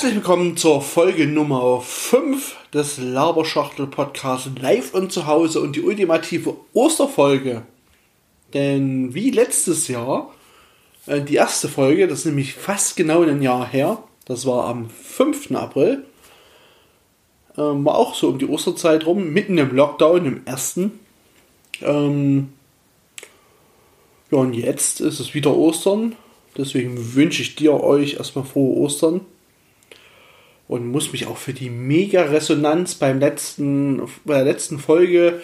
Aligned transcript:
Herzlich 0.00 0.16
willkommen 0.16 0.56
zur 0.56 0.80
Folge 0.80 1.26
Nummer 1.26 1.82
5 1.82 2.56
des 2.72 2.96
Laberschachtel 2.96 3.86
Podcasts 3.86 4.48
live 4.58 4.94
und 4.94 5.12
zu 5.12 5.26
Hause 5.26 5.60
und 5.60 5.76
die 5.76 5.82
ultimative 5.82 6.56
Osterfolge. 6.72 7.64
Denn 8.54 9.12
wie 9.12 9.30
letztes 9.30 9.88
Jahr, 9.88 10.32
äh, 11.04 11.20
die 11.20 11.34
erste 11.34 11.68
Folge, 11.68 12.08
das 12.08 12.20
ist 12.20 12.24
nämlich 12.24 12.54
fast 12.54 12.96
genau 12.96 13.24
ein 13.24 13.42
Jahr 13.42 13.68
her, 13.68 14.02
das 14.24 14.46
war 14.46 14.68
am 14.68 14.88
5. 14.88 15.54
April, 15.54 16.06
äh, 17.56 17.58
war 17.58 17.96
auch 17.96 18.14
so 18.14 18.28
um 18.28 18.38
die 18.38 18.48
Osterzeit 18.48 19.04
rum, 19.04 19.34
mitten 19.34 19.58
im 19.58 19.76
Lockdown, 19.76 20.24
im 20.24 20.46
ersten. 20.46 20.98
Ähm, 21.82 22.54
ja, 24.30 24.38
und 24.38 24.54
jetzt 24.54 25.02
ist 25.02 25.20
es 25.20 25.34
wieder 25.34 25.54
Ostern. 25.54 26.16
Deswegen 26.56 27.14
wünsche 27.14 27.42
ich 27.42 27.54
dir 27.54 27.74
euch 27.74 28.14
erstmal 28.14 28.46
frohe 28.46 28.78
Ostern 28.78 29.26
und 30.70 30.86
muss 30.86 31.10
mich 31.10 31.26
auch 31.26 31.36
für 31.36 31.52
die 31.52 31.68
mega 31.68 32.22
Resonanz 32.22 32.94
beim 32.94 33.18
letzten, 33.18 34.02
bei 34.24 34.34
der 34.34 34.44
letzten 34.44 34.78
Folge, 34.78 35.42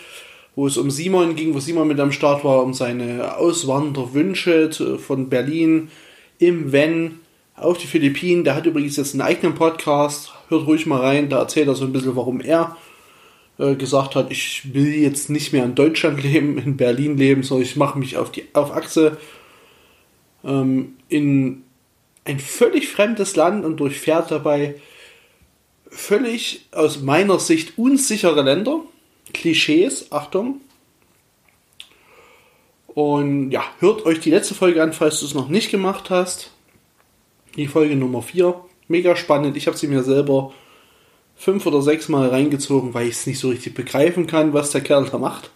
wo 0.55 0.69
es 0.69 0.77
um 0.77 0.89
Simon 0.89 1.35
ging, 1.35 1.53
wo 1.53 1.59
Simon 1.59 1.89
mit 1.89 1.99
am 1.99 2.13
Start 2.13 2.45
war, 2.45 2.63
um 2.63 2.73
seine 2.75 3.37
Auswanderwünsche 3.37 4.71
von 5.01 5.29
Berlin 5.29 5.89
im 6.39 6.71
Wenn 6.71 7.19
auf 7.57 7.77
die 7.77 7.89
Philippinen. 7.89 8.45
Der 8.45 8.55
hat 8.55 8.67
übrigens 8.67 8.97
jetzt 8.99 9.15
einen 9.15 9.21
eigenen 9.23 9.57
Podcast. 9.57 10.33
Hört 10.49 10.69
ruhig 10.69 10.87
mal 10.87 11.01
rein, 11.01 11.29
da 11.29 11.41
erzählt 11.41 11.67
er 11.67 11.75
so 11.75 11.87
ein 11.87 11.93
bisschen, 11.93 12.15
warum 12.15 12.41
er 12.41 12.77
äh, 13.59 13.75
gesagt 13.75 14.15
hat, 14.15 14.31
ich 14.31 14.75
will 14.75 14.95
jetzt 14.95 15.29
nicht 15.29 15.53
mehr 15.53 15.65
in 15.65 15.75
Deutschland 15.75 16.23
leben, 16.23 16.57
in 16.57 16.77
Berlin 16.77 17.17
leben, 17.19 17.43
sondern 17.43 17.67
ich 17.67 17.75
mache 17.75 17.99
mich 17.99 18.17
auf 18.17 18.31
die 18.31 18.45
auf 18.53 18.71
Achse 18.71 19.17
ähm, 20.45 20.95
in 21.09 21.65
ein 22.25 22.39
völlig 22.39 22.87
fremdes 22.87 23.35
Land 23.35 23.65
und 23.65 23.79
durchfährt 23.79 24.31
dabei 24.31 24.77
völlig 25.91 26.67
aus 26.73 27.01
meiner 27.01 27.39
Sicht 27.39 27.79
unsichere 27.79 28.43
Länder. 28.43 28.83
Klischees, 29.33 30.13
Achtung. 30.13 30.61
Und 32.87 33.51
ja, 33.51 33.63
hört 33.81 34.07
euch 34.07 34.21
die 34.21 34.31
letzte 34.31 34.55
Folge 34.55 34.83
an, 34.83 34.93
falls 34.93 35.21
du 35.21 35.27
es 35.27 35.35
noch 35.35 35.49
nicht 35.49 35.71
gemacht 35.71 36.11
hast. 36.11 36.51
Die 37.57 37.67
Folge 37.67 37.97
Nummer 37.97 38.23
4. 38.23 38.55
Mega 38.89 39.17
spannend. 39.17 39.57
Ich 39.57 39.67
habe 39.67 39.77
sie 39.77 39.89
mir 39.89 40.03
selber 40.03 40.53
fünf 41.37 41.67
oder 41.67 41.83
sechs 41.83 42.09
Mal 42.09 42.29
reingezogen, 42.29 42.95
weil 42.95 43.09
ich 43.09 43.15
es 43.15 43.27
nicht 43.27 43.39
so 43.39 43.51
richtig 43.51 43.75
begreifen 43.75 44.27
kann, 44.27 44.53
was 44.53 44.71
der 44.71 44.81
Kerl 44.81 45.07
da 45.11 45.19
macht. 45.19 45.51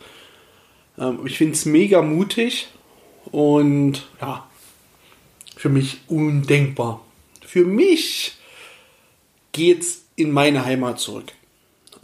Ähm, 0.98 1.20
ich 1.24 1.38
finde 1.38 1.54
es 1.54 1.64
mega 1.64 2.02
mutig 2.02 2.68
und 3.30 4.06
ja, 4.20 4.46
für 5.56 5.68
mich 5.68 6.00
undenkbar. 6.08 7.04
Für 7.44 7.64
mich 7.64 8.34
geht's 9.52 10.04
in 10.20 10.32
meine 10.32 10.64
Heimat 10.64 11.00
zurück. 11.00 11.32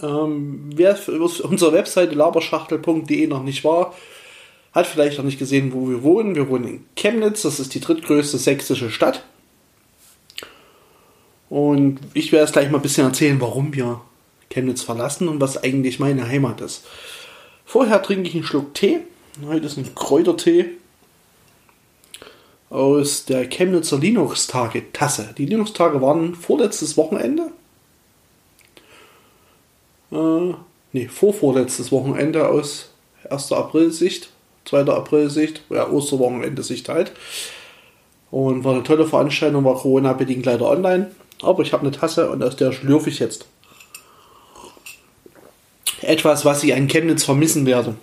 Ähm, 0.03 0.71
wer 0.75 0.93
auf 0.93 1.39
unserer 1.41 1.73
Webseite 1.73 2.15
laberschachtel.de 2.15 3.27
noch 3.27 3.43
nicht 3.43 3.65
war, 3.65 3.95
hat 4.73 4.87
vielleicht 4.87 5.19
noch 5.19 5.25
nicht 5.25 5.39
gesehen, 5.39 5.73
wo 5.73 5.89
wir 5.89 6.03
wohnen. 6.03 6.35
Wir 6.35 6.49
wohnen 6.49 6.69
in 6.69 6.85
Chemnitz, 6.97 7.43
das 7.43 7.61
ist 7.61 7.75
die 7.75 7.81
drittgrößte 7.81 8.37
sächsische 8.37 8.91
Stadt. 8.91 9.25
Und 11.49 12.01
ich 12.13 12.33
werde 12.33 12.45
jetzt 12.45 12.53
gleich 12.53 12.71
mal 12.71 12.79
ein 12.79 12.83
bisschen 12.83 13.07
erzählen, 13.07 13.41
warum 13.41 13.75
wir 13.75 14.01
Chemnitz 14.51 14.83
verlassen 14.83 15.29
und 15.29 15.41
was 15.41 15.63
eigentlich 15.63 15.99
meine 15.99 16.29
Heimat 16.29 16.61
ist. 16.61 16.85
Vorher 17.65 18.03
trinke 18.03 18.29
ich 18.29 18.35
einen 18.35 18.45
Schluck 18.45 18.75
Tee. 18.75 19.01
Heute 19.47 19.67
ist 19.67 19.77
ein 19.77 19.95
Kräutertee 19.95 20.71
aus 22.69 23.25
der 23.25 23.49
Chemnitzer 23.49 23.99
Linux-Tage-Tasse. 23.99 25.35
Die 25.39 25.47
Linux-Tage 25.47 26.01
waren 26.01 26.35
vorletztes 26.35 26.97
Wochenende. 26.97 27.51
Äh, 30.13 30.55
nee, 30.93 31.09
vorvorletztes 31.09 31.93
Wochenende 31.93 32.49
aus 32.49 32.91
1. 33.31 33.53
April-Sicht, 33.53 34.31
2. 34.67 34.93
April-Sicht, 34.93 35.63
ja, 35.71 35.89
Osterwochenende-Sicht 35.89 36.89
halt. 36.89 37.13
Und 38.31 38.65
war 38.65 38.75
eine 38.75 38.83
tolle 38.83 39.07
Veranstaltung, 39.07 39.65
war 39.65 39.77
Corona-bedingt 39.77 40.47
leider 40.47 40.69
online. 40.69 41.11
Aber 41.43 41.63
ich 41.63 41.73
habe 41.73 41.83
eine 41.83 41.93
Tasse 41.93 42.31
und 42.31 42.43
aus 42.43 42.57
der 42.57 42.73
schlürfe 42.73 43.11
ich 43.11 43.19
jetzt. 43.19 43.47
Etwas, 46.01 46.45
was 46.45 46.63
ich 46.63 46.75
an 46.75 46.89
Chemnitz 46.89 47.25
vermissen 47.25 47.67
werde. 47.67 47.95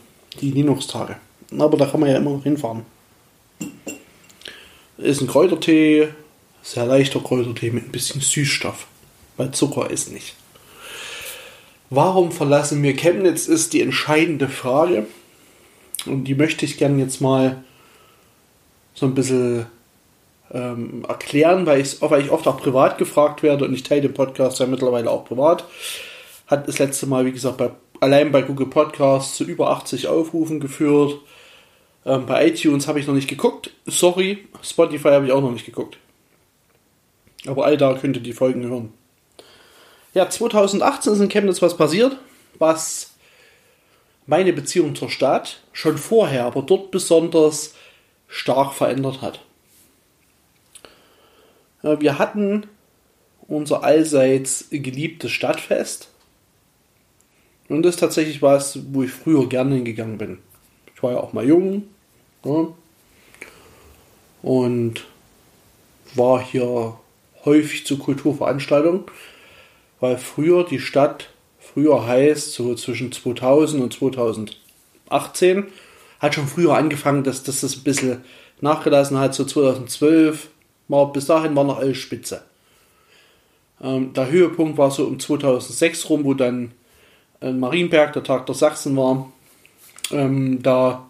Die 0.42 0.52
Linux-Tage. 0.52 1.18
Aber 1.58 1.78
da 1.78 1.86
kann 1.86 2.00
man 2.00 2.10
ja 2.10 2.18
immer 2.18 2.32
noch 2.32 2.44
hinfahren. 2.44 2.86
Ist 4.98 5.22
ein 5.22 5.28
Kräutertee, 5.28 6.10
sehr 6.62 6.86
leichter 6.86 7.20
Kräutertee 7.20 7.72
mit 7.72 7.86
ein 7.86 7.92
bisschen 7.92 8.22
Süßstoff. 8.22 8.88
Weil 9.38 9.52
Zucker 9.52 9.90
ist 9.90 10.12
nicht. 10.12 10.36
Warum 11.96 12.32
verlassen 12.32 12.82
wir 12.82 12.96
Chemnitz, 12.96 13.48
ist 13.48 13.72
die 13.74 13.82
entscheidende 13.82 14.50
Frage. 14.50 15.06
Und 16.08 16.24
die 16.24 16.34
möchte 16.34 16.66
ich 16.66 16.80
gerne 16.80 17.00
jetzt 17.00 17.22
mal 17.22 17.64
so 18.96 19.06
ein 19.06 19.14
bisschen 19.14 19.68
ähm, 20.52 21.06
erklären, 21.08 21.68
weil 21.68 21.82
ich, 21.82 22.02
weil 22.02 22.24
ich 22.24 22.32
oft 22.32 22.48
auch 22.48 22.60
privat 22.60 22.98
gefragt 22.98 23.44
werde 23.44 23.66
und 23.66 23.76
ich 23.76 23.84
teile 23.84 24.02
den 24.02 24.16
Podcast 24.16 24.60
ja 24.60 24.66
mittlerweile 24.66 25.12
auch 25.12 25.26
privat. 25.26 25.66
Hat 26.48 26.68
das 26.68 26.80
letzte 26.80 27.06
Mal, 27.06 27.28
wie 27.28 27.32
gesagt, 27.32 27.58
bei, 27.58 27.70
allein 28.00 28.32
bei 28.32 28.42
Google 28.42 28.68
Podcasts 28.68 29.36
zu 29.36 29.44
über 29.44 29.70
80 29.70 30.08
Aufrufen 30.08 30.60
geführt. 30.60 31.20
Ähm, 32.08 32.26
bei 32.26 32.48
iTunes 32.48 32.88
habe 32.88 33.02
ich 33.02 33.06
noch 33.06 33.14
nicht 33.14 33.30
geguckt. 33.30 33.70
Sorry, 33.86 34.48
Spotify 34.64 35.10
habe 35.10 35.28
ich 35.28 35.32
auch 35.32 35.42
noch 35.42 35.52
nicht 35.52 35.68
geguckt. 35.68 36.00
Aber 37.46 37.66
all 37.66 37.78
da 37.78 37.94
könnt 37.94 38.18
ihr 38.18 38.24
die 38.24 38.34
Folgen 38.34 38.64
hören. 38.64 38.94
Ja, 40.14 40.30
2018 40.30 41.14
ist 41.14 41.20
in 41.20 41.30
Chemnitz 41.30 41.62
was 41.62 41.76
passiert, 41.76 42.18
was 42.60 43.14
meine 44.26 44.54
Beziehung 44.54 44.96
zur 44.96 45.10
Stadt 45.10 45.62
schon 45.74 45.98
vorher, 45.98 46.46
aber 46.46 46.62
dort 46.62 46.92
besonders 46.92 47.74
stark 48.28 48.74
verändert 48.74 49.22
hat. 49.22 49.42
Wir 51.82 52.20
hatten 52.20 52.68
unser 53.48 53.84
allseits 53.84 54.68
geliebtes 54.72 55.32
Stadtfest. 55.32 56.10
Und 57.68 57.84
das 57.84 57.96
ist 57.96 58.00
tatsächlich 58.00 58.42
was, 58.42 58.80
wo 58.94 59.04
ich 59.04 59.12
früher 59.12 59.50
gerne 59.50 59.76
hingegangen 59.76 60.18
bin. 60.18 60.38
Ich 60.96 61.04
war 61.04 61.12
ja 61.12 61.18
auch 61.20 61.34
mal 61.34 61.46
jung. 61.46 61.84
Ja, 62.46 62.68
und 64.44 65.06
war 66.16 66.44
hier 66.44 67.00
häufig 67.46 67.86
zu 67.86 67.98
Kulturveranstaltungen 67.98 69.06
weil 70.04 70.18
früher 70.18 70.66
die 70.66 70.80
Stadt, 70.80 71.30
früher 71.60 72.06
heißt 72.06 72.52
so 72.52 72.76
zwischen 72.76 73.14
2000 73.14 73.82
und 73.82 73.94
2018, 73.94 75.68
hat 76.20 76.36
schon 76.36 76.46
früher 76.46 76.76
angefangen, 76.76 77.24
dass, 77.24 77.44
dass 77.44 77.62
das 77.62 77.78
ein 77.78 77.84
bisschen 77.84 78.22
nachgelassen 78.60 79.18
hat, 79.18 79.34
so 79.34 79.46
2012, 79.46 80.50
war, 80.90 81.14
bis 81.14 81.28
dahin 81.28 81.56
war 81.56 81.64
noch 81.64 81.78
alles 81.78 82.00
spitze. 82.00 82.44
Ähm, 83.82 84.12
der 84.12 84.30
Höhepunkt 84.30 84.78
war 84.78 84.92
so 84.92 85.06
um 85.06 85.22
2006 85.22 86.10
rum, 86.10 86.26
wo 86.26 86.34
dann 86.34 86.74
in 87.40 87.62
Marienberg 87.62 88.12
der 88.12 88.26
Tag 88.26 88.46
der 88.46 88.56
Sachsen 88.56 88.98
war. 88.98 89.32
Ähm, 90.12 90.62
da 90.62 91.10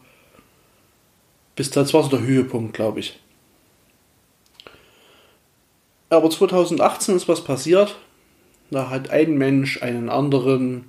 bis 1.55 1.71
das 1.71 1.95
war 1.95 2.03
so 2.03 2.09
der 2.09 2.21
Höhepunkt, 2.21 2.75
glaube 2.75 2.99
ich. 2.99 3.19
Aber 6.11 6.29
2018 6.29 7.15
ist 7.15 7.27
was 7.27 7.43
passiert. 7.43 7.95
Da 8.73 8.89
hat 8.89 9.11
ein 9.11 9.37
Mensch 9.37 9.83
einen 9.83 10.09
anderen, 10.09 10.85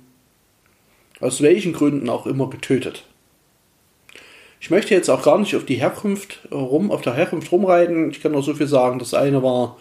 aus 1.19 1.43
welchen 1.43 1.71
Gründen 1.71 2.09
auch 2.09 2.25
immer, 2.25 2.49
getötet. 2.49 3.03
Ich 4.59 4.71
möchte 4.71 4.95
jetzt 4.95 5.09
auch 5.09 5.21
gar 5.21 5.37
nicht 5.37 5.55
auf 5.55 5.65
die 5.65 5.75
Herkunft 5.75 6.39
rum, 6.51 6.89
auf 6.89 7.03
der 7.03 7.13
Herkunft 7.13 7.51
rumreiten. 7.51 8.09
Ich 8.09 8.23
kann 8.23 8.31
nur 8.31 8.41
so 8.41 8.55
viel 8.55 8.65
sagen. 8.65 8.97
Das 8.97 9.13
eine 9.13 9.43
war 9.43 9.77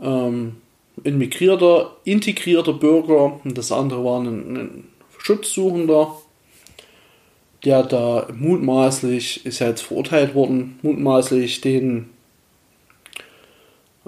ähm, 0.00 0.56
ein 1.04 1.16
migrierter, 1.16 1.96
integrierter 2.02 2.72
Bürger 2.72 3.40
und 3.44 3.56
das 3.56 3.70
andere 3.70 4.04
war 4.04 4.20
ein, 4.20 4.56
ein 4.56 4.84
Schutzsuchender, 5.18 6.16
der 7.64 7.84
da 7.84 8.26
mutmaßlich, 8.34 9.46
ist 9.46 9.60
ja 9.60 9.68
jetzt 9.68 9.82
verurteilt 9.82 10.34
worden, 10.34 10.80
mutmaßlich 10.82 11.60
den 11.60 12.08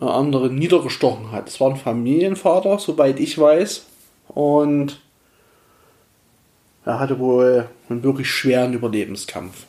anderen 0.01 0.55
niedergestochen 0.55 1.33
hat. 1.33 1.49
Es 1.49 1.61
war 1.61 1.71
ein 1.71 1.77
Familienvater, 1.77 2.79
soweit 2.79 3.19
ich 3.19 3.39
weiß. 3.39 3.87
Und 4.29 5.01
er 6.85 7.01
hatte 7.01 7.19
wohl 7.19 7.69
einen 7.89 8.03
wirklich 8.03 8.31
schweren 8.31 8.73
Überlebenskampf. 8.73 9.67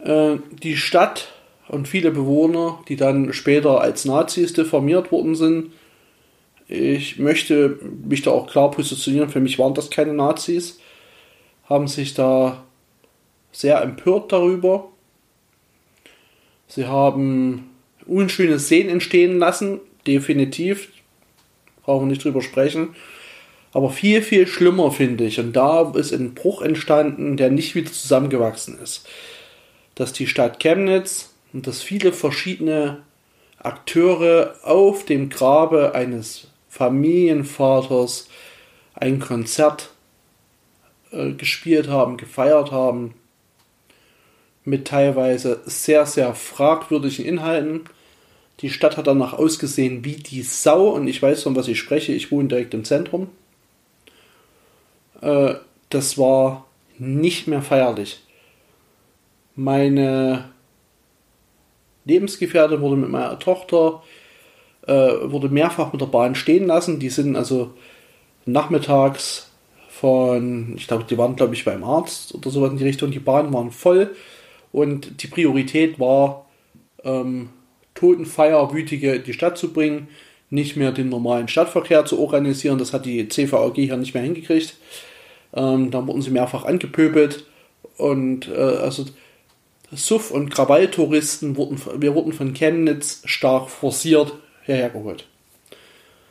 Äh, 0.00 0.36
die 0.50 0.76
Stadt 0.76 1.32
und 1.68 1.88
viele 1.88 2.10
Bewohner, 2.10 2.80
die 2.88 2.96
dann 2.96 3.32
später 3.32 3.80
als 3.80 4.04
Nazis 4.04 4.52
diffamiert 4.52 5.10
worden 5.10 5.34
sind, 5.34 5.72
ich 6.66 7.18
möchte 7.18 7.78
mich 8.06 8.22
da 8.22 8.30
auch 8.30 8.46
klar 8.46 8.70
positionieren, 8.70 9.28
für 9.28 9.40
mich 9.40 9.58
waren 9.58 9.74
das 9.74 9.90
keine 9.90 10.14
Nazis, 10.14 10.78
haben 11.68 11.88
sich 11.88 12.14
da 12.14 12.64
sehr 13.52 13.82
empört 13.82 14.32
darüber. 14.32 14.88
Sie 16.68 16.86
haben 16.86 17.73
unschöne 18.06 18.58
Szenen 18.58 18.90
entstehen 18.90 19.38
lassen. 19.38 19.80
definitiv. 20.06 20.88
Brauchen 21.82 22.06
wir 22.06 22.10
nicht 22.10 22.24
drüber 22.24 22.42
sprechen. 22.42 22.94
Aber 23.72 23.90
viel, 23.90 24.22
viel 24.22 24.46
schlimmer 24.46 24.92
finde 24.92 25.24
ich, 25.24 25.40
und 25.40 25.52
da 25.52 25.92
ist 25.96 26.12
ein 26.12 26.34
Bruch 26.34 26.62
entstanden, 26.62 27.36
der 27.36 27.50
nicht 27.50 27.74
wieder 27.74 27.90
zusammengewachsen 27.90 28.78
ist, 28.78 29.08
dass 29.96 30.12
die 30.12 30.28
Stadt 30.28 30.60
Chemnitz 30.60 31.34
und 31.52 31.66
dass 31.66 31.82
viele 31.82 32.12
verschiedene 32.12 33.02
Akteure 33.58 34.56
auf 34.62 35.04
dem 35.04 35.28
Grabe 35.28 35.94
eines 35.94 36.48
Familienvaters 36.68 38.28
ein 38.94 39.18
Konzert 39.18 39.90
äh, 41.10 41.32
gespielt 41.32 41.88
haben, 41.88 42.16
gefeiert 42.16 42.70
haben, 42.70 43.14
mit 44.64 44.86
teilweise 44.86 45.60
sehr, 45.66 46.06
sehr 46.06 46.34
fragwürdigen 46.34 47.24
Inhalten. 47.24 47.82
Die 48.60 48.70
Stadt 48.70 48.96
hat 48.96 49.06
danach 49.06 49.34
ausgesehen 49.34 50.04
wie 50.04 50.16
die 50.16 50.42
Sau 50.42 50.88
und 50.88 51.06
ich 51.06 51.20
weiß, 51.20 51.42
von 51.42 51.56
was 51.56 51.68
ich 51.68 51.78
spreche. 51.78 52.12
Ich 52.12 52.30
wohne 52.30 52.48
direkt 52.48 52.72
im 52.74 52.84
Zentrum. 52.84 53.28
Äh, 55.20 55.54
das 55.90 56.16
war 56.16 56.66
nicht 56.98 57.46
mehr 57.46 57.62
feierlich. 57.62 58.22
Meine 59.54 60.50
Lebensgefährtin 62.04 62.80
wurde 62.80 62.96
mit 62.96 63.10
meiner 63.10 63.38
Tochter 63.38 64.02
äh, 64.86 64.92
wurde 64.92 65.48
mehrfach 65.48 65.92
mit 65.92 66.00
der 66.00 66.06
Bahn 66.06 66.34
stehen 66.34 66.66
lassen. 66.66 66.98
Die 66.98 67.08
sind 67.10 67.36
also 67.36 67.72
nachmittags 68.46 69.50
von, 69.88 70.74
ich 70.76 70.86
glaube, 70.86 71.04
die 71.04 71.16
waren, 71.16 71.36
glaube 71.36 71.54
ich, 71.54 71.64
beim 71.64 71.84
Arzt 71.84 72.34
oder 72.34 72.50
sowas 72.50 72.70
in 72.72 72.78
die 72.78 72.84
Richtung. 72.84 73.10
Die 73.10 73.20
Bahnen 73.20 73.52
waren 73.52 73.70
voll 73.70 74.14
und 74.74 75.22
die 75.22 75.28
Priorität 75.28 76.00
war, 76.00 76.46
ähm, 77.04 77.50
Totenfeierwütige 77.94 79.14
in 79.14 79.22
die 79.22 79.32
Stadt 79.32 79.56
zu 79.56 79.72
bringen, 79.72 80.08
nicht 80.50 80.74
mehr 80.76 80.90
den 80.90 81.08
normalen 81.08 81.46
Stadtverkehr 81.46 82.04
zu 82.06 82.18
organisieren. 82.18 82.78
Das 82.78 82.92
hat 82.92 83.06
die 83.06 83.28
CVAG 83.28 83.76
hier 83.76 83.96
nicht 83.96 84.14
mehr 84.14 84.24
hingekriegt. 84.24 84.74
Ähm, 85.54 85.92
da 85.92 86.04
wurden 86.04 86.22
sie 86.22 86.32
mehrfach 86.32 86.64
angepöbelt 86.64 87.46
und 87.98 88.48
äh, 88.48 88.56
also 88.56 89.04
Suff- 89.92 90.32
und 90.32 90.50
Krawalltouristen 90.50 91.56
wurden, 91.56 91.80
wir 91.98 92.16
wurden 92.16 92.32
von 92.32 92.52
Chemnitz 92.52 93.22
stark 93.26 93.70
forciert 93.70 94.34
hergeholt. 94.62 95.28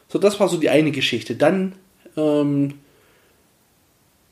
So, 0.09 0.19
das 0.19 0.41
war 0.41 0.49
so 0.49 0.57
die 0.57 0.69
eine 0.69 0.91
Geschichte. 0.91 1.35
Dann, 1.35 1.75
ähm, 2.17 2.73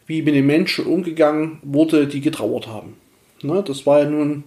wie 0.06 0.22
mit 0.22 0.36
den 0.36 0.48
Menschen 0.48 0.86
umgegangen 0.86 1.60
wurde, 1.64 2.08
die 2.08 2.20
getrauert 2.20 2.68
haben. 2.68 2.98
Ne, 3.44 3.64
das 3.66 3.86
war 3.86 4.00
ja 4.00 4.10
nun 4.10 4.44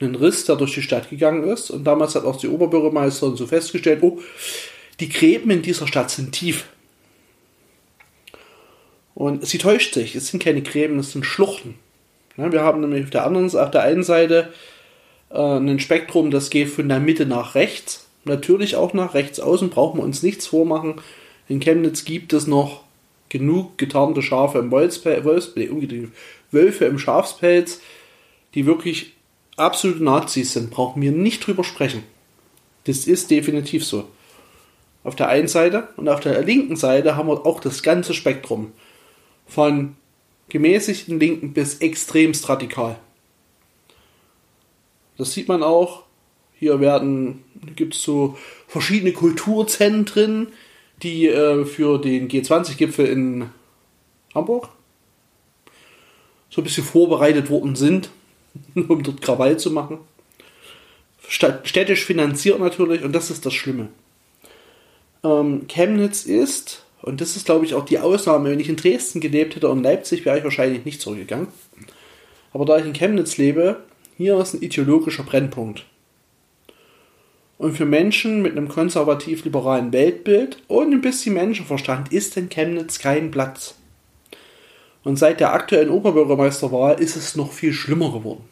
ein 0.00 0.14
Riss, 0.14 0.46
der 0.46 0.56
durch 0.56 0.74
die 0.74 0.82
Stadt 0.82 1.10
gegangen 1.10 1.44
ist. 1.44 1.70
Und 1.70 1.84
damals 1.84 2.14
hat 2.14 2.24
auch 2.24 2.36
die 2.36 2.48
Oberbürgermeisterin 2.48 3.36
so 3.36 3.46
festgestellt, 3.46 4.02
oh, 4.02 4.20
die 4.98 5.08
Gräben 5.08 5.50
in 5.50 5.62
dieser 5.62 5.86
Stadt 5.86 6.10
sind 6.10 6.32
tief. 6.32 6.66
Und 9.14 9.46
sie 9.46 9.58
täuscht 9.58 9.94
sich. 9.94 10.14
Es 10.14 10.28
sind 10.28 10.42
keine 10.42 10.62
Gräben, 10.62 10.98
es 10.98 11.12
sind 11.12 11.26
Schluchten. 11.26 11.74
Ja, 12.36 12.50
wir 12.50 12.62
haben 12.62 12.80
nämlich 12.80 13.04
auf 13.04 13.10
der 13.10 13.26
anderen, 13.26 13.54
auf 13.54 13.70
der 13.70 13.82
einen 13.82 14.02
Seite 14.02 14.52
äh, 15.30 15.38
ein 15.38 15.80
Spektrum, 15.80 16.30
das 16.30 16.48
geht 16.48 16.68
von 16.68 16.88
der 16.88 17.00
Mitte 17.00 17.26
nach 17.26 17.54
rechts. 17.54 18.08
Natürlich 18.24 18.76
auch 18.76 18.94
nach 18.94 19.14
rechts 19.14 19.40
außen, 19.40 19.70
brauchen 19.70 19.98
wir 19.98 20.04
uns 20.04 20.22
nichts 20.22 20.46
vormachen. 20.46 20.94
In 21.48 21.60
Chemnitz 21.60 22.04
gibt 22.04 22.32
es 22.32 22.46
noch 22.46 22.84
genug 23.28 23.78
getarnte 23.78 24.22
Schafe 24.22 24.58
im 24.58 24.70
Wolfspelz, 24.70 25.24
Wölfe 26.50 26.84
im 26.84 26.98
Schafspelz, 26.98 27.80
die 28.54 28.66
wirklich 28.66 29.14
absolute 29.56 30.02
Nazis 30.02 30.52
sind. 30.52 30.70
Brauchen 30.70 31.02
wir 31.02 31.12
nicht 31.12 31.46
drüber 31.46 31.64
sprechen. 31.64 32.02
Das 32.84 33.06
ist 33.06 33.30
definitiv 33.30 33.84
so. 33.84 34.08
Auf 35.04 35.16
der 35.16 35.28
einen 35.28 35.48
Seite 35.48 35.88
und 35.96 36.08
auf 36.08 36.20
der 36.20 36.42
linken 36.42 36.76
Seite 36.76 37.16
haben 37.16 37.28
wir 37.28 37.46
auch 37.46 37.60
das 37.60 37.82
ganze 37.82 38.14
Spektrum. 38.14 38.72
Von 39.46 39.96
gemäßigten 40.48 41.18
Linken 41.18 41.52
bis 41.52 41.78
extremst 41.78 42.48
radikal. 42.48 42.98
Das 45.16 45.32
sieht 45.32 45.48
man 45.48 45.62
auch. 45.62 46.04
Hier 46.54 46.80
werden, 46.80 47.44
gibt 47.76 47.94
es 47.94 48.02
so 48.02 48.36
verschiedene 48.68 49.12
Kulturzentren, 49.12 50.48
die 51.02 51.26
äh, 51.26 51.64
für 51.64 51.98
den 51.98 52.28
G20-Gipfel 52.28 53.06
in 53.06 53.50
Hamburg 54.34 54.68
so 56.50 56.60
ein 56.60 56.64
bisschen 56.64 56.84
vorbereitet 56.84 57.48
worden 57.48 57.76
sind, 57.76 58.10
um 58.74 59.02
dort 59.02 59.22
Krawall 59.22 59.58
zu 59.58 59.70
machen. 59.70 59.98
Städtisch 61.28 62.04
finanziert 62.04 62.58
natürlich, 62.58 63.04
und 63.04 63.12
das 63.12 63.30
ist 63.30 63.46
das 63.46 63.54
Schlimme. 63.54 63.88
Ähm, 65.22 65.66
Chemnitz 65.68 66.24
ist 66.24 66.84
und 67.02 67.20
das 67.20 67.36
ist, 67.36 67.46
glaube 67.46 67.64
ich, 67.64 67.74
auch 67.74 67.84
die 67.84 67.98
Ausnahme. 67.98 68.50
Wenn 68.50 68.60
ich 68.60 68.68
in 68.68 68.76
Dresden 68.76 69.20
gelebt 69.20 69.56
hätte 69.56 69.68
und 69.68 69.82
Leipzig, 69.82 70.24
wäre 70.24 70.38
ich 70.38 70.44
wahrscheinlich 70.44 70.84
nicht 70.84 71.00
zurückgegangen. 71.00 71.48
Aber 72.52 72.64
da 72.64 72.78
ich 72.78 72.84
in 72.84 72.92
Chemnitz 72.92 73.36
lebe, 73.36 73.82
hier 74.16 74.38
ist 74.38 74.54
ein 74.54 74.62
ideologischer 74.62 75.22
Brennpunkt. 75.22 75.84
Und 77.58 77.76
für 77.76 77.84
Menschen 77.84 78.42
mit 78.42 78.52
einem 78.52 78.68
konservativ-liberalen 78.68 79.92
Weltbild 79.92 80.62
und 80.66 80.92
ein 80.92 81.00
bisschen 81.00 81.34
Menschenverstand 81.34 82.12
ist 82.12 82.36
in 82.36 82.48
Chemnitz 82.48 82.98
kein 82.98 83.30
Platz. 83.30 83.76
Und 85.04 85.16
seit 85.16 85.40
der 85.40 85.52
aktuellen 85.52 85.90
Oberbürgermeisterwahl 85.90 87.00
ist 87.00 87.16
es 87.16 87.36
noch 87.36 87.52
viel 87.52 87.72
schlimmer 87.72 88.12
geworden. 88.12 88.44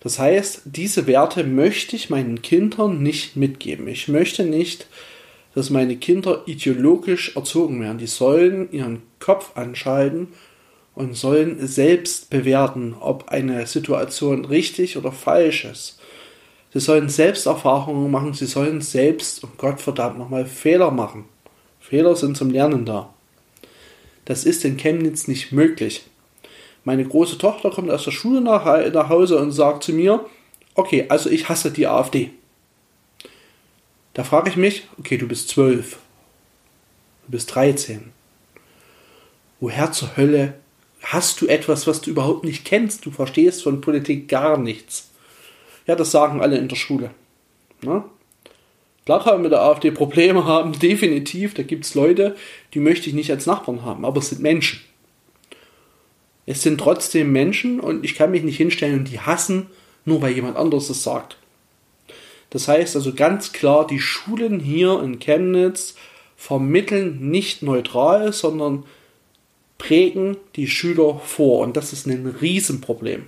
Das 0.00 0.18
heißt, 0.18 0.62
diese 0.64 1.06
Werte 1.06 1.44
möchte 1.44 1.96
ich 1.96 2.10
meinen 2.10 2.42
Kindern 2.42 3.02
nicht 3.02 3.36
mitgeben. 3.36 3.88
Ich 3.88 4.08
möchte 4.08 4.44
nicht, 4.44 4.86
dass 5.54 5.70
meine 5.70 5.96
Kinder 5.96 6.42
ideologisch 6.46 7.34
erzogen 7.36 7.80
werden. 7.80 7.98
Die 7.98 8.06
sollen 8.06 8.70
ihren 8.70 9.02
Kopf 9.18 9.56
anschalten 9.56 10.28
und 10.94 11.16
sollen 11.16 11.66
selbst 11.66 12.30
bewerten, 12.30 12.94
ob 12.98 13.28
eine 13.28 13.66
Situation 13.66 14.44
richtig 14.44 14.96
oder 14.96 15.12
falsch 15.12 15.64
ist. 15.64 16.00
Sie 16.72 16.80
sollen 16.80 17.08
selbst 17.08 17.46
Erfahrungen 17.46 18.10
machen, 18.10 18.34
sie 18.34 18.46
sollen 18.46 18.82
selbst, 18.82 19.42
um 19.42 19.50
Gott 19.56 19.80
verdammt 19.80 20.18
nochmal, 20.18 20.44
Fehler 20.44 20.90
machen. 20.90 21.24
Fehler 21.80 22.14
sind 22.14 22.36
zum 22.36 22.50
Lernen 22.50 22.84
da. 22.84 23.14
Das 24.28 24.44
ist 24.44 24.62
in 24.66 24.76
Chemnitz 24.76 25.26
nicht 25.26 25.52
möglich. 25.52 26.04
Meine 26.84 27.02
große 27.02 27.38
Tochter 27.38 27.70
kommt 27.70 27.90
aus 27.90 28.04
der 28.04 28.10
Schule 28.10 28.42
nach, 28.42 28.66
nach 28.92 29.08
Hause 29.08 29.38
und 29.38 29.52
sagt 29.52 29.84
zu 29.84 29.94
mir, 29.94 30.22
okay, 30.74 31.06
also 31.08 31.30
ich 31.30 31.48
hasse 31.48 31.70
die 31.70 31.86
AfD. 31.86 32.30
Da 34.12 34.24
frage 34.24 34.50
ich 34.50 34.56
mich, 34.58 34.86
okay, 34.98 35.16
du 35.16 35.26
bist 35.26 35.48
zwölf, 35.48 35.98
du 37.24 37.30
bist 37.30 37.54
13. 37.54 38.12
Woher 39.60 39.92
zur 39.92 40.14
Hölle 40.18 40.58
hast 41.02 41.40
du 41.40 41.46
etwas, 41.46 41.86
was 41.86 42.02
du 42.02 42.10
überhaupt 42.10 42.44
nicht 42.44 42.66
kennst? 42.66 43.06
Du 43.06 43.10
verstehst 43.10 43.62
von 43.62 43.80
Politik 43.80 44.28
gar 44.28 44.58
nichts. 44.58 45.08
Ja, 45.86 45.94
das 45.94 46.10
sagen 46.10 46.42
alle 46.42 46.58
in 46.58 46.68
der 46.68 46.76
Schule. 46.76 47.12
Na? 47.80 48.04
Klar 49.08 49.38
mit 49.38 49.52
der 49.52 49.62
AfD 49.62 49.90
Probleme 49.90 50.44
haben, 50.44 50.72
definitiv. 50.78 51.54
Da 51.54 51.62
gibt 51.62 51.86
es 51.86 51.94
Leute, 51.94 52.36
die 52.74 52.78
möchte 52.78 53.08
ich 53.08 53.14
nicht 53.14 53.30
als 53.30 53.46
Nachbarn 53.46 53.82
haben, 53.82 54.04
aber 54.04 54.18
es 54.18 54.28
sind 54.28 54.42
Menschen. 54.42 54.80
Es 56.44 56.62
sind 56.62 56.78
trotzdem 56.78 57.32
Menschen 57.32 57.80
und 57.80 58.04
ich 58.04 58.14
kann 58.14 58.30
mich 58.30 58.42
nicht 58.42 58.58
hinstellen 58.58 58.98
und 58.98 59.10
die 59.10 59.20
hassen, 59.20 59.68
nur 60.04 60.20
weil 60.20 60.34
jemand 60.34 60.58
anderes 60.58 60.90
es 60.90 61.02
sagt. 61.02 61.38
Das 62.50 62.68
heißt 62.68 62.96
also 62.96 63.14
ganz 63.14 63.54
klar, 63.54 63.86
die 63.86 63.98
Schulen 63.98 64.60
hier 64.60 65.02
in 65.02 65.18
Chemnitz 65.18 65.94
vermitteln 66.36 67.30
nicht 67.30 67.62
neutral, 67.62 68.34
sondern 68.34 68.84
prägen 69.78 70.36
die 70.54 70.68
Schüler 70.68 71.18
vor. 71.18 71.60
Und 71.60 71.78
das 71.78 71.94
ist 71.94 72.06
ein 72.06 72.26
Riesenproblem. 72.26 73.22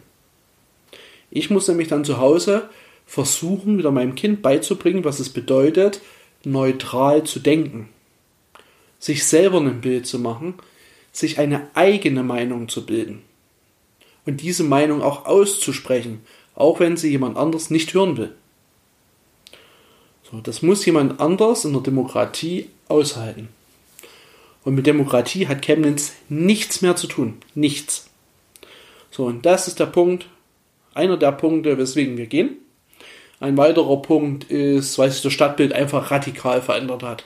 Ich 1.31 1.49
muss 1.49 1.69
nämlich 1.69 1.89
dann 1.89 2.05
zu 2.05 2.19
Hause 2.19 2.69
versuchen, 3.11 3.77
wieder 3.77 3.91
meinem 3.91 4.15
Kind 4.15 4.41
beizubringen, 4.41 5.03
was 5.03 5.19
es 5.19 5.31
bedeutet, 5.31 6.01
neutral 6.45 7.25
zu 7.25 7.41
denken. 7.41 7.89
Sich 9.01 9.27
selber 9.27 9.59
ein 9.61 9.81
Bild 9.81 10.07
zu 10.07 10.21
machen, 10.21 10.55
sich 11.11 11.41
eine 11.41 11.69
eigene 11.75 12.23
Meinung 12.23 12.69
zu 12.69 12.87
bilden. 12.87 13.23
Und 14.27 14.43
diese 14.43 14.63
Meinung 14.63 15.03
auch 15.03 15.27
auszusprechen, 15.27 16.21
auch 16.55 16.79
wenn 16.79 16.97
sie 16.97 17.11
jemand 17.11 17.37
anders 17.37 17.69
nicht 17.69 17.93
hören 17.95 18.17
will. 18.17 18.33
So, 20.31 20.41
das 20.41 20.63
muss 20.63 20.87
jemand 20.87 21.19
anders 21.19 21.65
in 21.65 21.73
der 21.73 21.83
Demokratie 21.83 22.71
aushalten. 22.87 23.49
Und 24.63 24.77
mit 24.77 24.87
Demokratie 24.87 25.49
hat 25.49 25.63
Chemnitz 25.63 26.13
nichts 26.29 26.81
mehr 26.81 26.95
zu 26.95 27.09
tun. 27.09 27.39
Nichts. 27.57 28.09
So, 29.11 29.25
und 29.25 29.45
das 29.45 29.67
ist 29.67 29.81
der 29.81 29.87
Punkt, 29.87 30.29
einer 30.95 31.17
der 31.17 31.33
Punkte, 31.33 31.77
weswegen 31.77 32.17
wir 32.17 32.27
gehen. 32.27 32.59
Ein 33.41 33.57
weiterer 33.57 33.97
Punkt 34.03 34.45
ist, 34.45 34.99
weil 34.99 35.11
sich 35.11 35.23
das 35.23 35.33
Stadtbild 35.33 35.73
einfach 35.73 36.11
radikal 36.11 36.61
verändert 36.61 37.03
hat. 37.03 37.25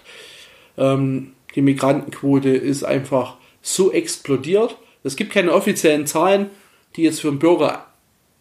Ähm, 0.79 1.33
die 1.55 1.63
Migrantenquote 1.63 2.51
ist 2.51 2.85
einfach 2.85 3.37
so 3.63 3.93
explodiert. 3.93 4.77
Es 5.03 5.17
gibt 5.17 5.33
keine 5.33 5.53
offiziellen 5.53 6.07
Zahlen, 6.07 6.51
die 6.97 7.03
jetzt 7.03 7.21
für 7.21 7.29
den 7.29 7.41
Bürger 7.41 7.87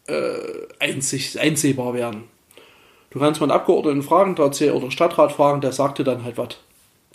äh, 0.06 0.38
einsehbar 0.78 1.94
werden. 1.94 2.24
Du 3.10 3.18
kannst 3.18 3.40
mal 3.40 3.46
einen 3.50 3.58
Abgeordneten 3.58 4.02
fragen, 4.02 4.34
der 4.34 4.74
oder 4.74 4.90
Stadtrat 4.90 5.32
fragen, 5.32 5.60
der 5.60 5.72
sagt 5.72 5.98
dir 5.98 6.04
dann 6.04 6.24
halt 6.24 6.38
was. 6.38 6.56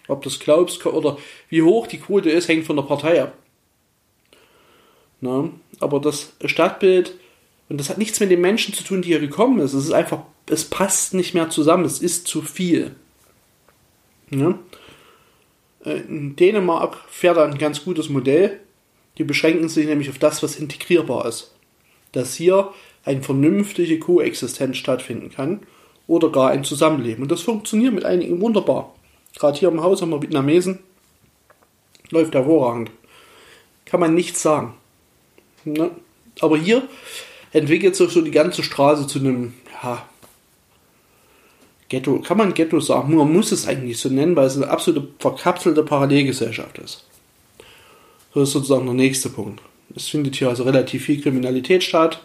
Ob 0.08 0.22
du 0.24 0.30
das 0.30 0.40
glaubst 0.40 0.86
oder 0.86 1.18
wie 1.50 1.62
hoch 1.62 1.88
die 1.88 2.00
Quote 2.00 2.30
ist, 2.30 2.48
hängt 2.48 2.66
von 2.66 2.76
der 2.76 2.84
Partei 2.84 3.22
ab. 3.22 3.34
Na, 5.22 5.50
aber 5.80 6.00
das 6.00 6.34
Stadtbild, 6.46 7.16
und 7.70 7.80
das 7.80 7.90
hat 7.90 8.00
nichts 8.00 8.20
mit 8.20 8.32
den 8.32 8.42
Menschen 8.42 8.74
zu 8.74 8.84
tun, 8.84 9.04
die 9.04 9.10
hier 9.10 9.20
gekommen 9.20 9.60
ist. 9.60 9.74
Es 9.74 9.86
ist 9.86 9.94
einfach, 9.94 10.24
es 10.48 10.66
passt 10.66 11.14
nicht 11.14 11.36
mehr 11.36 11.50
zusammen, 11.52 11.86
es 11.86 12.00
ist 12.00 12.28
zu 12.28 12.42
viel. 12.42 12.96
Ja? 14.32 14.58
Äh, 15.86 16.00
in 16.02 16.36
Dänemark 16.36 16.98
fährt 17.10 17.38
ein 17.38 17.58
ganz 17.60 17.84
gutes 17.86 18.10
Modell. 18.10 18.60
Die 19.18 19.24
beschränken 19.24 19.70
sich 19.70 19.86
nämlich 19.86 20.10
auf 20.10 20.18
das, 20.18 20.42
was 20.42 20.56
integrierbar 20.56 21.28
ist. 21.28 21.54
Dass 22.12 22.34
hier 22.34 22.74
eine 23.06 23.22
vernünftige 23.22 24.00
Koexistenz 24.00 24.78
stattfinden 24.78 25.30
kann 25.30 25.62
oder 26.08 26.32
gar 26.32 26.50
ein 26.50 26.64
Zusammenleben. 26.64 27.22
Und 27.22 27.32
das 27.32 27.42
funktioniert 27.42 27.94
mit 27.94 28.06
einigen 28.06 28.42
wunderbar. 28.42 28.96
Gerade 29.36 29.60
hier 29.60 29.70
im 29.70 29.84
Haus 29.84 30.02
haben 30.02 30.10
wir 30.10 30.22
Vietnamesen. 30.22 30.80
Läuft 32.10 32.34
hervorragend. 32.34 32.90
Kann 33.86 34.00
man 34.00 34.16
nichts 34.16 34.42
sagen. 34.42 34.74
Ne? 35.66 35.92
Aber 36.42 36.58
hier 36.58 36.88
entwickelt 37.52 37.96
sich 37.96 38.10
so 38.12 38.22
die 38.22 38.32
ganze 38.32 38.64
Straße 38.64 39.08
zu 39.08 39.20
einem, 39.20 39.54
ja, 39.84 40.06
Ghetto, 41.90 42.20
kann 42.20 42.38
man 42.38 42.54
Ghetto 42.54 42.80
sagen, 42.80 43.16
man 43.16 43.34
muss 43.34 43.52
es 43.52 43.68
eigentlich 43.68 43.98
so 43.98 44.10
nennen, 44.10 44.36
weil 44.36 44.46
es 44.46 44.56
eine 44.56 44.70
absolute 44.70 45.08
verkapselte 45.18 45.84
Parallelgesellschaft 45.84 46.78
ist. 46.78 47.06
So 48.34 48.42
ist 48.42 48.52
sozusagen 48.52 48.86
der 48.86 48.94
nächste 48.94 49.30
Punkt. 49.30 49.62
Es 49.96 50.08
findet 50.08 50.36
hier 50.36 50.50
also 50.50 50.64
relativ 50.64 51.06
viel 51.06 51.20
Kriminalität 51.20 51.84
statt 51.84 52.24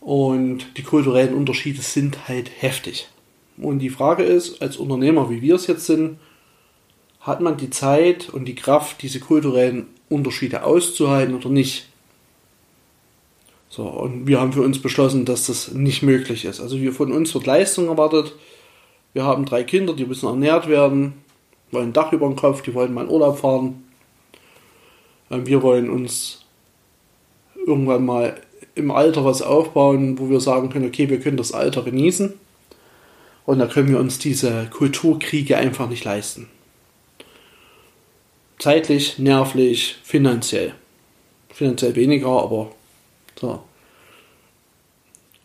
und 0.00 0.76
die 0.76 0.82
kulturellen 0.82 1.34
Unterschiede 1.34 1.80
sind 1.80 2.28
halt 2.28 2.50
heftig. 2.60 3.08
Und 3.56 3.78
die 3.78 3.90
Frage 3.90 4.22
ist, 4.22 4.60
als 4.60 4.76
Unternehmer, 4.76 5.30
wie 5.30 5.40
wir 5.40 5.54
es 5.54 5.66
jetzt 5.66 5.86
sind, 5.86 6.18
hat 7.20 7.40
man 7.40 7.56
die 7.56 7.70
Zeit 7.70 8.28
und 8.28 8.46
die 8.46 8.54
Kraft, 8.54 9.00
diese 9.00 9.20
kulturellen 9.20 9.86
Unterschiede 10.08 10.64
auszuhalten 10.64 11.34
oder 11.34 11.48
nicht? 11.48 11.86
So, 13.74 13.84
und 13.84 14.26
wir 14.26 14.38
haben 14.38 14.52
für 14.52 14.60
uns 14.60 14.82
beschlossen, 14.82 15.24
dass 15.24 15.46
das 15.46 15.72
nicht 15.72 16.02
möglich 16.02 16.44
ist. 16.44 16.60
Also 16.60 16.78
wir 16.78 16.92
von 16.92 17.10
uns 17.10 17.32
wird 17.32 17.46
Leistung 17.46 17.88
erwartet. 17.88 18.34
Wir 19.14 19.24
haben 19.24 19.46
drei 19.46 19.64
Kinder, 19.64 19.94
die 19.94 20.04
müssen 20.04 20.26
ernährt 20.26 20.68
werden, 20.68 21.14
wollen 21.70 21.88
ein 21.88 21.92
Dach 21.94 22.12
über 22.12 22.26
dem 22.26 22.36
Kopf, 22.36 22.60
die 22.60 22.74
wollen 22.74 22.92
mal 22.92 23.04
in 23.04 23.10
Urlaub 23.10 23.38
fahren. 23.38 23.82
Ähm, 25.30 25.46
wir 25.46 25.62
wollen 25.62 25.88
uns 25.88 26.44
irgendwann 27.66 28.04
mal 28.04 28.38
im 28.74 28.90
Alter 28.90 29.24
was 29.24 29.40
aufbauen, 29.40 30.18
wo 30.18 30.28
wir 30.28 30.40
sagen 30.40 30.68
können, 30.68 30.88
okay, 30.88 31.08
wir 31.08 31.20
können 31.20 31.38
das 31.38 31.52
Alter 31.52 31.80
genießen. 31.80 32.34
Und 33.46 33.58
da 33.58 33.66
können 33.68 33.88
wir 33.88 34.00
uns 34.00 34.18
diese 34.18 34.66
Kulturkriege 34.66 35.56
einfach 35.56 35.88
nicht 35.88 36.04
leisten. 36.04 36.50
Zeitlich, 38.58 39.18
nervlich, 39.18 39.96
finanziell. 40.02 40.74
Finanziell 41.48 41.96
weniger, 41.96 42.28
aber 42.28 42.72
so. 43.40 43.62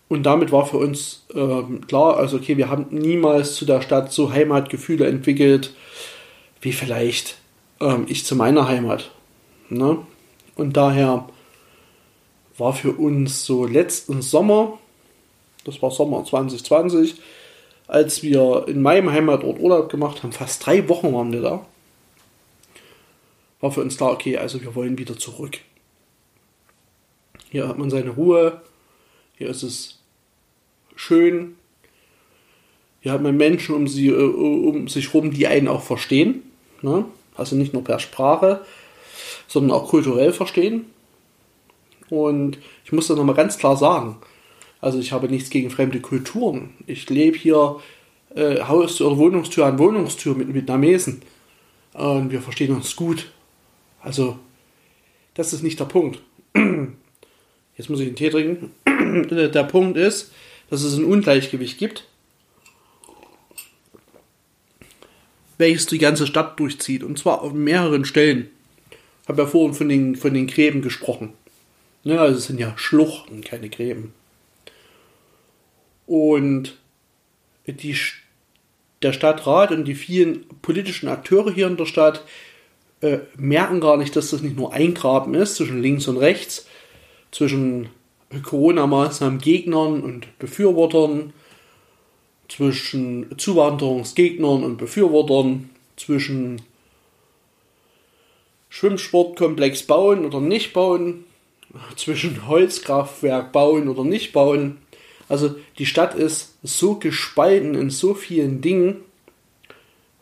Und 0.09 0.23
damit 0.23 0.51
war 0.51 0.65
für 0.65 0.77
uns 0.77 1.25
ähm, 1.33 1.85
klar, 1.87 2.17
also 2.17 2.37
okay, 2.37 2.57
wir 2.57 2.69
haben 2.69 2.87
niemals 2.91 3.55
zu 3.55 3.65
der 3.65 3.81
Stadt 3.81 4.11
so 4.11 4.31
Heimatgefühle 4.31 5.05
entwickelt, 5.05 5.73
wie 6.61 6.71
vielleicht 6.71 7.37
ähm, 7.81 8.05
ich 8.07 8.25
zu 8.25 8.35
meiner 8.35 8.67
Heimat. 8.67 9.11
Ne? 9.69 9.99
Und 10.55 10.77
daher 10.77 11.27
war 12.57 12.73
für 12.73 12.93
uns 12.93 13.45
so 13.45 13.65
letzten 13.65 14.21
Sommer, 14.21 14.79
das 15.65 15.81
war 15.81 15.91
Sommer 15.91 16.23
2020, 16.23 17.15
als 17.87 18.23
wir 18.23 18.65
in 18.67 18.81
meinem 18.81 19.11
Heimatort 19.11 19.59
Urlaub 19.59 19.89
gemacht 19.89 20.23
haben, 20.23 20.31
fast 20.31 20.65
drei 20.65 20.87
Wochen 20.89 21.13
waren 21.13 21.31
wir 21.31 21.41
da, 21.41 21.65
war 23.59 23.71
für 23.71 23.81
uns 23.81 23.97
klar, 23.97 24.11
okay, 24.11 24.37
also 24.37 24.61
wir 24.61 24.73
wollen 24.75 24.97
wieder 24.97 25.17
zurück. 25.17 25.59
Hier 27.49 27.67
hat 27.67 27.77
man 27.77 27.89
seine 27.89 28.11
Ruhe. 28.11 28.61
Hier 29.37 29.49
ist 29.49 29.63
es 29.63 29.99
schön. 30.95 31.55
Hier 32.99 33.11
hat 33.11 33.21
man 33.21 33.37
Menschen 33.37 33.75
um, 33.75 33.87
sie, 33.87 34.07
äh, 34.07 34.13
um 34.13 34.87
sich 34.87 35.13
herum, 35.13 35.31
die 35.31 35.47
einen 35.47 35.67
auch 35.67 35.83
verstehen. 35.83 36.43
Ne? 36.81 37.05
Also 37.35 37.55
nicht 37.55 37.73
nur 37.73 37.83
per 37.83 37.99
Sprache, 37.99 38.65
sondern 39.47 39.77
auch 39.77 39.89
kulturell 39.89 40.33
verstehen. 40.33 40.85
Und 42.09 42.57
ich 42.83 42.91
muss 42.91 43.07
das 43.07 43.17
nochmal 43.17 43.35
ganz 43.35 43.57
klar 43.57 43.77
sagen. 43.77 44.17
Also 44.81 44.99
ich 44.99 45.11
habe 45.11 45.29
nichts 45.29 45.49
gegen 45.49 45.69
fremde 45.69 45.99
Kulturen. 45.99 46.71
Ich 46.85 47.09
lebe 47.09 47.37
hier 47.37 47.79
äh, 48.35 48.61
Haus- 48.61 49.01
oder 49.01 49.17
Wohnungstür 49.17 49.65
an 49.65 49.79
Wohnungstür 49.79 50.35
mit 50.35 50.53
Vietnamesen. 50.53 51.21
Und 51.93 52.31
wir 52.31 52.41
verstehen 52.41 52.75
uns 52.75 52.95
gut. 52.95 53.31
Also, 54.01 54.37
das 55.33 55.53
ist 55.53 55.63
nicht 55.63 55.79
der 55.79 55.85
Punkt. 55.85 56.21
Jetzt 57.77 57.89
muss 57.89 57.99
ich 57.99 58.07
einen 58.07 58.15
Tee 58.15 58.29
trinken. 58.29 58.71
Der 59.29 59.63
Punkt 59.63 59.97
ist, 59.97 60.31
dass 60.69 60.83
es 60.83 60.97
ein 60.97 61.05
Ungleichgewicht 61.05 61.77
gibt, 61.77 62.05
welches 65.57 65.85
die 65.85 65.99
ganze 65.99 66.27
Stadt 66.27 66.59
durchzieht. 66.59 67.03
Und 67.03 67.19
zwar 67.19 67.41
auf 67.41 67.53
mehreren 67.53 68.05
Stellen. 68.05 68.49
Ich 69.23 69.29
habe 69.29 69.43
ja 69.43 69.47
vorhin 69.47 69.73
von 69.73 69.89
den, 69.89 70.15
von 70.15 70.33
den 70.33 70.47
Gräben 70.47 70.81
gesprochen. 70.81 71.33
Ja, 72.03 72.21
also 72.21 72.37
es 72.37 72.45
sind 72.45 72.59
ja 72.59 72.73
Schluchten, 72.77 73.41
keine 73.41 73.69
Gräben. 73.69 74.13
Und 76.05 76.77
die, 77.67 77.97
der 79.01 79.13
Stadtrat 79.13 79.71
und 79.71 79.85
die 79.85 79.95
vielen 79.95 80.47
politischen 80.61 81.09
Akteure 81.09 81.51
hier 81.51 81.67
in 81.67 81.77
der 81.77 81.85
Stadt 81.85 82.23
äh, 83.01 83.19
merken 83.35 83.81
gar 83.81 83.97
nicht, 83.97 84.15
dass 84.15 84.31
das 84.31 84.41
nicht 84.41 84.55
nur 84.55 84.73
ein 84.73 84.93
Graben 84.93 85.33
ist 85.33 85.55
zwischen 85.55 85.81
links 85.81 86.07
und 86.07 86.17
rechts, 86.17 86.65
zwischen 87.37 87.89
Corona-Maßnahmen 88.41 89.37
Gegnern 89.37 90.01
und 90.01 90.39
Befürwortern, 90.39 91.33
zwischen 92.49 93.37
Zuwanderungsgegnern 93.37 94.63
und 94.63 94.77
Befürwortern, 94.77 95.69
zwischen 95.97 96.63
Schwimmsportkomplex 98.69 99.83
bauen 99.83 100.25
oder 100.25 100.41
nicht 100.41 100.73
bauen, 100.73 101.25
zwischen 101.95 102.47
Holzkraftwerk 102.47 103.51
bauen 103.51 103.87
oder 103.87 104.03
nicht 104.03 104.33
bauen. 104.33 104.77
Also 105.29 105.55
die 105.77 105.85
Stadt 105.85 106.15
ist 106.15 106.57
so 106.63 106.95
gespalten 106.95 107.75
in 107.75 107.91
so 107.91 108.15
vielen 108.15 108.61
Dingen, 108.61 109.01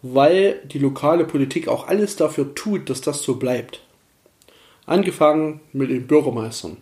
weil 0.01 0.59
die 0.65 0.79
lokale 0.79 1.23
Politik 1.23 1.69
auch 1.69 1.87
alles 1.87 2.17
dafür 2.17 2.53
tut, 2.55 2.89
dass 2.89 2.99
das 2.99 3.23
so 3.23 3.35
bleibt. 3.35 3.81
Angefangen 4.85 5.61
mit 5.71 5.89
den 5.89 6.07
Bürgermeistern. 6.07 6.75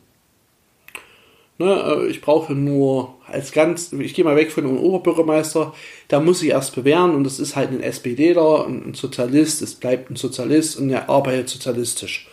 Ne, 1.63 1.81
äh, 1.81 2.07
ich 2.07 2.19
brauche 2.19 2.53
nur 2.53 3.15
als 3.25 3.53
ganz, 3.53 3.93
ich 3.93 4.13
gehe 4.13 4.25
mal 4.25 4.35
weg 4.35 4.51
von 4.51 4.65
dem 4.65 4.77
Oberbürgermeister, 4.77 5.73
da 6.09 6.19
muss 6.19 6.43
ich 6.43 6.49
erst 6.49 6.75
bewähren 6.75 7.15
und 7.15 7.23
das 7.23 7.39
ist 7.39 7.55
halt 7.55 7.71
ein 7.71 7.79
SPDler, 7.79 8.67
ein 8.67 8.93
Sozialist, 8.93 9.61
es 9.61 9.75
bleibt 9.75 10.11
ein 10.11 10.17
Sozialist 10.17 10.77
und 10.77 10.89
er 10.89 11.09
arbeitet 11.09 11.47
sozialistisch. 11.47 12.27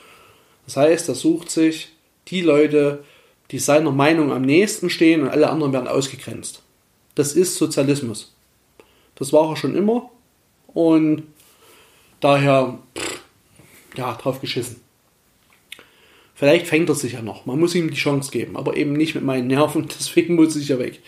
Das 0.67 0.77
heißt, 0.77 1.09
er 1.09 1.15
sucht 1.15 1.49
sich 1.49 1.93
die 2.27 2.41
Leute, 2.41 3.05
die 3.53 3.61
seiner 3.61 3.93
Meinung 3.93 4.33
am 4.33 4.43
nächsten 4.43 4.91
stehen 4.91 5.23
und 5.23 5.29
alle 5.29 5.49
anderen 5.49 5.73
werden 5.73 5.87
ausgegrenzt. 5.87 6.63
Das 7.15 7.35
ist 7.35 7.55
Sozialismus. 7.55 8.35
Das 9.15 9.33
war 9.33 9.51
er 9.51 9.57
schon 9.57 9.77
immer 9.77 10.11
und 10.67 11.23
daher, 12.19 12.81
pff, 12.99 13.21
ja, 13.97 14.13
drauf 14.15 14.41
geschissen. 14.41 14.81
Vielleicht 16.41 16.69
fängt 16.69 16.89
er 16.89 16.95
sich 16.95 17.13
ja 17.13 17.21
noch. 17.21 17.45
Man 17.45 17.61
muss 17.61 17.75
ihm 17.75 17.91
die 17.91 17.99
Chance 17.99 18.31
geben, 18.31 18.57
aber 18.57 18.75
eben 18.79 18.95
nicht 18.95 19.15
mit 19.15 19.23
meinen 19.23 19.49
Nerven, 19.49 19.87
deswegen 19.99 20.37
muss 20.37 20.57
ich 20.57 20.69
ja 20.69 20.79
weg. 20.79 21.01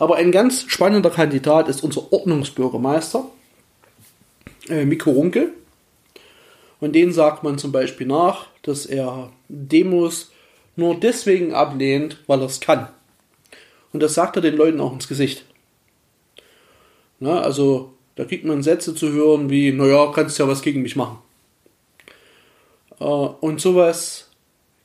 Aber 0.00 0.16
ein 0.16 0.32
ganz 0.32 0.64
spannender 0.66 1.10
Kandidat 1.10 1.68
ist 1.68 1.84
unser 1.84 2.12
Ordnungsbürgermeister, 2.12 3.30
äh, 4.68 4.84
Mikko 4.84 5.12
Runke. 5.12 5.52
Und 6.80 6.96
den 6.96 7.12
sagt 7.12 7.44
man 7.44 7.58
zum 7.58 7.70
Beispiel 7.70 8.08
nach, 8.08 8.48
dass 8.62 8.84
er 8.84 9.30
Demos 9.48 10.32
nur 10.74 10.98
deswegen 10.98 11.54
ablehnt, 11.54 12.18
weil 12.26 12.40
er 12.40 12.46
es 12.46 12.58
kann. 12.58 12.88
Und 13.92 14.02
das 14.02 14.14
sagt 14.14 14.34
er 14.34 14.42
den 14.42 14.56
Leuten 14.56 14.80
auch 14.80 14.92
ins 14.92 15.06
Gesicht. 15.06 15.44
Na, 17.20 17.40
also 17.40 17.92
da 18.16 18.24
kriegt 18.24 18.44
man 18.44 18.64
Sätze 18.64 18.96
zu 18.96 19.12
hören 19.12 19.48
wie, 19.48 19.70
naja, 19.70 20.10
kannst 20.12 20.40
ja 20.40 20.48
was 20.48 20.60
gegen 20.60 20.82
mich 20.82 20.96
machen. 20.96 21.18
Äh, 22.98 23.04
und 23.04 23.60
sowas 23.60 24.31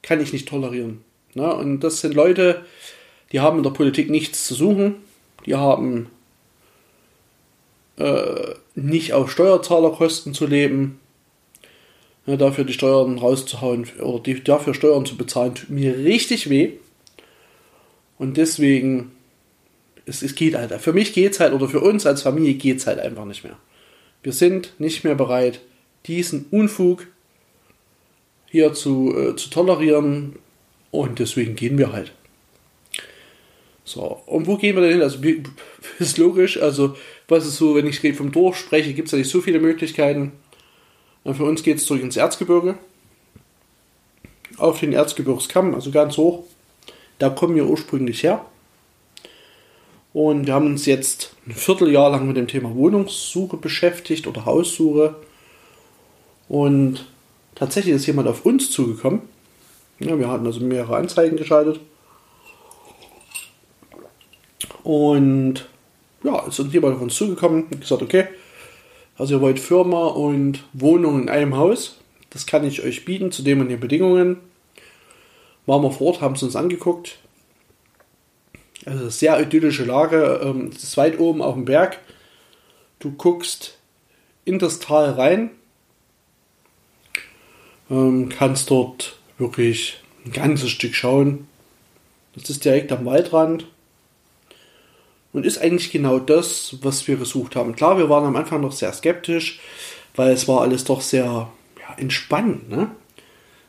kann 0.07 0.21
ich 0.21 0.33
nicht 0.33 0.47
tolerieren. 0.47 1.03
Ne? 1.33 1.53
Und 1.53 1.81
das 1.81 2.01
sind 2.01 2.13
Leute, 2.13 2.65
die 3.31 3.41
haben 3.41 3.57
in 3.57 3.63
der 3.63 3.71
Politik 3.71 4.09
nichts 4.09 4.47
zu 4.47 4.55
suchen, 4.55 4.95
die 5.45 5.55
haben 5.55 6.09
äh, 7.97 8.53
nicht 8.75 9.13
auf 9.13 9.31
Steuerzahlerkosten 9.31 10.33
zu 10.33 10.45
leben, 10.45 10.99
ne, 12.25 12.37
dafür 12.37 12.63
die 12.63 12.73
Steuern 12.73 13.17
rauszuhauen 13.17 13.87
oder 13.99 14.19
die, 14.23 14.43
dafür 14.43 14.73
Steuern 14.73 15.05
zu 15.05 15.17
bezahlen, 15.17 15.55
tut 15.55 15.69
mir 15.69 15.97
richtig 15.97 16.49
weh. 16.49 16.73
Und 18.17 18.37
deswegen 18.37 19.11
es, 20.05 20.23
es 20.23 20.35
geht 20.35 20.55
halt. 20.55 20.71
Für 20.81 20.93
mich 20.93 21.13
geht 21.13 21.33
es 21.33 21.39
halt, 21.39 21.53
oder 21.53 21.67
für 21.67 21.81
uns 21.81 22.05
als 22.05 22.21
Familie 22.21 22.53
geht 22.53 22.77
es 22.77 22.87
halt 22.87 22.99
einfach 22.99 23.25
nicht 23.25 23.43
mehr. 23.43 23.57
Wir 24.23 24.33
sind 24.33 24.73
nicht 24.79 25.03
mehr 25.03 25.15
bereit, 25.15 25.59
diesen 26.05 26.45
Unfug 26.49 27.07
hier 28.57 28.73
zu, 28.73 29.15
äh, 29.15 29.35
zu 29.35 29.49
tolerieren 29.49 30.37
und 30.89 31.19
deswegen 31.19 31.55
gehen 31.55 31.77
wir 31.77 31.91
halt. 31.91 32.11
So, 33.85 34.21
und 34.25 34.47
wo 34.47 34.57
gehen 34.57 34.75
wir 34.75 34.81
denn 34.81 34.93
hin? 34.93 35.01
Also, 35.01 35.19
ist 35.99 36.17
logisch, 36.17 36.59
also, 36.59 36.95
was 37.27 37.45
ist 37.45 37.57
so, 37.57 37.75
wenn 37.75 37.85
ich 37.85 38.01
vom 38.15 38.31
Dorf 38.31 38.57
spreche, 38.57 38.93
gibt 38.93 39.07
es 39.07 39.11
ja 39.11 39.19
nicht 39.19 39.29
so 39.29 39.41
viele 39.41 39.59
Möglichkeiten. 39.59 40.31
Und 41.23 41.35
für 41.35 41.43
uns 41.43 41.61
geht 41.61 41.77
es 41.77 41.85
zurück 41.85 42.01
ins 42.01 42.17
Erzgebirge. 42.17 42.77
Auf 44.57 44.79
den 44.79 44.93
Erzgebirgskamm, 44.93 45.75
also 45.75 45.91
ganz 45.91 46.17
hoch. 46.17 46.45
Da 47.19 47.29
kommen 47.29 47.55
wir 47.55 47.67
ursprünglich 47.67 48.23
her. 48.23 48.43
Und 50.13 50.47
wir 50.47 50.55
haben 50.55 50.65
uns 50.65 50.87
jetzt 50.87 51.35
ein 51.45 51.53
Vierteljahr 51.53 52.09
lang 52.09 52.27
mit 52.27 52.37
dem 52.37 52.47
Thema 52.47 52.73
Wohnungssuche 52.73 53.57
beschäftigt 53.57 54.25
oder 54.25 54.45
Haussuche. 54.45 55.15
Und 56.49 57.05
tatsächlich 57.57 57.95
ist 57.95 58.05
jemand 58.05 58.27
auf 58.27 58.45
uns 58.45 58.71
zugekommen. 58.71 59.21
Ja, 59.99 60.17
wir 60.17 60.29
hatten 60.29 60.45
also 60.45 60.59
mehrere 60.59 60.97
Anzeigen 60.97 61.37
geschaltet. 61.37 61.79
Und 64.83 65.67
ja, 66.23 66.45
ist 66.47 66.59
jemand 66.71 66.95
auf 66.95 67.01
uns 67.01 67.15
zugekommen 67.15 67.63
und 67.63 67.81
gesagt, 67.81 68.01
okay, 68.01 68.27
also 69.17 69.35
ihr 69.35 69.41
wollt 69.41 69.59
Firma 69.59 70.07
und 70.07 70.63
Wohnung 70.73 71.21
in 71.21 71.29
einem 71.29 71.57
Haus. 71.57 71.99
Das 72.29 72.45
kann 72.45 72.65
ich 72.65 72.83
euch 72.83 73.05
bieten 73.05 73.31
zu 73.31 73.41
den 73.41 73.61
und 73.61 73.69
den 73.69 73.79
Bedingungen. 73.79 74.37
Waren 75.65 75.83
wir 75.83 75.91
vor 75.91 76.07
Ort, 76.07 76.21
haben 76.21 76.35
es 76.35 76.43
uns 76.43 76.55
angeguckt. 76.55 77.17
Also 78.85 79.09
sehr 79.09 79.39
idyllische 79.41 79.83
Lage. 79.83 80.39
Ähm, 80.43 80.71
es 80.73 80.83
ist 80.83 80.97
weit 80.97 81.19
oben 81.19 81.41
auf 81.41 81.55
dem 81.55 81.65
Berg. 81.65 81.99
Du 82.99 83.11
guckst 83.11 83.77
in 84.45 84.59
das 84.59 84.79
Tal 84.79 85.11
rein. 85.11 85.51
Ähm, 87.89 88.29
kannst 88.29 88.69
dort 88.69 89.17
wirklich 89.37 89.99
ein 90.25 90.31
ganzes 90.31 90.69
Stück 90.69 90.95
schauen. 90.95 91.47
Das 92.35 92.49
ist 92.49 92.65
direkt 92.65 92.91
am 92.91 93.05
Waldrand 93.05 93.65
und 95.33 95.45
ist 95.45 95.59
eigentlich 95.59 95.91
genau 95.91 96.19
das, 96.19 96.77
was 96.81 97.07
wir 97.07 97.15
gesucht 97.15 97.55
haben. 97.55 97.75
Klar, 97.75 97.97
wir 97.97 98.09
waren 98.09 98.25
am 98.25 98.35
Anfang 98.35 98.61
noch 98.61 98.71
sehr 98.71 98.91
skeptisch, 98.93 99.59
weil 100.15 100.31
es 100.31 100.47
war 100.47 100.61
alles 100.61 100.83
doch 100.83 101.01
sehr 101.01 101.23
ja, 101.79 101.95
entspannt. 101.97 102.69
Ne? 102.69 102.91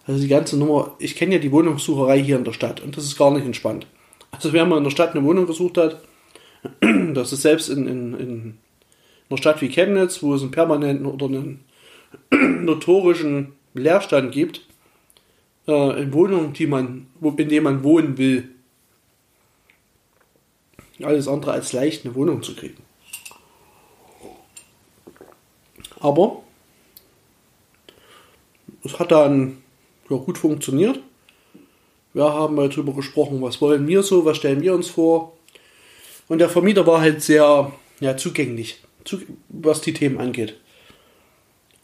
Also 0.06 0.20
die 0.20 0.28
ganze 0.28 0.58
Nummer, 0.58 0.96
ich 0.98 1.16
kenne 1.16 1.34
ja 1.34 1.40
die 1.40 1.52
Wohnungssucherei 1.52 2.22
hier 2.22 2.36
in 2.36 2.44
der 2.44 2.52
Stadt 2.52 2.80
und 2.80 2.96
das 2.96 3.04
ist 3.04 3.18
gar 3.18 3.30
nicht 3.30 3.44
entspannt. 3.44 3.86
Also 4.30 4.52
wer 4.52 4.66
mal 4.66 4.78
in 4.78 4.84
der 4.84 4.90
Stadt 4.90 5.14
eine 5.14 5.24
Wohnung 5.24 5.46
gesucht 5.46 5.76
hat, 5.76 6.02
das 7.14 7.32
ist 7.32 7.42
selbst 7.42 7.68
in, 7.68 7.86
in, 7.86 8.14
in 8.18 8.58
einer 9.28 9.38
Stadt 9.38 9.60
wie 9.60 9.68
Chemnitz, 9.68 10.22
wo 10.22 10.34
es 10.34 10.42
einen 10.42 10.50
permanenten 10.50 11.06
oder 11.06 11.26
einen 11.26 11.64
notorischen 12.64 13.52
Leerstand 13.74 14.32
gibt, 14.32 14.62
äh, 15.66 16.02
in 16.02 16.12
Wohnungen, 16.12 16.52
die 16.52 16.66
man, 16.66 17.06
in 17.20 17.48
denen 17.48 17.64
man 17.64 17.84
wohnen 17.84 18.18
will, 18.18 18.48
alles 21.02 21.28
andere 21.28 21.52
als 21.52 21.72
leicht, 21.72 22.04
eine 22.04 22.14
Wohnung 22.14 22.42
zu 22.42 22.56
kriegen. 22.56 22.82
Aber 26.00 26.42
es 28.84 28.98
hat 28.98 29.12
dann 29.12 29.58
ja, 30.08 30.16
gut 30.16 30.38
funktioniert. 30.38 31.00
Wir 32.14 32.24
haben 32.24 32.54
mal 32.54 32.68
drüber 32.68 32.94
gesprochen, 32.94 33.42
was 33.42 33.60
wollen 33.60 33.86
wir 33.86 34.02
so, 34.02 34.24
was 34.24 34.38
stellen 34.38 34.62
wir 34.62 34.74
uns 34.74 34.88
vor. 34.88 35.36
Und 36.28 36.38
der 36.38 36.48
Vermieter 36.48 36.86
war 36.86 37.00
halt 37.00 37.22
sehr 37.22 37.72
ja, 38.00 38.16
zugänglich, 38.16 38.82
was 39.48 39.80
die 39.80 39.92
Themen 39.92 40.18
angeht. 40.18 40.56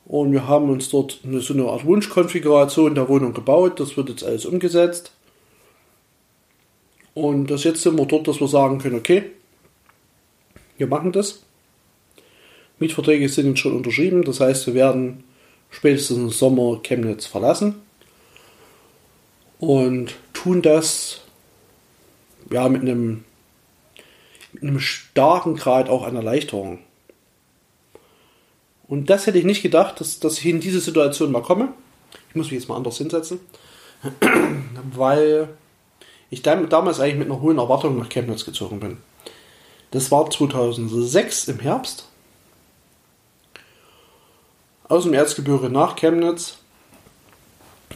Und 0.07 0.33
wir 0.33 0.47
haben 0.47 0.71
uns 0.71 0.90
dort 0.90 1.21
eine, 1.25 1.40
so 1.40 1.55
eine 1.55 1.67
Art 1.67 1.85
Wunschkonfiguration 1.87 2.95
der 2.95 3.09
Wohnung 3.09 3.33
gebaut. 3.33 3.81
Das 3.81 3.97
wird 3.97 4.11
jetzt 4.11 4.25
alles 4.25 4.45
umgesetzt. 4.45 5.12
Und 7.14 7.51
das 7.51 7.64
jetzt 7.64 7.83
sind 7.83 7.97
wir 7.97 8.07
dort, 8.07 8.29
dass 8.29 8.40
wir 8.40 8.49
sagen 8.49 8.79
können, 8.79 8.97
okay, 8.97 9.31
wir 10.77 10.88
machen 10.88 11.12
das. 11.12 11.45
Mietverträge 12.79 13.29
sind 13.29 13.47
jetzt 13.47 13.61
schon 13.61 13.77
unterschrieben, 13.77 14.25
das 14.25 14.40
heißt, 14.40 14.67
wir 14.67 14.75
werden 14.75 15.23
spätestens 15.71 16.19
im 16.19 16.31
Sommer 16.31 16.81
Chemnitz 16.83 17.25
verlassen 17.25 17.77
und 19.59 20.17
tun 20.33 20.61
das 20.61 21.21
ja 22.51 22.69
mit 22.69 22.83
einem, 22.83 23.25
mit 24.53 24.62
einem 24.62 24.81
starken 24.81 25.55
Grad 25.55 25.88
auch 25.88 26.05
an 26.05 26.17
Erleichterung. 26.17 26.81
Und 28.88 29.09
das 29.11 29.27
hätte 29.27 29.38
ich 29.38 29.44
nicht 29.44 29.62
gedacht, 29.62 30.01
dass, 30.01 30.20
dass 30.20 30.38
ich 30.38 30.47
in 30.47 30.61
diese 30.61 30.81
Situation 30.81 31.33
mal 31.33 31.42
komme. 31.42 31.73
Ich 32.29 32.35
muss 32.35 32.47
mich 32.47 32.61
jetzt 32.61 32.68
mal 32.68 32.77
anders 32.77 32.99
hinsetzen, 32.99 33.40
weil 34.94 35.49
ich 36.31 36.42
damals 36.42 37.01
eigentlich 37.01 37.16
mit 37.16 37.31
einer 37.31 37.40
hohen 37.40 37.59
Erwartung 37.59 37.99
nach 37.99 38.09
Chemnitz 38.09 38.44
gezogen 38.44 38.81
bin. 38.81 38.99
Das 39.90 40.11
war 40.11 40.29
2006 40.29 41.49
im 41.49 41.61
Herbst. 41.61 42.09
Aus 44.88 45.05
dem 45.05 45.14
Erzgebirge 45.14 45.70
nach 45.70 45.97
Chemnitz. 45.97 46.59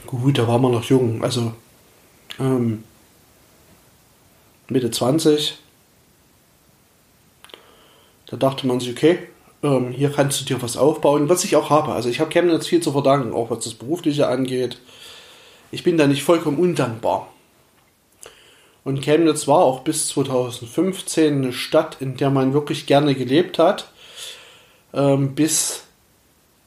Gut, 0.07 0.39
da 0.39 0.49
waren 0.49 0.63
wir 0.63 0.71
noch 0.71 0.85
jung, 0.85 1.23
also 1.23 1.53
ähm, 2.39 2.85
Mitte 4.69 4.91
20. 4.91 5.59
Da 8.27 8.37
dachte 8.37 8.67
man 8.67 8.81
sich, 8.81 8.91
okay, 8.91 9.29
ähm, 9.63 9.91
hier 9.93 10.11
kannst 10.11 10.41
du 10.41 10.45
dir 10.45 10.63
was 10.63 10.77
aufbauen, 10.77 11.29
was 11.29 11.45
ich 11.45 11.57
auch 11.57 11.71
habe. 11.71 11.93
Also 11.93 12.09
ich 12.09 12.21
habe 12.21 12.31
Chemnitz 12.31 12.67
viel 12.67 12.81
zu 12.81 12.93
verdanken, 12.93 13.33
auch 13.33 13.51
was 13.51 13.65
das 13.65 13.75
Berufliche 13.75 14.29
angeht. 14.29 14.79
Ich 15.71 15.83
bin 15.83 15.99
da 15.99 16.07
nicht 16.07 16.23
vollkommen 16.23 16.59
undankbar. 16.59 17.29
Und 18.85 19.03
Chemnitz 19.03 19.47
war 19.47 19.59
auch 19.59 19.81
bis 19.81 20.09
2015 20.09 21.43
eine 21.43 21.53
Stadt, 21.53 21.99
in 22.01 22.17
der 22.17 22.31
man 22.31 22.55
wirklich 22.55 22.87
gerne 22.87 23.15
gelebt 23.15 23.59
hat, 23.59 23.91
ähm, 24.95 25.35
bis 25.35 25.85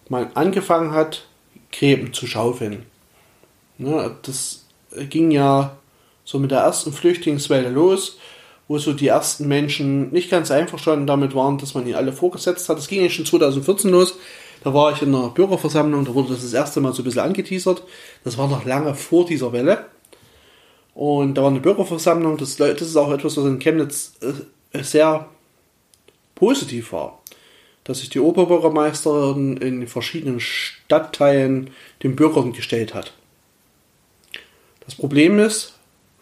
man 0.08 0.30
angefangen 0.36 0.91
hat, 0.91 1.25
Gräben 1.71 2.13
zu 2.13 2.27
schaufeln. 2.27 2.86
Ne, 3.77 4.15
das 4.21 4.65
ging 5.10 5.32
ja 5.32 5.77
so 6.25 6.38
mit 6.38 6.51
der 6.51 6.60
ersten 6.60 6.93
Flüchtlingswelle 6.93 7.69
los, 7.69 8.19
wo 8.71 8.77
so 8.77 8.93
die 8.93 9.07
ersten 9.07 9.49
Menschen 9.49 10.13
nicht 10.13 10.31
ganz 10.31 10.49
einverstanden 10.49 11.05
damit 11.05 11.36
waren, 11.36 11.57
dass 11.57 11.73
man 11.73 11.86
ihnen 11.86 11.95
alle 11.95 12.13
vorgesetzt 12.13 12.69
hat. 12.69 12.77
Das 12.77 12.88
ging 12.88 13.01
ja 13.01 13.10
schon 13.10 13.25
2014 13.25 13.91
los. 13.91 14.17
Da 14.63 14.73
war 14.73 14.93
ich 14.93 15.01
in 15.01 15.13
einer 15.13 15.27
Bürgerversammlung, 15.27 16.05
da 16.05 16.13
wurde 16.13 16.29
das 16.29 16.41
das 16.41 16.53
erste 16.53 16.79
Mal 16.79 16.93
so 16.93 17.01
ein 17.01 17.03
bisschen 17.03 17.19
angeteasert. 17.21 17.84
Das 18.23 18.38
war 18.38 18.47
noch 18.47 18.63
lange 18.63 18.95
vor 18.95 19.25
dieser 19.25 19.51
Welle. 19.51 19.88
Und 20.93 21.36
da 21.36 21.41
war 21.41 21.49
eine 21.49 21.60
Bürgerversammlung. 21.60 22.38
Das, 22.38 22.55
das 22.55 22.81
ist 22.81 22.95
auch 22.95 23.12
etwas, 23.12 23.36
was 23.36 23.43
in 23.43 23.60
Chemnitz 23.60 24.13
äh, 24.21 24.81
sehr 24.81 25.27
positiv 26.36 26.93
war. 26.93 27.21
Dass 27.84 27.99
sich 27.99 28.10
die 28.10 28.21
Oberbürgermeisterin 28.21 29.57
in 29.57 29.86
verschiedenen 29.86 30.39
Stadtteilen 30.39 31.71
den 32.03 32.15
Bürgern 32.15 32.53
gestellt 32.53 32.93
hat. 32.93 33.12
Das 34.86 34.95
Problem 34.95 35.39
ist, 35.39 35.73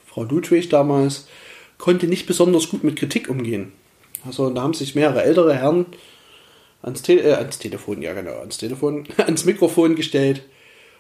Frau 0.07 0.23
Ludwig 0.23 0.69
damals 0.69 1.27
konnte 1.79 2.07
nicht 2.07 2.27
besonders 2.27 2.69
gut 2.69 2.83
mit 2.83 2.97
Kritik 2.97 3.29
umgehen. 3.29 3.71
Also 4.23 4.51
da 4.51 4.61
haben 4.61 4.75
sich 4.75 4.93
mehrere 4.93 5.23
ältere 5.23 5.55
Herren 5.55 5.87
ans, 6.83 7.01
Te 7.01 7.13
äh, 7.13 7.33
ans 7.33 7.57
Telefon, 7.57 8.03
ja 8.03 8.13
genau, 8.13 8.37
ans 8.39 8.57
Telefon, 8.57 9.07
ans 9.17 9.45
Mikrofon 9.45 9.95
gestellt 9.95 10.43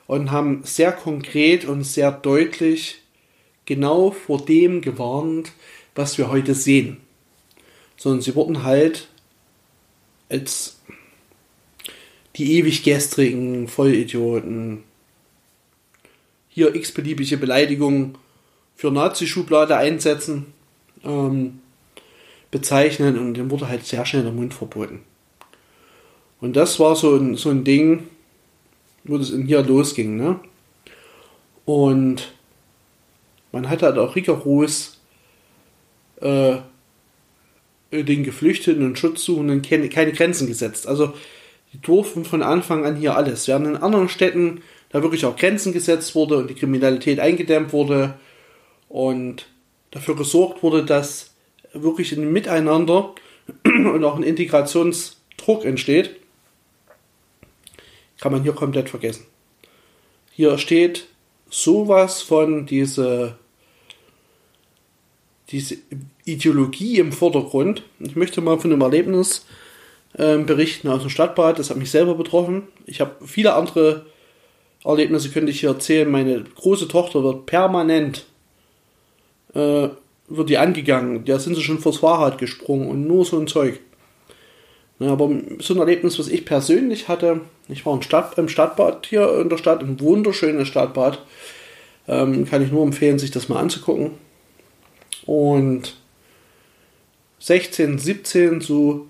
und 0.07 0.31
haben 0.31 0.61
sehr 0.63 0.91
konkret 0.91 1.65
und 1.65 1.83
sehr 1.83 2.11
deutlich 2.11 3.01
genau 3.65 4.09
vor 4.09 4.43
dem 4.43 4.81
gewarnt, 4.81 5.51
was 5.93 6.17
wir 6.17 6.31
heute 6.31 6.55
sehen. 6.55 6.97
Sondern 7.97 8.21
sie 8.21 8.33
wurden 8.33 8.63
halt 8.63 9.09
als 10.29 10.79
die 12.37 12.57
ewig 12.57 12.83
gestrigen 12.83 13.67
Vollidioten 13.67 14.83
hier 16.47 16.73
x-beliebige 16.73 17.37
Beleidigungen 17.37 18.17
für 18.75 18.91
Nazi-Schublade 18.91 19.75
einsetzen, 19.75 20.53
ähm, 21.03 21.59
bezeichnen 22.51 23.17
und 23.17 23.35
dem 23.35 23.51
wurde 23.51 23.67
halt 23.67 23.85
sehr 23.85 24.05
schnell 24.05 24.23
der 24.23 24.31
Mund 24.31 24.53
verboten. 24.53 25.01
Und 26.41 26.55
das 26.55 26.79
war 26.79 26.95
so 26.95 27.15
ein, 27.15 27.35
so 27.35 27.49
ein 27.49 27.63
Ding, 27.63 28.07
wo 29.03 29.17
das 29.17 29.29
in 29.29 29.45
hier 29.45 29.61
losging. 29.61 30.15
Ne? 30.15 30.39
Und 31.65 32.33
man 33.51 33.69
hat 33.69 33.81
halt 33.81 33.97
auch 33.97 34.15
rigoros 34.15 34.99
äh, 36.21 36.57
den 37.91 38.23
Geflüchteten 38.23 38.85
und 38.85 38.97
Schutzsuchenden 38.97 39.61
keine, 39.61 39.89
keine 39.89 40.11
Grenzen 40.11 40.47
gesetzt. 40.47 40.87
Also 40.87 41.13
die 41.73 41.81
durften 41.81 42.25
von 42.25 42.41
Anfang 42.41 42.85
an 42.85 42.95
hier 42.95 43.15
alles. 43.15 43.47
Während 43.47 43.67
in 43.67 43.77
anderen 43.77 44.09
Städten 44.09 44.61
da 44.89 45.03
wirklich 45.03 45.25
auch 45.25 45.35
Grenzen 45.35 45.73
gesetzt 45.73 46.15
wurde 46.15 46.37
und 46.37 46.49
die 46.49 46.55
Kriminalität 46.55 47.19
eingedämmt 47.19 47.73
wurde 47.73 48.15
und 48.87 49.47
dafür 49.91 50.15
gesorgt 50.15 50.63
wurde, 50.63 50.85
dass 50.85 51.35
wirklich 51.73 52.11
ein 52.11 52.31
Miteinander 52.31 53.13
und 53.63 54.03
auch 54.03 54.15
ein 54.15 54.23
Integrationsdruck 54.23 55.65
entsteht, 55.65 56.15
kann 58.19 58.31
man 58.31 58.43
hier 58.43 58.53
komplett 58.53 58.89
vergessen. 58.89 59.25
Hier 60.31 60.57
steht 60.57 61.07
sowas 61.49 62.21
von 62.21 62.65
diese, 62.65 63.37
diese 65.49 65.77
Ideologie 66.25 66.99
im 66.99 67.11
Vordergrund. 67.11 67.83
Ich 67.99 68.15
möchte 68.15 68.41
mal 68.41 68.59
von 68.59 68.71
einem 68.71 68.81
Erlebnis 68.81 69.45
äh, 70.13 70.37
berichten 70.37 70.87
aus 70.87 71.01
dem 71.01 71.09
Stadtbad. 71.09 71.59
Das 71.59 71.69
hat 71.69 71.77
mich 71.77 71.91
selber 71.91 72.15
betroffen. 72.15 72.67
Ich 72.85 73.01
habe 73.01 73.25
viele 73.25 73.53
andere 73.53 74.05
Erlebnisse, 74.83 75.29
könnte 75.29 75.51
ich 75.51 75.59
hier 75.59 75.69
erzählen. 75.69 76.09
Meine 76.09 76.43
große 76.43 76.87
Tochter 76.87 77.23
wird 77.23 77.45
permanent 77.45 78.25
äh, 79.53 79.89
wird 80.27 80.49
die 80.49 80.57
angegangen. 80.57 81.25
Da 81.25 81.39
sind 81.39 81.55
sie 81.55 81.61
schon 81.61 81.79
vors 81.79 81.97
Fahrrad 81.97 82.37
gesprungen 82.37 82.89
und 82.89 83.07
nur 83.07 83.25
so 83.25 83.39
ein 83.39 83.47
Zeug. 83.47 83.79
Ja, 84.99 85.11
aber 85.11 85.29
so 85.59 85.73
ein 85.73 85.79
Erlebnis, 85.79 86.19
was 86.19 86.27
ich 86.27 86.45
persönlich 86.45 87.07
hatte, 87.07 87.41
ich 87.69 87.85
war 87.85 87.93
im, 87.93 88.01
Stadt, 88.01 88.37
im 88.37 88.49
Stadtbad 88.49 89.05
hier 89.05 89.39
in 89.39 89.49
der 89.49 89.57
Stadt, 89.57 89.81
ein 89.81 89.99
wunderschönes 89.99 90.67
Stadtbad. 90.67 91.23
Ähm, 92.07 92.45
kann 92.45 92.63
ich 92.63 92.71
nur 92.71 92.83
empfehlen, 92.83 93.19
sich 93.19 93.31
das 93.31 93.49
mal 93.49 93.59
anzugucken. 93.59 94.11
Und 95.25 95.95
16, 97.39 97.99
17, 97.99 98.61
so 98.61 99.07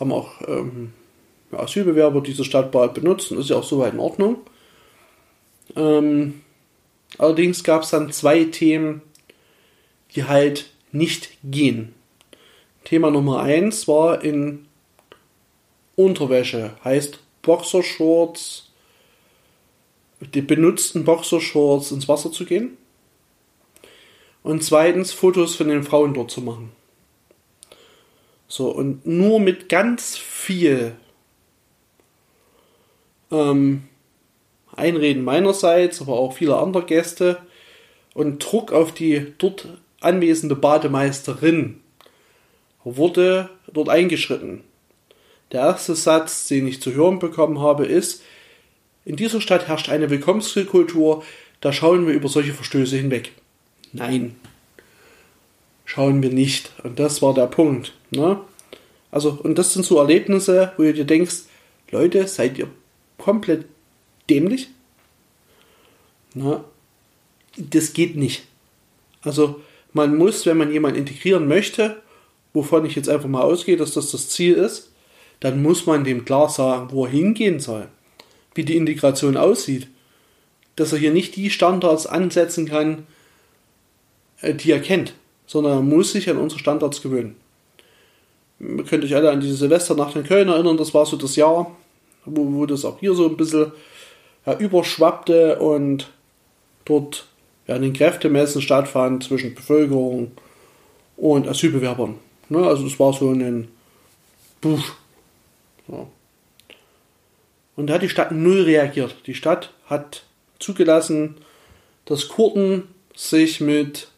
haben 0.00 0.12
auch 0.12 0.40
ähm, 0.46 0.92
Asylbewerber 1.52 2.20
dieses 2.20 2.46
Stadtbad 2.46 2.94
benutzt 2.94 3.30
und 3.30 3.38
ist 3.38 3.50
ja 3.50 3.56
auch 3.56 3.64
soweit 3.64 3.92
in 3.92 4.00
Ordnung. 4.00 4.38
Ähm, 5.76 6.40
allerdings 7.18 7.62
gab 7.62 7.82
es 7.82 7.90
dann 7.90 8.10
zwei 8.12 8.44
Themen, 8.44 9.02
die 10.14 10.24
halt 10.24 10.70
nicht 10.92 11.30
gehen. 11.44 11.94
Thema 12.84 13.10
Nummer 13.10 13.40
eins 13.40 13.86
war 13.88 14.22
in 14.22 14.66
Unterwäsche, 15.96 16.72
heißt 16.84 17.18
Boxershorts, 17.42 18.70
die 20.20 20.42
benutzten 20.42 21.04
Boxershorts 21.04 21.92
ins 21.92 22.08
Wasser 22.08 22.32
zu 22.32 22.44
gehen. 22.44 22.76
Und 24.42 24.64
zweitens 24.64 25.12
Fotos 25.12 25.56
von 25.56 25.68
den 25.68 25.82
Frauen 25.82 26.14
dort 26.14 26.30
zu 26.30 26.40
machen. 26.40 26.72
So, 28.46 28.70
und 28.70 29.06
nur 29.06 29.40
mit 29.40 29.68
ganz 29.68 30.16
viel 30.16 30.96
ähm, 33.30 33.88
Einreden 34.74 35.22
meinerseits, 35.22 36.00
aber 36.00 36.14
auch 36.14 36.32
vieler 36.32 36.62
anderer 36.62 36.86
Gäste 36.86 37.38
und 38.14 38.38
Druck 38.38 38.72
auf 38.72 38.92
die 38.92 39.34
dort 39.36 39.68
anwesende 40.00 40.54
Bademeisterin 40.54 41.80
wurde 42.84 43.50
dort 43.72 43.88
eingeschritten. 43.88 44.62
Der 45.52 45.60
erste 45.62 45.94
Satz, 45.94 46.46
den 46.48 46.66
ich 46.66 46.80
zu 46.82 46.92
hören 46.92 47.18
bekommen 47.18 47.60
habe, 47.60 47.86
ist, 47.86 48.22
in 49.04 49.16
dieser 49.16 49.40
Stadt 49.40 49.68
herrscht 49.68 49.88
eine 49.88 50.10
Willkommenskultur, 50.10 51.24
da 51.60 51.72
schauen 51.72 52.06
wir 52.06 52.14
über 52.14 52.28
solche 52.28 52.52
Verstöße 52.52 52.96
hinweg. 52.96 53.32
Nein, 53.92 54.36
schauen 55.86 56.22
wir 56.22 56.30
nicht. 56.30 56.72
Und 56.84 56.98
das 56.98 57.22
war 57.22 57.34
der 57.34 57.46
Punkt. 57.46 57.94
Ne? 58.10 58.38
Also, 59.10 59.38
und 59.42 59.56
das 59.56 59.72
sind 59.72 59.86
so 59.86 59.98
Erlebnisse, 59.98 60.72
wo 60.76 60.82
du 60.82 60.92
dir 60.92 61.06
denkst, 61.06 61.44
Leute, 61.90 62.28
seid 62.28 62.58
ihr 62.58 62.68
komplett 63.16 63.64
dämlich? 64.28 64.68
Na, 66.34 66.62
das 67.56 67.94
geht 67.94 68.14
nicht. 68.16 68.44
Also, 69.22 69.62
man 69.92 70.16
muss, 70.16 70.46
wenn 70.46 70.56
man 70.56 70.72
jemanden 70.72 70.98
integrieren 70.98 71.48
möchte, 71.48 71.96
wovon 72.52 72.84
ich 72.84 72.94
jetzt 72.94 73.08
einfach 73.08 73.28
mal 73.28 73.42
ausgehe, 73.42 73.76
dass 73.76 73.92
das 73.92 74.10
das 74.10 74.28
Ziel 74.28 74.54
ist, 74.54 74.92
dann 75.40 75.62
muss 75.62 75.86
man 75.86 76.04
dem 76.04 76.24
klar 76.24 76.48
sagen, 76.48 76.88
wo 76.90 77.04
er 77.04 77.10
hingehen 77.10 77.60
soll, 77.60 77.88
wie 78.54 78.64
die 78.64 78.76
Integration 78.76 79.36
aussieht, 79.36 79.88
dass 80.76 80.92
er 80.92 80.98
hier 80.98 81.12
nicht 81.12 81.36
die 81.36 81.50
Standards 81.50 82.06
ansetzen 82.06 82.66
kann, 82.66 83.06
äh, 84.40 84.54
die 84.54 84.72
er 84.72 84.80
kennt, 84.80 85.14
sondern 85.46 85.72
er 85.72 85.82
muss 85.82 86.12
sich 86.12 86.28
an 86.28 86.38
unsere 86.38 86.60
Standards 86.60 87.02
gewöhnen. 87.02 87.36
Ihr 88.60 88.84
könnt 88.84 89.04
euch 89.04 89.14
alle 89.14 89.30
an 89.30 89.40
diese 89.40 89.54
Silvesternacht 89.54 90.16
in 90.16 90.24
Köln 90.24 90.48
erinnern, 90.48 90.76
das 90.76 90.92
war 90.94 91.06
so 91.06 91.16
das 91.16 91.36
Jahr, 91.36 91.76
wo, 92.24 92.52
wo 92.52 92.66
das 92.66 92.84
auch 92.84 92.98
hier 92.98 93.14
so 93.14 93.28
ein 93.28 93.36
bisschen 93.36 93.72
ja, 94.44 94.58
überschwappte 94.58 95.58
und 95.60 96.10
dort 96.84 97.26
werden 97.68 97.92
Kräftemessen 97.92 98.62
stattfand 98.62 99.22
zwischen 99.24 99.54
Bevölkerung 99.54 100.32
und 101.16 101.46
Asylbewerbern. 101.46 102.16
Ne, 102.48 102.66
also 102.66 102.86
es 102.86 102.98
war 102.98 103.12
so 103.12 103.30
ein 103.30 103.68
Buch. 104.60 104.82
So. 105.86 106.08
Und 107.76 107.86
da 107.86 107.94
hat 107.94 108.02
die 108.02 108.08
Stadt 108.08 108.32
null 108.32 108.62
reagiert. 108.62 109.16
Die 109.26 109.34
Stadt 109.34 109.72
hat 109.86 110.24
zugelassen, 110.58 111.36
dass 112.06 112.28
Kurden 112.28 112.84
sich 113.14 113.60
mit, 113.60 114.08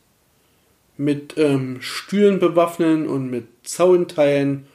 mit 0.96 1.36
ähm, 1.36 1.82
Stühlen 1.82 2.38
bewaffnen 2.38 3.08
und 3.08 3.30
mit 3.30 3.48
Zaunteilen 3.64 4.66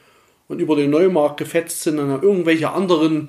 und 0.48 0.60
über 0.60 0.76
den 0.76 0.90
Neumarkt 0.90 1.38
gefetzt 1.38 1.82
sind 1.82 1.98
und 1.98 2.22
irgendwelche 2.22 2.70
anderen 2.70 3.28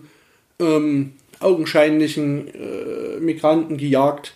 ähm, 0.60 1.14
augenscheinlichen 1.40 2.54
äh, 2.54 3.20
Migranten 3.20 3.78
gejagt 3.78 4.34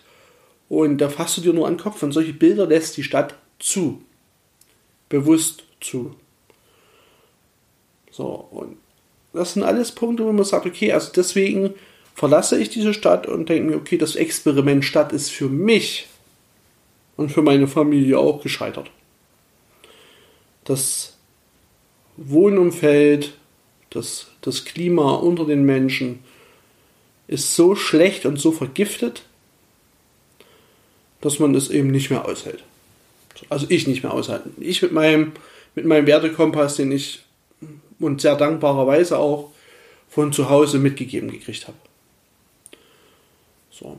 und 0.72 0.96
da 1.02 1.10
fasst 1.10 1.36
du 1.36 1.42
dir 1.42 1.52
nur 1.52 1.66
an 1.66 1.74
den 1.74 1.82
Kopf. 1.82 2.02
Und 2.02 2.12
solche 2.12 2.32
Bilder 2.32 2.66
lässt 2.66 2.96
die 2.96 3.02
Stadt 3.02 3.34
zu. 3.58 4.00
Bewusst 5.10 5.64
zu. 5.82 6.16
So, 8.10 8.48
und 8.50 8.78
das 9.34 9.52
sind 9.52 9.64
alles 9.64 9.92
Punkte, 9.92 10.24
wo 10.24 10.32
man 10.32 10.46
sagt, 10.46 10.64
okay, 10.64 10.90
also 10.90 11.12
deswegen 11.14 11.74
verlasse 12.14 12.58
ich 12.58 12.70
diese 12.70 12.94
Stadt 12.94 13.26
und 13.26 13.50
denke 13.50 13.68
mir, 13.68 13.76
okay, 13.76 13.98
das 13.98 14.16
Experiment 14.16 14.82
Stadt 14.82 15.12
ist 15.12 15.30
für 15.30 15.50
mich 15.50 16.08
und 17.18 17.30
für 17.30 17.42
meine 17.42 17.68
Familie 17.68 18.18
auch 18.18 18.42
gescheitert. 18.42 18.90
Das 20.64 21.18
Wohnumfeld, 22.16 23.34
das, 23.90 24.28
das 24.40 24.64
Klima 24.64 25.16
unter 25.16 25.44
den 25.44 25.64
Menschen 25.66 26.20
ist 27.26 27.56
so 27.56 27.74
schlecht 27.74 28.24
und 28.24 28.40
so 28.40 28.52
vergiftet, 28.52 29.24
dass 31.22 31.38
man 31.38 31.54
es 31.54 31.70
eben 31.70 31.90
nicht 31.90 32.10
mehr 32.10 32.28
aushält. 32.28 32.62
Also 33.48 33.66
ich 33.70 33.86
nicht 33.86 34.02
mehr 34.02 34.12
aushalten. 34.12 34.54
Ich 34.60 34.82
mit 34.82 34.92
meinem, 34.92 35.32
mit 35.74 35.86
meinem 35.86 36.06
Wertekompass, 36.06 36.76
den 36.76 36.92
ich 36.92 37.22
und 37.98 38.20
sehr 38.20 38.36
dankbarerweise 38.36 39.18
auch 39.18 39.50
von 40.10 40.32
zu 40.32 40.50
Hause 40.50 40.78
mitgegeben 40.78 41.30
gekriegt 41.30 41.66
habe. 41.66 41.78
So. 43.70 43.98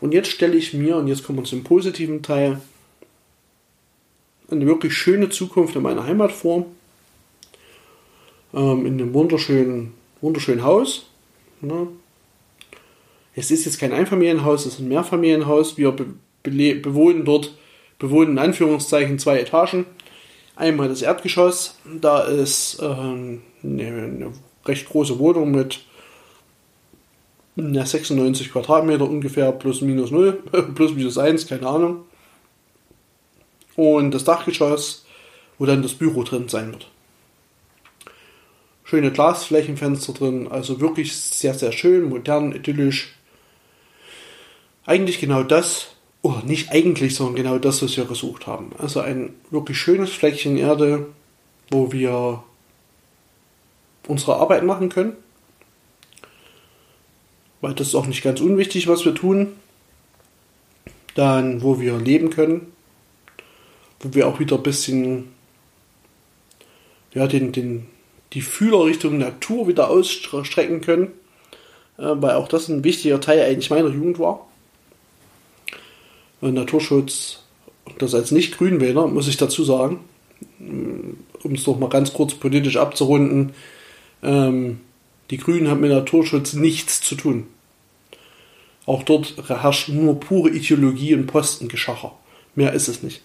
Und 0.00 0.12
jetzt 0.12 0.28
stelle 0.30 0.56
ich 0.56 0.74
mir, 0.74 0.96
und 0.96 1.08
jetzt 1.08 1.24
kommen 1.24 1.38
wir 1.38 1.44
zum 1.44 1.64
positiven 1.64 2.22
Teil, 2.22 2.60
eine 4.50 4.66
wirklich 4.66 4.94
schöne 4.94 5.28
Zukunft 5.28 5.76
in 5.76 5.82
meiner 5.82 6.04
Heimat 6.04 6.32
vor. 6.32 6.66
Ähm, 8.52 8.86
in 8.86 9.00
einem 9.00 9.14
wunderschönen, 9.14 9.94
wunderschönen 10.20 10.64
Haus. 10.64 11.06
Ne? 11.60 11.86
Es 13.34 13.50
ist 13.50 13.64
jetzt 13.64 13.78
kein 13.78 13.92
Einfamilienhaus, 13.92 14.66
es 14.66 14.74
ist 14.74 14.80
ein 14.80 14.88
Mehrfamilienhaus. 14.88 15.76
Wir 15.76 15.94
bewohnen 16.42 17.24
dort, 17.24 17.54
bewohnen 17.98 18.32
in 18.32 18.38
Anführungszeichen 18.38 19.18
zwei 19.18 19.40
Etagen. 19.40 19.86
Einmal 20.56 20.88
das 20.88 21.02
Erdgeschoss, 21.02 21.78
da 22.00 22.22
ist 22.22 22.78
ähm, 22.82 23.42
eine, 23.62 23.86
eine, 23.86 24.32
recht 24.66 24.88
große 24.88 25.18
Wohnung 25.18 25.52
mit 25.52 25.80
na, 27.56 27.84
96 27.84 28.52
Quadratmeter 28.52 29.08
ungefähr, 29.08 29.52
plus 29.52 29.80
minus 29.80 30.10
0, 30.10 30.32
plus 30.74 30.92
minus 30.94 31.18
1, 31.18 31.46
keine 31.46 31.66
Ahnung. 31.66 32.04
Und 33.76 34.12
das 34.12 34.24
Dachgeschoss, 34.24 35.06
wo 35.58 35.66
dann 35.66 35.82
das 35.82 35.94
Büro 35.94 36.22
drin 36.22 36.48
sein 36.48 36.72
wird. 36.72 36.88
Schöne 38.84 39.12
Glasflächenfenster 39.12 40.12
drin, 40.12 40.48
also 40.48 40.80
wirklich 40.80 41.16
sehr, 41.16 41.54
sehr 41.54 41.72
schön, 41.72 42.08
modern, 42.08 42.52
idyllisch. 42.52 43.14
Eigentlich 44.84 45.20
genau 45.20 45.42
das, 45.42 45.88
oder 46.22 46.42
nicht 46.42 46.70
eigentlich, 46.70 47.14
sondern 47.14 47.36
genau 47.36 47.58
das, 47.58 47.82
was 47.82 47.96
wir 47.96 48.04
gesucht 48.04 48.46
haben. 48.46 48.72
Also 48.78 49.00
ein 49.00 49.34
wirklich 49.50 49.78
schönes 49.78 50.10
Fleckchen 50.10 50.56
Erde, 50.56 51.06
wo 51.70 51.92
wir 51.92 52.42
unsere 54.06 54.36
Arbeit 54.36 54.64
machen 54.64 54.90
können. 54.90 55.14
Weil 57.60 57.74
das 57.74 57.88
ist 57.88 57.94
auch 57.94 58.06
nicht 58.06 58.22
ganz 58.22 58.40
unwichtig, 58.40 58.88
was 58.88 59.04
wir 59.04 59.14
tun. 59.14 59.48
Dann, 61.14 61.62
wo 61.62 61.80
wir 61.80 61.98
leben 61.98 62.30
können. 62.30 62.72
Wo 64.00 64.14
wir 64.14 64.28
auch 64.28 64.40
wieder 64.40 64.56
ein 64.56 64.62
bisschen 64.62 65.28
ja, 67.12 67.26
den, 67.26 67.52
den, 67.52 67.86
die 68.32 68.42
Fühler 68.42 68.84
Richtung 68.84 69.18
Natur 69.18 69.68
wieder 69.68 69.90
ausstrecken 69.90 70.80
können. 70.80 71.08
Äh, 71.98 72.14
weil 72.16 72.34
auch 72.34 72.48
das 72.48 72.68
ein 72.68 72.84
wichtiger 72.84 73.20
Teil 73.20 73.42
eigentlich 73.42 73.70
meiner 73.70 73.88
Jugend 73.88 74.18
war. 74.18 74.49
Naturschutz, 76.40 77.40
das 77.98 78.14
als 78.14 78.30
Nicht-Grünwähler, 78.30 79.06
muss 79.06 79.28
ich 79.28 79.36
dazu 79.36 79.64
sagen, 79.64 80.00
um 80.58 81.54
es 81.54 81.64
doch 81.64 81.78
mal 81.78 81.88
ganz 81.88 82.12
kurz 82.12 82.34
politisch 82.34 82.76
abzurunden, 82.76 83.52
ähm, 84.22 84.80
die 85.30 85.36
Grünen 85.36 85.68
haben 85.68 85.80
mit 85.80 85.90
Naturschutz 85.90 86.54
nichts 86.54 87.00
zu 87.00 87.14
tun. 87.14 87.46
Auch 88.86 89.02
dort 89.02 89.36
herrscht 89.48 89.88
nur 89.88 90.18
pure 90.18 90.50
Ideologie 90.50 91.14
und 91.14 91.26
Postengeschacher. 91.26 92.12
Mehr 92.54 92.72
ist 92.72 92.88
es 92.88 93.02
nicht. 93.02 93.22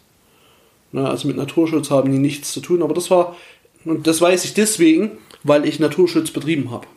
Na, 0.91 1.09
also 1.09 1.27
mit 1.27 1.37
Naturschutz 1.37 1.89
haben 1.89 2.11
die 2.11 2.19
nichts 2.19 2.51
zu 2.51 2.61
tun, 2.61 2.83
aber 2.83 2.93
das 2.93 3.09
war, 3.09 3.35
und 3.83 4.07
das 4.07 4.21
weiß 4.21 4.45
ich 4.45 4.53
deswegen, 4.53 5.11
weil 5.43 5.65
ich 5.65 5.79
Naturschutz 5.79 6.31
betrieben 6.31 6.71
habe. 6.71 6.87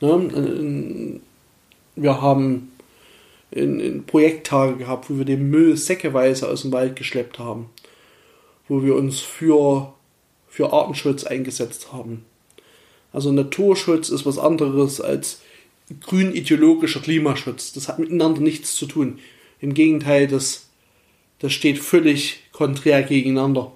Na, 0.00 0.20
wir 1.96 2.20
haben 2.20 2.72
in, 3.56 3.80
in 3.80 4.04
Projekttage 4.04 4.76
gehabt, 4.76 5.10
wo 5.10 5.18
wir 5.18 5.24
den 5.24 5.50
Müll 5.50 5.76
säckeweise 5.76 6.48
aus 6.48 6.62
dem 6.62 6.72
Wald 6.72 6.96
geschleppt 6.96 7.38
haben, 7.38 7.70
wo 8.68 8.82
wir 8.82 8.94
uns 8.94 9.20
für, 9.20 9.94
für 10.48 10.72
Artenschutz 10.72 11.24
eingesetzt 11.24 11.92
haben. 11.92 12.24
Also 13.12 13.32
Naturschutz 13.32 14.10
ist 14.10 14.26
was 14.26 14.38
anderes 14.38 15.00
als 15.00 15.40
grün-ideologischer 16.00 17.00
Klimaschutz. 17.00 17.72
Das 17.72 17.88
hat 17.88 17.98
miteinander 17.98 18.40
nichts 18.40 18.74
zu 18.76 18.86
tun. 18.86 19.18
Im 19.60 19.72
Gegenteil, 19.72 20.26
das, 20.26 20.68
das 21.38 21.52
steht 21.52 21.78
völlig 21.78 22.40
konträr 22.52 23.02
gegeneinander. 23.02 23.72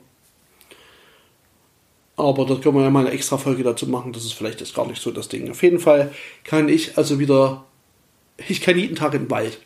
Aber 2.16 2.44
da 2.44 2.56
können 2.56 2.76
wir 2.76 2.82
ja 2.82 2.90
mal 2.90 3.06
eine 3.06 3.14
extra 3.14 3.38
Folge 3.38 3.62
dazu 3.62 3.86
machen. 3.86 4.12
Das 4.12 4.24
ist 4.24 4.34
vielleicht 4.34 4.60
jetzt 4.60 4.74
gar 4.74 4.86
nicht 4.86 5.00
so 5.00 5.10
das 5.10 5.28
Ding. 5.28 5.50
Auf 5.50 5.62
jeden 5.62 5.78
Fall 5.78 6.12
kann 6.44 6.68
ich 6.68 6.98
also 6.98 7.18
wieder 7.18 7.64
ich 8.48 8.60
kann 8.60 8.78
jeden 8.78 8.96
Tag 8.96 9.12
den 9.12 9.30
Wald. 9.30 9.58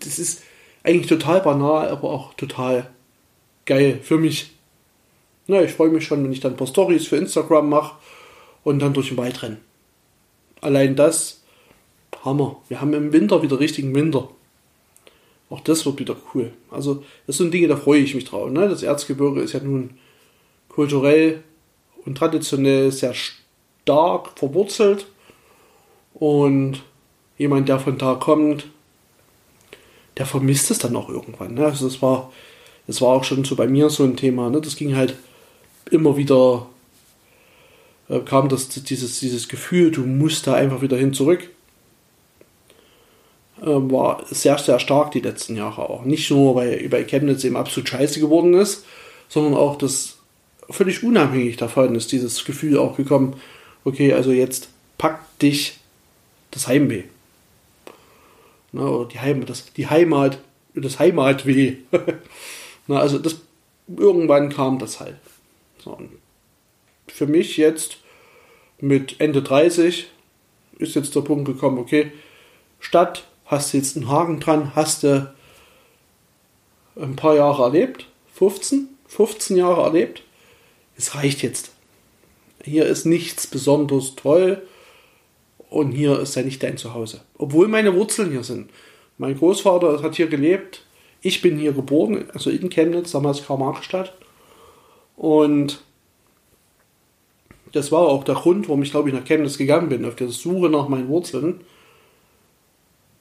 Das 0.00 0.18
ist 0.18 0.42
eigentlich 0.82 1.06
total 1.06 1.40
banal, 1.40 1.88
aber 1.88 2.10
auch 2.10 2.34
total 2.34 2.90
geil 3.66 4.00
für 4.02 4.18
mich. 4.18 4.52
Na, 5.46 5.62
ich 5.62 5.72
freue 5.72 5.90
mich 5.90 6.04
schon, 6.04 6.22
wenn 6.24 6.32
ich 6.32 6.40
dann 6.40 6.52
ein 6.52 6.56
paar 6.56 6.66
Stories 6.66 7.06
für 7.06 7.16
Instagram 7.16 7.68
mache 7.68 7.96
und 8.64 8.80
dann 8.80 8.92
durch 8.92 9.08
den 9.08 9.16
Wald 9.16 9.42
renne. 9.42 9.58
Allein 10.60 10.96
das, 10.96 11.42
Hammer. 12.24 12.56
Wir 12.68 12.80
haben 12.80 12.92
im 12.94 13.12
Winter 13.12 13.42
wieder 13.42 13.60
richtigen 13.60 13.94
Winter. 13.94 14.28
Auch 15.50 15.60
das 15.60 15.86
wird 15.86 15.98
wieder 15.98 16.16
cool. 16.34 16.52
Also, 16.70 17.04
das 17.26 17.38
sind 17.38 17.54
Dinge, 17.54 17.68
da 17.68 17.76
freue 17.76 18.00
ich 18.00 18.14
mich 18.14 18.24
drauf. 18.24 18.50
Ne? 18.50 18.68
Das 18.68 18.82
Erzgebirge 18.82 19.40
ist 19.40 19.54
ja 19.54 19.60
nun 19.60 19.98
kulturell 20.68 21.42
und 22.04 22.18
traditionell 22.18 22.92
sehr 22.92 23.14
stark 23.14 24.38
verwurzelt. 24.38 25.06
Und 26.12 26.82
jemand, 27.38 27.68
der 27.68 27.78
von 27.78 27.96
da 27.96 28.14
kommt, 28.14 28.66
der 30.18 30.26
vermisst 30.26 30.70
es 30.70 30.78
dann 30.78 30.96
auch 30.96 31.08
irgendwann. 31.08 31.54
Ne? 31.54 31.64
Also 31.64 31.86
das 31.88 32.02
war, 32.02 32.32
das 32.86 33.00
war 33.00 33.08
auch 33.08 33.24
schon 33.24 33.44
so 33.44 33.56
bei 33.56 33.68
mir 33.68 33.88
so 33.88 34.04
ein 34.04 34.16
Thema. 34.16 34.50
Ne? 34.50 34.60
Das 34.60 34.76
ging 34.76 34.96
halt 34.96 35.14
immer 35.90 36.16
wieder, 36.16 36.66
äh, 38.08 38.20
kam 38.20 38.48
das, 38.48 38.68
dieses, 38.68 39.20
dieses 39.20 39.48
Gefühl, 39.48 39.90
du 39.90 40.02
musst 40.02 40.46
da 40.46 40.54
einfach 40.54 40.82
wieder 40.82 40.96
hin 40.96 41.14
zurück. 41.14 41.48
Äh, 43.62 43.66
war 43.66 44.24
sehr, 44.30 44.58
sehr 44.58 44.80
stark 44.80 45.12
die 45.12 45.20
letzten 45.20 45.56
Jahre 45.56 45.88
auch. 45.88 46.04
Nicht 46.04 46.30
nur, 46.30 46.56
weil 46.56 46.88
bei 46.88 47.04
Chemnitz 47.04 47.44
eben 47.44 47.56
absolut 47.56 47.88
scheiße 47.88 48.18
geworden 48.20 48.54
ist, 48.54 48.84
sondern 49.28 49.54
auch 49.54 49.76
das 49.76 50.18
völlig 50.70 51.02
unabhängig 51.02 51.56
davon 51.56 51.94
ist 51.94 52.12
dieses 52.12 52.44
Gefühl 52.44 52.78
auch 52.78 52.96
gekommen, 52.96 53.36
okay, 53.84 54.12
also 54.12 54.32
jetzt 54.32 54.68
packt 54.98 55.42
dich 55.42 55.78
das 56.50 56.66
Heimweh. 56.66 57.04
Oder 58.72 59.08
die 59.08 59.20
Heimat, 59.20 59.48
das, 59.48 59.72
die 59.72 59.88
Heimat, 59.88 60.38
das 60.74 60.98
Heimatweh. 60.98 61.76
Na, 62.86 63.00
also 63.00 63.18
das, 63.18 63.36
irgendwann 63.88 64.50
kam 64.50 64.78
das 64.78 65.00
halt. 65.00 65.16
So, 65.82 65.98
für 67.06 67.26
mich 67.26 67.56
jetzt 67.56 67.98
mit 68.80 69.20
Ende 69.20 69.42
30 69.42 70.08
ist 70.78 70.94
jetzt 70.94 71.14
der 71.14 71.22
Punkt 71.22 71.46
gekommen, 71.46 71.78
okay, 71.78 72.12
Stadt, 72.78 73.26
hast 73.44 73.72
du 73.72 73.78
jetzt 73.78 73.96
einen 73.96 74.08
Haken 74.08 74.40
dran, 74.40 74.74
hast 74.76 75.02
du 75.02 75.32
ein 76.96 77.16
paar 77.16 77.34
Jahre 77.34 77.64
erlebt, 77.64 78.06
15, 78.34 78.88
15 79.06 79.56
Jahre 79.56 79.82
erlebt, 79.82 80.22
es 80.96 81.14
reicht 81.14 81.42
jetzt. 81.42 81.72
Hier 82.62 82.86
ist 82.86 83.04
nichts 83.04 83.46
besonders 83.46 84.14
toll, 84.14 84.62
und 85.70 85.92
hier 85.92 86.18
ist 86.20 86.34
ja 86.34 86.42
nicht 86.42 86.62
dein 86.62 86.76
Zuhause. 86.76 87.22
Obwohl 87.36 87.68
meine 87.68 87.94
Wurzeln 87.94 88.30
hier 88.30 88.44
sind. 88.44 88.70
Mein 89.18 89.36
Großvater 89.36 90.02
hat 90.02 90.14
hier 90.16 90.28
gelebt. 90.28 90.84
Ich 91.20 91.42
bin 91.42 91.58
hier 91.58 91.72
geboren, 91.72 92.24
also 92.32 92.50
in 92.50 92.70
Chemnitz, 92.70 93.10
damals 93.10 93.44
Karl-Marx-Stadt. 93.44 94.14
Und 95.16 95.82
das 97.72 97.90
war 97.90 98.02
auch 98.02 98.24
der 98.24 98.36
Grund, 98.36 98.68
warum 98.68 98.82
ich, 98.82 98.92
glaube 98.92 99.08
ich, 99.08 99.14
nach 99.14 99.24
Chemnitz 99.24 99.58
gegangen 99.58 99.88
bin, 99.88 100.04
auf 100.04 100.16
der 100.16 100.28
Suche 100.28 100.70
nach 100.70 100.88
meinen 100.88 101.08
Wurzeln. 101.08 101.60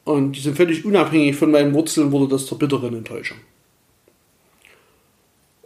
Und 0.05 0.33
die 0.33 0.39
sind 0.39 0.55
völlig 0.55 0.85
unabhängig 0.85 1.35
von 1.35 1.51
meinen 1.51 1.73
Wurzeln, 1.73 2.11
wurde 2.11 2.29
das 2.29 2.45
zur 2.45 2.59
bitteren 2.59 2.95
Enttäuschung. 2.95 3.37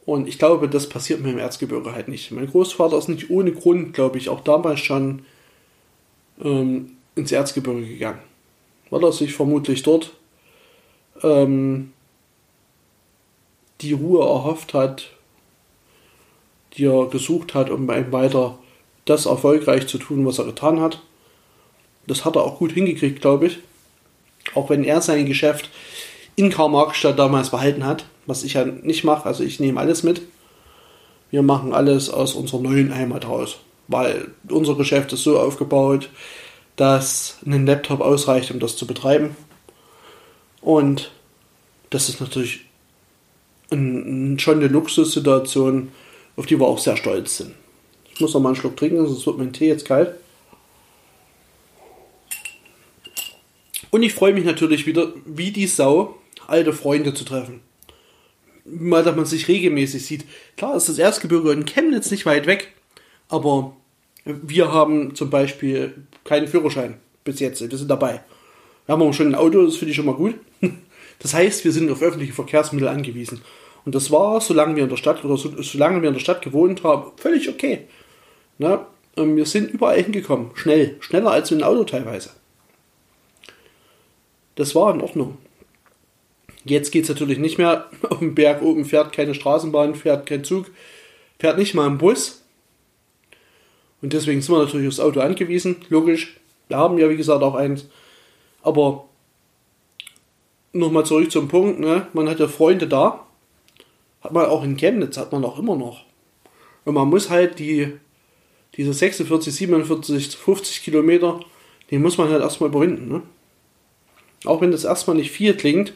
Und 0.06 0.28
ich 0.28 0.40
glaube, 0.40 0.68
das 0.68 0.90
passiert 0.90 1.22
mir 1.22 1.32
im 1.32 1.38
Erzgebirge 1.38 1.94
halt 1.94 2.08
nicht. 2.08 2.32
Mein 2.32 2.50
Großvater 2.50 2.98
ist 2.98 3.08
nicht 3.08 3.30
ohne 3.30 3.52
Grund, 3.52 3.94
glaube 3.94 4.18
ich, 4.18 4.30
auch 4.30 4.42
damals 4.42 4.80
schon 4.80 5.24
ähm, 6.44 6.98
ins 7.16 7.32
Erzgebirge 7.32 7.86
gegangen, 7.86 8.20
weil 8.90 9.04
er 9.04 9.12
sich 9.12 9.34
vermutlich 9.34 9.84
dort 9.84 10.12
ähm, 11.24 11.94
die 13.82 13.94
Ruhe 13.94 14.22
erhofft 14.24 14.74
hat, 14.74 15.10
die 16.74 16.86
er 16.86 17.08
gesucht 17.08 17.54
hat, 17.54 17.70
um 17.70 17.88
weiter 17.88 18.58
das 19.06 19.26
erfolgreich 19.26 19.88
zu 19.88 19.98
tun, 19.98 20.26
was 20.26 20.40
er 20.40 20.46
getan 20.46 20.80
hat. 20.80 21.02
Das 22.08 22.24
hat 22.24 22.36
er 22.36 22.44
auch 22.44 22.60
gut 22.60 22.72
hingekriegt, 22.72 23.22
glaube 23.22 23.48
ich. 23.48 23.60
Auch 24.56 24.70
wenn 24.70 24.84
er 24.84 25.02
sein 25.02 25.26
Geschäft 25.26 25.70
in 26.36 26.50
Karl-Marx-Stadt 26.50 27.20
damals 27.20 27.52
behalten 27.52 27.86
hat, 27.86 28.06
was 28.26 28.44
ich 28.44 28.54
ja 28.54 28.66
nicht 28.66 29.04
mache. 29.04 29.26
Also 29.26 29.44
ich 29.44 29.60
nehme 29.60 29.80
alles 29.80 30.04
mit. 30.04 30.22
Wir 31.30 31.42
machen 31.42 31.74
alles 31.74 32.10
aus 32.10 32.36
unserer 32.36 32.62
neuen 32.62 32.94
Heimat 32.96 33.28
raus 33.28 33.60
weil 33.92 34.32
unser 34.50 34.76
Geschäft 34.76 35.14
ist 35.14 35.24
so 35.24 35.40
aufgebaut, 35.40 36.10
dass 36.76 37.38
ein 37.46 37.66
Laptop 37.66 38.02
ausreicht, 38.02 38.52
um 38.52 38.60
das 38.60 38.76
zu 38.76 38.88
betreiben. 38.88 39.36
Und 40.62 41.12
das 41.90 42.10
ist 42.10 42.22
natürlich 42.22 42.66
ein, 43.72 44.38
schon 44.40 44.58
eine 44.60 44.68
Luxussituation, 44.68 45.92
auf 46.36 46.46
die 46.46 46.60
wir 46.60 46.68
auch 46.68 46.80
sehr 46.80 46.98
stolz 46.98 47.38
sind. 47.38 47.54
Ich 48.14 48.20
muss 48.20 48.34
noch 48.34 48.42
mal 48.42 48.50
einen 48.50 48.56
Schluck 48.56 48.78
trinken, 48.78 49.06
sonst 49.08 49.26
wird 49.26 49.38
mein 49.38 49.54
Tee 49.54 49.68
jetzt 49.68 49.86
kalt. 49.86 50.16
Und 53.90 54.04
ich 54.04 54.14
freue 54.14 54.34
mich 54.34 54.46
natürlich 54.46 54.86
wieder, 54.86 55.14
wie 55.26 55.52
die 55.52 55.68
Sau, 55.68 56.16
alte 56.48 56.74
Freunde 56.74 57.14
zu 57.14 57.26
treffen. 57.26 57.62
Mal, 58.64 59.04
dass 59.04 59.16
man 59.16 59.26
sich 59.26 59.48
regelmäßig 59.48 60.06
sieht. 60.06 60.26
Klar 60.56 60.76
ist 60.76 60.88
das 60.88 60.98
Erzgebirge 60.98 61.52
in 61.52 61.66
Chemnitz 61.66 62.10
nicht 62.12 62.26
weit 62.26 62.46
weg, 62.46 62.74
aber 63.28 63.76
wir 64.26 64.72
haben 64.72 65.16
zum 65.16 65.30
Beispiel 65.30 65.96
keinen 66.24 66.48
Führerschein 66.48 66.96
bis 67.24 67.40
jetzt. 67.40 67.62
Wir 67.62 67.78
sind 67.78 67.90
dabei. 67.90 68.22
Wir 68.86 68.94
haben 68.94 69.02
auch 69.02 69.14
schon 69.14 69.28
ein 69.28 69.36
Auto, 69.36 69.64
das 69.66 69.78
finde 69.78 69.92
ich 69.92 69.96
schon 69.96 70.06
mal 70.06 70.16
gut. 70.16 70.36
Das 71.20 71.36
heißt, 71.36 71.64
wir 71.66 71.72
sind 71.72 71.92
auf 71.92 72.02
öffentliche 72.02 72.34
Verkehrsmittel 72.34 72.88
angewiesen. 72.88 73.42
Und 73.86 73.94
das 73.94 74.10
war, 74.10 74.42
solange 74.42 74.76
wir 74.76 74.82
in 74.82 74.90
der 74.90 74.98
Stadt 74.98 75.24
oder 75.24 75.38
so, 75.38 75.62
solange 75.62 76.02
wir 76.02 76.08
in 76.08 76.16
der 76.16 76.20
Stadt 76.20 76.42
gewohnt 76.42 76.84
haben, 76.84 77.12
völlig 77.18 77.48
okay. 77.48 77.82
Na, 78.58 78.88
wir 79.16 79.46
sind 79.46 79.70
überall 79.70 80.02
hingekommen. 80.02 80.50
Schnell. 80.56 80.98
Schneller 81.00 81.30
als 81.30 81.52
mit 81.52 81.62
dem 81.62 81.68
Auto 81.68 81.84
teilweise. 81.84 82.32
Das 84.56 84.74
war 84.74 84.94
in 84.94 85.02
Ordnung. 85.02 85.38
Jetzt 86.64 86.92
geht 86.92 87.04
es 87.04 87.10
natürlich 87.10 87.40
nicht 87.40 87.58
mehr. 87.58 87.90
Auf 88.10 88.20
dem 88.20 88.36
Berg 88.36 88.62
oben 88.62 88.86
fährt 88.86 89.14
keine 89.14 89.34
Straßenbahn, 89.34 89.96
fährt 89.96 90.26
kein 90.26 90.44
Zug, 90.44 90.68
fährt 91.40 91.58
nicht 91.58 91.74
mal 91.74 91.88
ein 91.88 91.98
Bus. 91.98 92.41
Und 94.02 94.14
deswegen 94.14 94.42
sind 94.42 94.56
wir 94.56 94.64
natürlich 94.64 94.88
aufs 94.88 95.00
Auto 95.00 95.20
angewiesen, 95.20 95.78
logisch. 95.90 96.38
Wir 96.68 96.78
haben 96.78 96.98
ja, 96.98 97.10
wie 97.10 97.18
gesagt, 97.18 97.44
auch 97.44 97.56
eins. 97.56 97.88
Aber 98.64 99.06
nochmal 100.74 101.06
zurück 101.06 101.32
zum 101.32 101.48
Punkt, 101.48 101.80
ne? 101.80 102.08
man 102.14 102.30
hat 102.30 102.40
ja 102.40 102.48
Freunde 102.48 102.88
da. 102.88 103.26
Hat 104.22 104.32
man 104.32 104.46
auch 104.46 104.64
in 104.64 104.78
Chemnitz, 104.78 105.18
hat 105.18 105.32
man 105.32 105.44
auch 105.44 105.58
immer 105.58 105.76
noch. 105.76 106.06
Und 106.86 106.94
man 106.94 107.10
muss 107.10 107.30
halt 107.30 107.60
die, 107.60 107.94
diese 108.76 108.94
46, 108.94 109.54
47, 109.54 110.38
50 110.38 110.84
Kilometer, 110.84 111.40
die 111.90 111.98
muss 111.98 112.18
man 112.18 112.30
halt 112.30 112.42
erstmal 112.42 112.70
überwinden. 112.70 113.08
Ne? 113.08 113.22
Auch 114.46 114.62
wenn 114.62 114.72
das 114.72 114.84
erstmal 114.84 115.16
nicht 115.16 115.32
viel 115.32 115.56
klingt, 115.56 115.94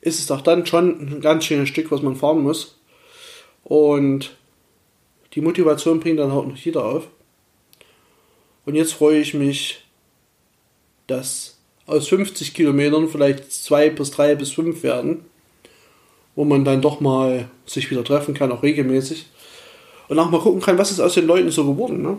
ist 0.00 0.18
es 0.18 0.26
doch 0.26 0.40
dann 0.40 0.66
schon 0.66 1.16
ein 1.16 1.20
ganz 1.20 1.44
schönes 1.44 1.68
Stück, 1.68 1.90
was 1.90 2.02
man 2.02 2.16
fahren 2.16 2.42
muss. 2.42 2.78
Und 3.64 4.36
die 5.34 5.40
Motivation 5.40 6.00
bringt 6.00 6.18
dann 6.18 6.30
auch 6.30 6.46
noch 6.46 6.56
jeder 6.56 6.84
auf. 6.84 7.06
Und 8.66 8.74
jetzt 8.74 8.92
freue 8.92 9.20
ich 9.20 9.34
mich, 9.34 9.84
dass 11.06 11.58
aus 11.86 12.08
50 12.08 12.54
Kilometern 12.54 13.08
vielleicht 13.08 13.52
zwei 13.52 13.90
bis 13.90 14.10
drei 14.10 14.34
bis 14.34 14.52
fünf 14.52 14.82
werden, 14.82 15.24
wo 16.34 16.44
man 16.44 16.64
dann 16.64 16.82
doch 16.82 17.00
mal 17.00 17.48
sich 17.66 17.90
wieder 17.90 18.04
treffen 18.04 18.34
kann, 18.34 18.52
auch 18.52 18.62
regelmäßig. 18.62 19.26
und 20.08 20.18
auch 20.18 20.30
mal 20.30 20.40
gucken 20.40 20.60
kann, 20.60 20.78
was 20.78 20.90
ist 20.90 21.00
aus 21.00 21.14
den 21.14 21.26
Leuten 21.26 21.50
so 21.50 21.64
geworden. 21.64 22.02
Ne? 22.02 22.18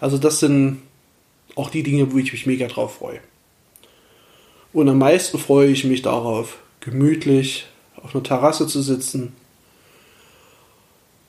Also 0.00 0.16
das 0.16 0.40
sind 0.40 0.82
auch 1.56 1.70
die 1.70 1.82
Dinge, 1.82 2.12
wo 2.12 2.18
ich 2.18 2.32
mich 2.32 2.46
mega 2.46 2.66
drauf 2.68 2.96
freue. 2.96 3.20
Und 4.72 4.88
am 4.88 4.98
meisten 4.98 5.38
freue 5.38 5.68
ich 5.68 5.84
mich 5.84 6.02
darauf, 6.02 6.58
gemütlich 6.80 7.66
auf 7.96 8.14
einer 8.14 8.22
Terrasse 8.22 8.66
zu 8.66 8.80
sitzen 8.80 9.34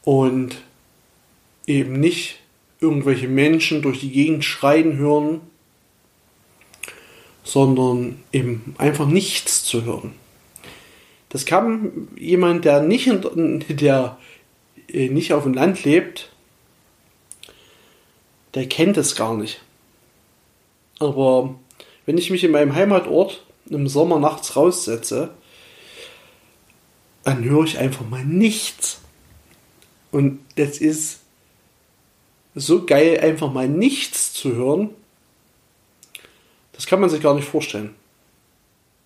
und 0.04 0.56
eben 1.68 2.00
nicht 2.00 2.40
irgendwelche 2.80 3.28
Menschen 3.28 3.82
durch 3.82 4.00
die 4.00 4.12
Gegend 4.12 4.46
schreien 4.46 4.98
hören, 4.98 5.42
sondern 7.44 8.22
eben 8.32 8.76
einfach 8.78 9.08
nichts 9.08 9.64
zu 9.64 9.84
hören. 9.84 10.14
Das 11.30 11.46
kann 11.46 12.08
jemand, 12.18 12.66
der 12.66 12.82
nicht, 12.82 13.08
in, 13.08 13.64
der 13.70 14.18
äh, 14.88 15.10
nicht 15.10 15.34
auf 15.34 15.44
dem 15.44 15.54
Land 15.54 15.84
lebt, 15.84 16.32
der 18.56 18.68
kennt 18.68 18.98
es 18.98 19.16
gar 19.16 19.36
nicht. 19.38 19.62
Aber 21.00 21.56
wenn 22.06 22.18
ich 22.18 22.32
mich 22.32 22.44
in 22.44 22.52
meinem 22.52 22.74
Heimatort 22.74 23.44
im 23.70 23.88
Sommer 23.88 24.20
nachts 24.20 24.56
raussetze, 24.56 25.30
dann 27.24 27.44
höre 27.44 27.64
ich 27.64 27.78
einfach 27.78 28.08
mal 28.10 28.26
nichts. 28.26 29.02
Und 30.12 30.40
das 30.56 30.80
ist 30.80 31.20
so 32.56 32.86
geil, 32.86 33.20
einfach 33.20 33.52
mal 33.52 33.68
nichts 33.68 34.34
zu 34.34 34.56
hören. 34.56 34.90
Das 36.74 36.86
kann 36.86 37.00
man 37.00 37.10
sich 37.10 37.22
gar 37.22 37.36
nicht 37.36 37.48
vorstellen. 37.48 37.96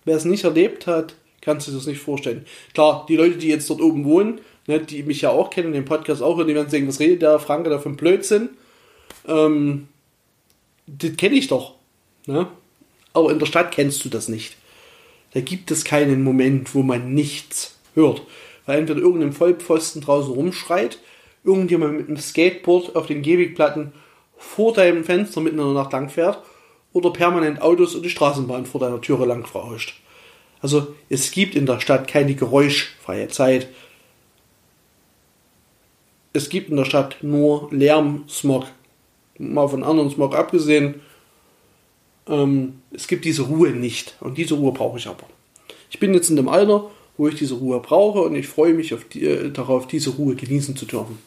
Wer 0.04 0.16
es 0.16 0.24
nicht 0.24 0.44
erlebt 0.44 0.86
hat, 0.86 1.14
kann 1.40 1.60
sich 1.60 1.74
das 1.74 1.86
nicht 1.86 2.00
vorstellen. 2.00 2.46
Klar, 2.72 3.04
die 3.08 3.16
Leute, 3.16 3.36
die 3.36 3.48
jetzt 3.48 3.68
dort 3.68 3.80
oben 3.80 4.04
wohnen, 4.04 4.40
ne, 4.66 4.80
die 4.80 5.02
mich 5.02 5.20
ja 5.22 5.30
auch 5.30 5.50
kennen, 5.50 5.72
den 5.72 5.84
Podcast 5.84 6.22
auch, 6.22 6.38
und 6.38 6.46
die 6.46 6.54
werden 6.54 6.70
sagen, 6.70 6.88
was 6.88 7.00
redet 7.00 7.22
der 7.22 7.38
Franke 7.38 7.70
da 7.70 7.78
von 7.78 7.96
Blödsinn? 7.96 8.50
Ähm, 9.26 9.88
das 10.86 11.16
kenne 11.16 11.34
ich 11.34 11.48
doch. 11.48 11.74
Ne? 12.26 12.46
Aber 13.12 13.30
in 13.30 13.38
der 13.38 13.46
Stadt 13.46 13.72
kennst 13.72 14.04
du 14.04 14.08
das 14.08 14.28
nicht. 14.28 14.56
Da 15.32 15.40
gibt 15.40 15.70
es 15.70 15.84
keinen 15.84 16.22
Moment, 16.22 16.74
wo 16.74 16.82
man 16.82 17.12
nichts 17.12 17.76
hört. 17.94 18.22
Weil 18.66 18.78
entweder 18.80 19.00
irgendein 19.00 19.32
Vollpfosten 19.32 20.02
draußen 20.02 20.32
rumschreit, 20.32 20.98
irgendjemand 21.44 21.96
mit 21.96 22.08
einem 22.08 22.16
Skateboard 22.16 22.96
auf 22.96 23.06
den 23.06 23.22
Gehwegplatten 23.22 23.92
vor 24.36 24.72
deinem 24.72 25.04
Fenster 25.04 25.40
mitten 25.40 25.58
in 25.58 25.64
der 25.64 25.74
Nacht 25.74 25.92
lang 25.92 26.08
fährt 26.08 26.42
oder 26.92 27.10
permanent 27.10 27.60
Autos 27.60 27.94
und 27.94 28.02
die 28.02 28.10
Straßenbahn 28.10 28.66
vor 28.66 28.80
deiner 28.80 29.00
Türe 29.00 29.26
lang 29.26 29.46
verrauscht. 29.46 30.00
Also 30.60 30.94
es 31.10 31.30
gibt 31.30 31.54
in 31.54 31.66
der 31.66 31.80
Stadt 31.80 32.08
keine 32.08 32.34
geräuschfreie 32.34 33.28
Zeit. 33.28 33.68
Es 36.32 36.48
gibt 36.48 36.70
in 36.70 36.76
der 36.76 36.86
Stadt 36.86 37.18
nur 37.22 37.68
Lärm, 37.70 38.24
Smog. 38.28 38.66
Mal 39.36 39.68
von 39.68 39.84
anderen 39.84 40.10
Smog 40.10 40.34
abgesehen. 40.34 41.02
Ähm, 42.26 42.80
es 42.92 43.08
gibt 43.08 43.24
diese 43.24 43.42
Ruhe 43.42 43.70
nicht. 43.70 44.16
Und 44.20 44.38
diese 44.38 44.54
Ruhe 44.54 44.72
brauche 44.72 44.98
ich 44.98 45.06
aber. 45.06 45.26
Ich 45.90 45.98
bin 45.98 46.14
jetzt 46.14 46.30
in 46.30 46.36
dem 46.36 46.48
Alter, 46.48 46.90
wo 47.16 47.28
ich 47.28 47.36
diese 47.36 47.54
Ruhe 47.54 47.80
brauche 47.80 48.20
und 48.22 48.34
ich 48.34 48.48
freue 48.48 48.74
mich 48.74 48.94
die, 49.12 49.24
äh, 49.24 49.50
darauf, 49.50 49.86
diese 49.86 50.10
Ruhe 50.10 50.34
genießen 50.34 50.76
zu 50.76 50.86
dürfen. 50.86 51.18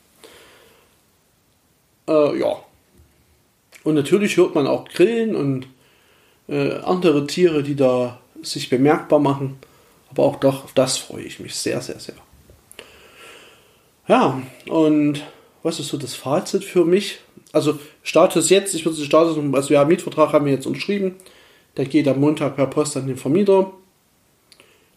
Äh, 2.08 2.39
ja. 2.39 2.58
Und 3.84 3.95
natürlich 3.95 4.36
hört 4.38 4.56
man 4.56 4.67
auch 4.67 4.88
Grillen 4.89 5.36
und 5.36 5.67
äh, 6.50 6.73
andere 6.80 7.28
Tiere, 7.28 7.63
die 7.63 7.76
da 7.76 8.19
sich 8.41 8.69
bemerkbar 8.69 9.19
machen. 9.19 9.58
Aber 10.10 10.23
auch 10.23 10.38
doch, 10.38 10.65
auf 10.65 10.73
das 10.73 10.97
freue 10.97 11.23
ich 11.23 11.39
mich 11.39 11.56
sehr, 11.56 11.82
sehr, 11.82 12.00
sehr. 12.00 12.15
Ja, 14.08 14.41
und 14.67 15.23
was 15.63 15.80
ist 15.80 15.89
so 15.89 15.97
das 15.97 16.15
Fazit 16.15 16.63
für 16.63 16.86
mich? 16.86 17.19
Also 17.52 17.80
Status 18.04 18.50
jetzt, 18.50 18.73
ich 18.73 18.86
würde 18.86 18.97
den 18.97 19.06
Status, 19.06 19.38
also 19.54 19.73
ja, 19.73 19.84
Mietvertrag 19.84 20.32
haben 20.34 20.45
wir 20.45 20.54
jetzt 20.54 20.67
unterschrieben. 20.67 21.15
Der 21.76 21.86
geht 21.86 22.08
am 22.08 22.19
Montag 22.19 22.56
per 22.56 22.67
Post 22.67 22.97
an 22.97 23.08
den 23.08 23.17
Vermieter. 23.17 23.71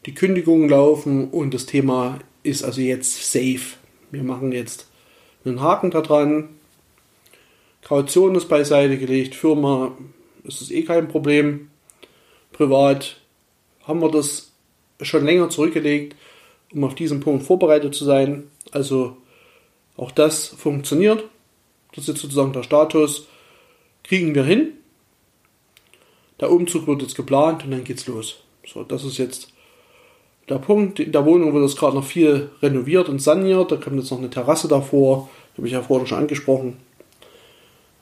Die 0.06 0.14
Kündigungen 0.14 0.68
laufen 0.68 1.28
und 1.30 1.52
das 1.52 1.66
Thema 1.66 2.20
ist 2.42 2.62
also 2.62 2.80
jetzt 2.80 3.30
safe. 3.30 3.76
Wir 4.10 4.22
machen 4.22 4.52
jetzt 4.52 4.88
einen 5.44 5.60
Haken 5.60 5.90
da 5.90 6.00
dran. 6.00 6.48
Kaution 7.82 8.34
ist 8.34 8.48
beiseite 8.48 8.96
gelegt. 8.98 9.34
Firma 9.34 9.96
ist 10.44 10.62
es 10.62 10.70
eh 10.70 10.84
kein 10.84 11.08
Problem. 11.08 11.70
Privat 12.52 13.20
haben 13.82 14.00
wir 14.00 14.10
das 14.10 14.52
schon 15.02 15.24
länger 15.24 15.50
zurückgelegt, 15.50 16.16
um 16.72 16.84
auf 16.84 16.94
diesen 16.94 17.20
Punkt 17.20 17.44
vorbereitet 17.44 17.94
zu 17.94 18.04
sein. 18.04 18.44
Also 18.72 19.16
auch 19.96 20.10
das 20.10 20.48
funktioniert. 20.48 21.24
Das 21.94 22.08
ist 22.08 22.18
sozusagen 22.18 22.52
der 22.52 22.62
Status. 22.62 23.26
Kriegen 24.02 24.34
wir 24.34 24.44
hin. 24.44 24.72
Der 26.40 26.50
Umzug 26.50 26.86
wird 26.86 27.02
jetzt 27.02 27.16
geplant 27.16 27.64
und 27.64 27.70
dann 27.70 27.84
geht's 27.84 28.06
los. 28.06 28.42
So, 28.66 28.82
das 28.82 29.04
ist 29.04 29.18
jetzt 29.18 29.52
der 30.48 30.59
Punkt. 30.59 31.00
In 31.00 31.12
der 31.12 31.24
Wohnung 31.24 31.55
wird 31.55 31.68
jetzt 31.68 31.79
gerade 31.79 31.96
noch 31.96 32.05
viel 32.05 32.50
renoviert 32.62 33.09
und 33.09 33.20
saniert. 33.20 33.70
Da 33.70 33.76
kommt 33.76 33.96
jetzt 33.96 34.11
noch 34.11 34.18
eine 34.18 34.31
Terrasse 34.31 34.68
davor. 34.68 35.29
Habe 35.57 35.66
ich 35.66 35.72
ja 35.72 35.83
vorhin 35.83 36.07
schon 36.07 36.18
angesprochen. 36.18 36.76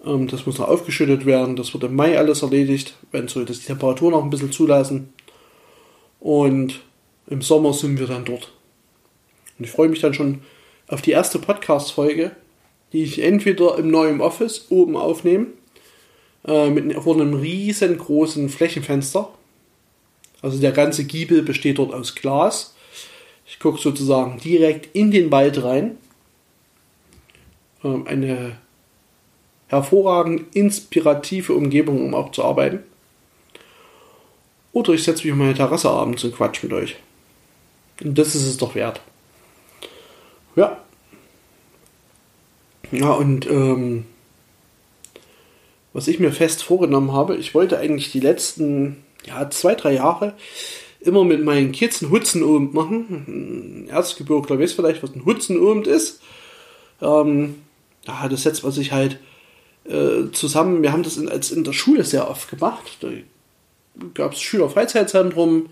Ähm, 0.04 0.28
das 0.28 0.46
muss 0.46 0.58
noch 0.58 0.68
aufgeschüttet 0.68 1.26
werden. 1.26 1.56
Das 1.56 1.72
wird 1.74 1.84
im 1.84 1.96
Mai 1.96 2.18
alles 2.18 2.42
erledigt, 2.42 2.94
wenn 3.12 3.28
so 3.28 3.44
dass 3.44 3.60
die 3.60 3.66
Temperaturen 3.66 4.12
noch 4.12 4.22
ein 4.22 4.30
bisschen 4.30 4.52
zulassen. 4.52 5.12
Und 6.20 6.80
im 7.28 7.42
Sommer 7.42 7.72
sind 7.72 7.98
wir 7.98 8.06
dann 8.06 8.24
dort. 8.24 8.52
Und 9.58 9.64
ich 9.64 9.70
freue 9.70 9.88
mich 9.88 10.00
dann 10.00 10.14
schon 10.14 10.40
auf 10.88 11.02
die 11.02 11.10
erste 11.10 11.38
Podcast-Folge, 11.38 12.32
die 12.92 13.02
ich 13.02 13.22
entweder 13.22 13.76
im 13.78 13.90
neuen 13.90 14.20
Office 14.20 14.66
oben 14.70 14.96
aufnehme, 14.96 15.48
äh, 16.46 16.70
mit 16.70 16.94
vor 16.94 17.14
einem 17.14 17.34
riesengroßen 17.34 18.48
Flächenfenster. 18.48 19.30
Also 20.42 20.58
der 20.58 20.72
ganze 20.72 21.04
Giebel 21.04 21.42
besteht 21.42 21.78
dort 21.78 21.92
aus 21.92 22.14
Glas. 22.14 22.74
Ich 23.46 23.58
gucke 23.58 23.80
sozusagen 23.80 24.38
direkt 24.38 24.94
in 24.94 25.10
den 25.10 25.30
Wald 25.30 25.62
rein. 25.62 25.96
Ähm, 27.82 28.06
eine 28.06 28.56
hervorragend 29.68 30.54
inspirative 30.54 31.54
Umgebung, 31.54 32.04
um 32.04 32.14
auch 32.14 32.32
zu 32.32 32.44
arbeiten. 32.44 32.80
Oder 34.72 34.92
ich 34.92 35.02
setze 35.02 35.24
mich 35.24 35.32
auf 35.32 35.38
meine 35.38 35.54
Terrasse 35.54 35.90
abends 35.90 36.24
und 36.24 36.34
quatsch 36.34 36.62
mit 36.62 36.72
euch. 36.72 36.96
Und 38.02 38.16
das 38.16 38.34
ist 38.34 38.46
es 38.46 38.56
doch 38.56 38.74
wert. 38.74 39.00
Ja. 40.56 40.80
Ja, 42.90 43.10
und 43.10 43.46
ähm, 43.46 44.06
was 45.92 46.08
ich 46.08 46.20
mir 46.20 46.32
fest 46.32 46.62
vorgenommen 46.62 47.12
habe, 47.12 47.36
ich 47.36 47.54
wollte 47.54 47.78
eigentlich 47.78 48.12
die 48.12 48.20
letzten 48.20 49.04
ja, 49.26 49.48
zwei, 49.50 49.74
drei 49.74 49.94
Jahre 49.94 50.34
immer 51.00 51.24
mit 51.24 51.44
meinen 51.44 51.72
Kids 51.72 52.02
einen 52.02 52.12
Hutzenobend 52.12 52.74
machen. 52.74 53.86
Erzgebirgler 53.88 54.58
weiß 54.58 54.72
vielleicht, 54.72 55.02
was 55.02 55.14
ein 55.14 55.24
Hutzenobend 55.24 55.86
ist. 55.86 56.20
Ähm, 57.00 57.56
ja, 58.06 58.28
das 58.28 58.42
setzt 58.42 58.64
man 58.64 58.72
sich 58.72 58.92
halt 58.92 59.18
äh, 59.84 60.30
zusammen. 60.32 60.82
Wir 60.82 60.92
haben 60.92 61.02
das 61.02 61.16
in, 61.16 61.28
als 61.28 61.50
in 61.50 61.64
der 61.64 61.72
Schule 61.72 62.04
sehr 62.04 62.28
oft 62.28 62.50
gemacht. 62.50 62.98
Da 63.00 63.08
gab 64.14 64.32
es 64.32 64.40
Schülerfreizeitzentrum 64.40 65.66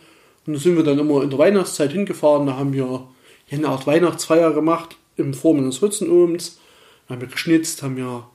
und 0.46 0.52
da 0.52 0.58
sind 0.60 0.76
wir 0.76 0.84
dann 0.84 0.98
immer 0.98 1.22
in 1.22 1.30
der 1.30 1.38
Weihnachtszeit 1.38 1.92
hingefahren. 1.92 2.46
Da 2.46 2.56
haben 2.56 2.72
wir 2.72 3.08
eine 3.50 3.68
Art 3.68 3.86
Weihnachtsfeier 3.86 4.52
gemacht 4.52 4.96
im 5.16 5.34
Form 5.34 5.58
eines 5.58 5.80
Hutzenobens. 5.82 6.58
Da 7.06 7.14
haben 7.14 7.20
wir 7.20 7.28
geschnitzt, 7.28 7.82
haben 7.82 7.96
wir 7.96 8.28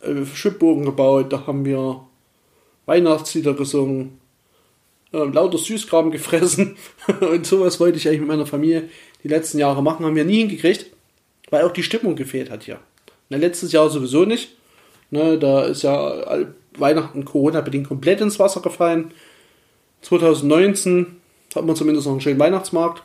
äh, 0.00 0.24
Schipbogen 0.26 0.84
gebaut, 0.84 1.32
da 1.32 1.46
haben 1.46 1.64
wir 1.64 2.06
Weihnachtslieder 2.86 3.54
gesungen, 3.54 4.18
äh, 5.12 5.18
lauter 5.18 5.58
Süßkram 5.58 6.10
gefressen 6.10 6.76
und 7.20 7.46
sowas 7.46 7.80
wollte 7.80 7.98
ich 7.98 8.08
eigentlich 8.08 8.20
mit 8.20 8.28
meiner 8.28 8.46
Familie 8.46 8.88
die 9.22 9.28
letzten 9.28 9.58
Jahre 9.58 9.82
machen, 9.82 10.04
haben 10.04 10.16
wir 10.16 10.24
nie 10.24 10.38
hingekriegt, 10.38 10.86
weil 11.50 11.64
auch 11.64 11.72
die 11.72 11.82
Stimmung 11.82 12.16
gefehlt 12.16 12.50
hat 12.50 12.64
hier. 12.64 12.80
Na, 13.28 13.36
letztes 13.36 13.72
Jahr 13.72 13.90
sowieso 13.90 14.24
nicht. 14.24 14.50
Ne, 15.10 15.38
da 15.38 15.64
ist 15.64 15.82
ja 15.82 16.46
Weihnachten 16.76 17.24
Corona-bedingt 17.24 17.88
komplett 17.88 18.20
ins 18.20 18.38
Wasser 18.38 18.60
gefallen. 18.60 19.12
2019 20.02 21.16
hat 21.54 21.64
man 21.64 21.76
zumindest 21.76 22.06
noch 22.06 22.12
einen 22.12 22.20
schönen 22.20 22.38
Weihnachtsmarkt. 22.38 23.02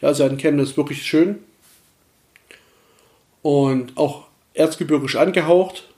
Der 0.00 0.10
ist 0.10 0.18
ja 0.18 0.26
in 0.26 0.38
Chemnitz 0.38 0.76
wirklich 0.76 1.02
schön. 1.02 1.38
Und 3.42 3.96
auch 3.96 4.26
erzgebirgisch 4.54 5.16
angehaucht. 5.16 5.88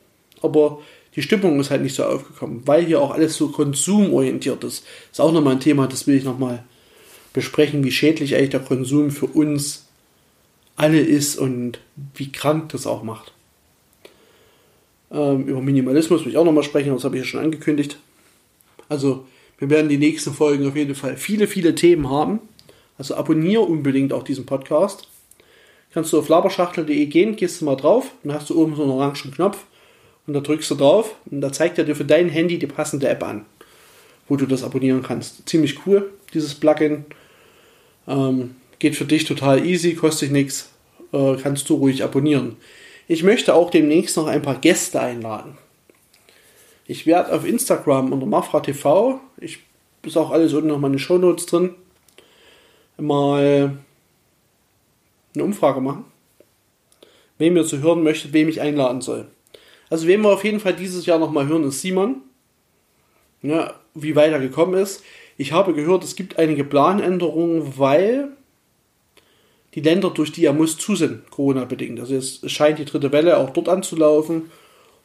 Aber 0.43 0.81
die 1.17 1.23
Stimmung 1.23 1.59
ist 1.59 1.71
halt 1.71 1.83
nicht 1.83 1.95
so 1.95 2.05
aufgekommen, 2.05 2.63
weil 2.67 2.85
hier 2.85 3.01
auch 3.01 3.11
alles 3.11 3.37
so 3.37 3.49
konsumorientiert 3.49 4.63
ist. 4.65 4.85
Ist 5.11 5.21
auch 5.21 5.33
nochmal 5.33 5.55
ein 5.55 5.61
Thema, 5.61 5.87
das 5.87 6.07
will 6.07 6.17
ich 6.17 6.25
nochmal 6.25 6.65
besprechen, 7.33 7.85
wie 7.85 7.93
schädlich 7.93 8.37
eigentlich 8.37 8.51
der 8.51 8.61
Konsum 8.61 9.11
für 9.11 9.27
uns 9.27 9.87
alle 10.77 11.01
ist 11.01 11.37
und 11.37 11.81
wie 12.15 12.31
krank 12.31 12.71
das 12.71 12.87
auch 12.87 13.03
macht. 13.03 13.33
Ähm, 15.11 15.47
über 15.47 15.61
Minimalismus 15.61 16.25
will 16.25 16.33
ich 16.33 16.39
auch 16.39 16.45
nochmal 16.45 16.63
sprechen, 16.65 16.93
das 16.93 17.05
habe 17.05 17.17
ich 17.17 17.23
ja 17.25 17.29
schon 17.29 17.41
angekündigt. 17.41 17.99
Also, 18.89 19.27
wir 19.59 19.69
werden 19.69 19.89
die 19.89 19.99
nächsten 19.99 20.33
Folgen 20.33 20.67
auf 20.67 20.77
jeden 20.77 20.95
Fall 20.95 21.17
viele, 21.17 21.47
viele 21.47 21.75
Themen 21.75 22.09
haben. 22.09 22.41
Also 22.97 23.15
abonniere 23.15 23.63
unbedingt 23.63 24.13
auch 24.13 24.23
diesen 24.23 24.47
Podcast. 24.47 25.09
kannst 25.93 26.13
du 26.13 26.19
auf 26.19 26.29
laberschachtel.de 26.29 27.07
gehen, 27.07 27.37
gehst 27.37 27.61
du 27.61 27.65
mal 27.65 27.77
drauf, 27.77 28.13
dann 28.23 28.35
hast 28.35 28.51
du 28.51 28.61
oben 28.61 28.77
so 28.77 28.83
einen 28.83 28.93
orangen 28.93 29.33
Knopf 29.33 29.65
und 30.31 30.35
da 30.35 30.41
drückst 30.43 30.71
du 30.71 30.77
drauf 30.77 31.17
und 31.29 31.41
da 31.41 31.53
zeigt 31.53 31.77
er 31.77 31.83
dir 31.83 31.97
für 31.97 32.05
dein 32.05 32.29
Handy 32.29 32.57
die 32.57 32.69
passende 32.69 33.09
App 33.09 33.25
an, 33.25 33.47
wo 34.29 34.37
du 34.37 34.47
das 34.47 34.63
abonnieren 34.63 35.03
kannst. 35.03 35.49
Ziemlich 35.49 35.85
cool, 35.85 36.09
dieses 36.33 36.55
Plugin. 36.55 37.05
Ähm, 38.07 38.55
geht 38.79 38.95
für 38.95 39.07
dich 39.07 39.25
total 39.25 39.67
easy, 39.67 39.97
kostet 39.97 40.31
nichts, 40.31 40.71
äh, 41.13 41.35
kannst 41.35 41.69
du 41.69 41.75
ruhig 41.75 42.05
abonnieren. 42.05 42.59
Ich 43.09 43.25
möchte 43.25 43.57
auch 43.57 43.71
demnächst 43.71 44.17
noch 44.17 44.29
ein 44.29 44.41
paar 44.41 44.55
Gäste 44.61 45.01
einladen. 45.01 45.59
Ich 46.87 47.07
werde 47.07 47.35
auf 47.35 47.45
Instagram 47.45 48.13
unter 48.13 48.27
Mafra 48.27 48.61
TV, 48.61 49.21
ich 49.41 49.59
ist 50.05 50.17
auch 50.17 50.31
alles 50.31 50.53
unten 50.53 50.69
noch 50.69 50.79
meine 50.79 51.01
Shownotes 51.01 51.47
drin, 51.47 51.75
mal 52.99 53.77
eine 55.35 55.45
Umfrage 55.45 55.81
machen, 55.81 56.05
wem 57.39 57.57
ihr 57.57 57.67
zu 57.67 57.83
hören 57.83 58.05
möchtet, 58.05 58.33
wem 58.33 58.49
ich 58.49 58.61
einladen 58.61 59.01
soll. 59.01 59.27
Also 59.91 60.07
wen 60.07 60.23
wir 60.23 60.31
auf 60.31 60.45
jeden 60.45 60.61
Fall 60.61 60.75
dieses 60.75 61.05
Jahr 61.05 61.19
nochmal 61.19 61.49
hören, 61.49 61.65
ist 61.65 61.83
Simon. 61.83 62.23
Ja, 63.43 63.75
wie 63.95 64.17
weit 64.17 64.33
er 64.33 64.39
gekommen 64.39 64.75
ist. 64.75 65.03
Ich 65.37 65.53
habe 65.53 65.75
gehört, 65.75 66.05
es 66.05 66.15
gibt 66.15 66.39
einige 66.39 66.65
Planänderungen, 66.65 67.79
weil 67.79 68.29
die 69.75 69.81
Länder, 69.81 70.11
durch 70.11 70.33
die 70.33 70.45
er 70.45 70.53
muss, 70.53 70.77
zu 70.77 70.97
sind, 70.97 71.31
Corona-bedingt. 71.31 72.01
Also 72.01 72.15
es 72.15 72.41
scheint 72.51 72.79
die 72.79 72.85
dritte 72.85 73.13
Welle 73.13 73.39
auch 73.39 73.51
dort 73.51 73.69
anzulaufen 73.69 74.51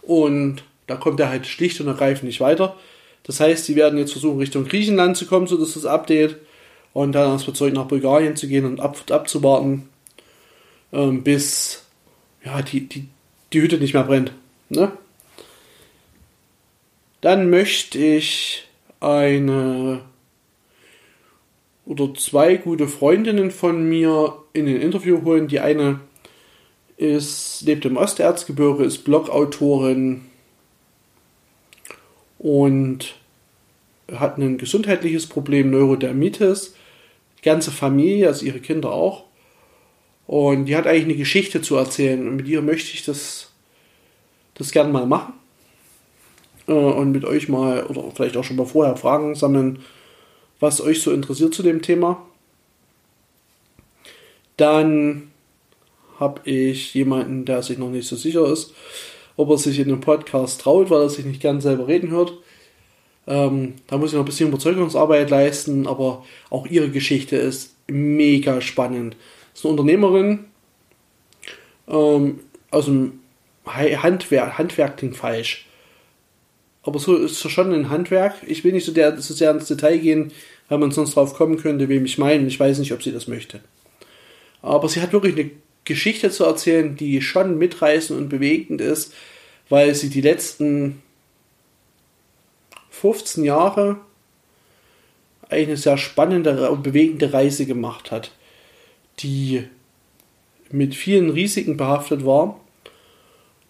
und 0.01 0.63
da 0.87 0.95
kommt 0.95 1.19
er 1.19 1.29
halt 1.29 1.47
schlicht 1.47 1.79
und 1.81 1.87
ergreifend 1.87 2.25
nicht 2.25 2.41
weiter. 2.41 2.75
Das 3.23 3.39
heißt, 3.39 3.65
sie 3.65 3.75
werden 3.75 3.97
jetzt 3.97 4.11
versuchen, 4.11 4.39
Richtung 4.39 4.65
Griechenland 4.65 5.17
zu 5.17 5.25
kommen, 5.25 5.47
so 5.47 5.57
dass 5.57 5.73
das 5.73 5.85
Update 5.85 6.37
und 6.93 7.13
dann 7.13 7.31
als 7.31 7.45
Zeug 7.53 7.73
nach 7.73 7.85
Bulgarien 7.85 8.35
zu 8.35 8.47
gehen 8.47 8.65
und 8.65 8.79
ab, 8.79 8.97
abzuwarten, 9.09 9.89
ähm, 10.93 11.23
bis 11.23 11.85
ja, 12.43 12.61
die, 12.61 12.87
die, 12.87 13.07
die 13.53 13.61
Hütte 13.61 13.77
nicht 13.77 13.93
mehr 13.93 14.03
brennt. 14.03 14.31
Ne? 14.75 14.91
Dann 17.21 17.49
möchte 17.49 17.97
ich 17.97 18.67
eine 18.99 20.01
oder 21.85 22.13
zwei 22.15 22.57
gute 22.57 22.87
Freundinnen 22.87 23.51
von 23.51 23.87
mir 23.87 24.37
in 24.53 24.67
ein 24.67 24.81
Interview 24.81 25.23
holen. 25.23 25.47
Die 25.47 25.59
eine 25.59 25.99
ist, 26.97 27.61
lebt 27.61 27.85
im 27.85 27.97
Osterzgebirge, 27.97 28.83
ist 28.83 29.03
Blogautorin 29.03 30.25
und 32.39 33.15
hat 34.11 34.37
ein 34.37 34.57
gesundheitliches 34.57 35.27
Problem, 35.27 35.71
Neurodermitis. 35.71 36.75
Die 37.39 37.43
ganze 37.43 37.71
Familie, 37.71 38.27
also 38.27 38.45
ihre 38.45 38.59
Kinder 38.59 38.91
auch. 38.91 39.25
Und 40.27 40.65
die 40.65 40.75
hat 40.75 40.87
eigentlich 40.87 41.05
eine 41.05 41.15
Geschichte 41.15 41.61
zu 41.61 41.75
erzählen. 41.75 42.27
Und 42.27 42.35
mit 42.35 42.47
ihr 42.47 42.61
möchte 42.61 42.93
ich 42.93 43.03
das, 43.03 43.44
das 44.55 44.71
gerne 44.71 44.91
mal 44.91 45.05
machen. 45.05 45.33
Äh, 46.67 46.73
und 46.73 47.11
mit 47.11 47.25
euch 47.25 47.47
mal, 47.47 47.85
oder 47.85 48.03
vielleicht 48.13 48.37
auch 48.37 48.43
schon 48.43 48.57
mal 48.57 48.65
vorher 48.65 48.97
Fragen 48.97 49.35
sammeln, 49.35 49.79
was 50.59 50.81
euch 50.81 51.01
so 51.01 51.11
interessiert 51.11 51.53
zu 51.53 51.63
dem 51.63 51.81
Thema. 51.81 52.25
Dann 54.57 55.31
habe 56.19 56.49
ich 56.49 56.93
jemanden, 56.93 57.45
der 57.45 57.61
sich 57.61 57.77
noch 57.77 57.89
nicht 57.89 58.07
so 58.07 58.15
sicher 58.15 58.45
ist, 58.51 58.73
ob 59.35 59.49
er 59.49 59.57
sich 59.57 59.79
in 59.79 59.89
den 59.89 59.99
Podcast 59.99 60.61
traut, 60.61 60.89
weil 60.89 61.01
er 61.01 61.09
sich 61.09 61.25
nicht 61.25 61.41
gern 61.41 61.59
selber 61.59 61.87
reden 61.87 62.09
hört. 62.09 62.33
Ähm, 63.27 63.73
da 63.87 63.97
muss 63.97 64.11
ich 64.11 64.13
noch 64.13 64.21
ein 64.21 64.25
bisschen 64.25 64.49
Überzeugungsarbeit 64.49 65.29
leisten, 65.29 65.87
aber 65.87 66.23
auch 66.49 66.67
ihre 66.67 66.89
Geschichte 66.89 67.35
ist 67.35 67.75
mega 67.87 68.61
spannend. 68.61 69.17
Ist 69.53 69.65
eine 69.65 69.71
Unternehmerin 69.71 70.45
ähm, 71.87 72.39
aus 72.71 72.85
dem 72.85 73.19
Handwerk, 73.65 74.57
Handwerk 74.57 74.97
klingt 74.97 75.17
falsch. 75.17 75.65
Aber 76.83 76.99
so 76.99 77.15
ist 77.15 77.43
es 77.43 77.51
schon 77.51 77.73
ein 77.73 77.89
Handwerk. 77.89 78.35
Ich 78.45 78.63
will 78.63 78.71
nicht 78.71 78.85
so, 78.85 78.91
der, 78.91 79.19
so 79.19 79.33
sehr 79.33 79.51
ins 79.51 79.67
Detail 79.67 79.97
gehen, 79.97 80.31
weil 80.69 80.77
man 80.77 80.91
sonst 80.91 81.15
drauf 81.15 81.33
kommen 81.33 81.57
könnte, 81.57 81.89
wem 81.89 82.05
ich 82.05 82.17
meine. 82.17 82.47
Ich 82.47 82.59
weiß 82.59 82.77
nicht, 82.77 82.93
ob 82.93 83.01
sie 83.01 83.11
das 83.11 83.27
möchte. 83.27 83.61
Aber 84.61 84.87
sie 84.87 85.01
hat 85.01 85.13
wirklich 85.13 85.35
eine 85.35 85.51
Geschichte 85.83 86.29
zu 86.29 86.43
erzählen, 86.43 86.95
die 86.95 87.21
schon 87.21 87.57
mitreißend 87.57 88.19
und 88.19 88.29
bewegend 88.29 88.81
ist, 88.81 89.13
weil 89.69 89.95
sie 89.95 90.09
die 90.09 90.21
letzten 90.21 91.01
15 92.91 93.43
Jahre 93.43 93.97
eine 95.49 95.77
sehr 95.77 95.97
spannende 95.97 96.69
und 96.69 96.83
bewegende 96.83 97.33
Reise 97.33 97.65
gemacht 97.65 98.11
hat, 98.11 98.31
die 99.19 99.63
mit 100.71 100.95
vielen 100.95 101.29
Risiken 101.29 101.77
behaftet 101.77 102.25
war 102.25 102.59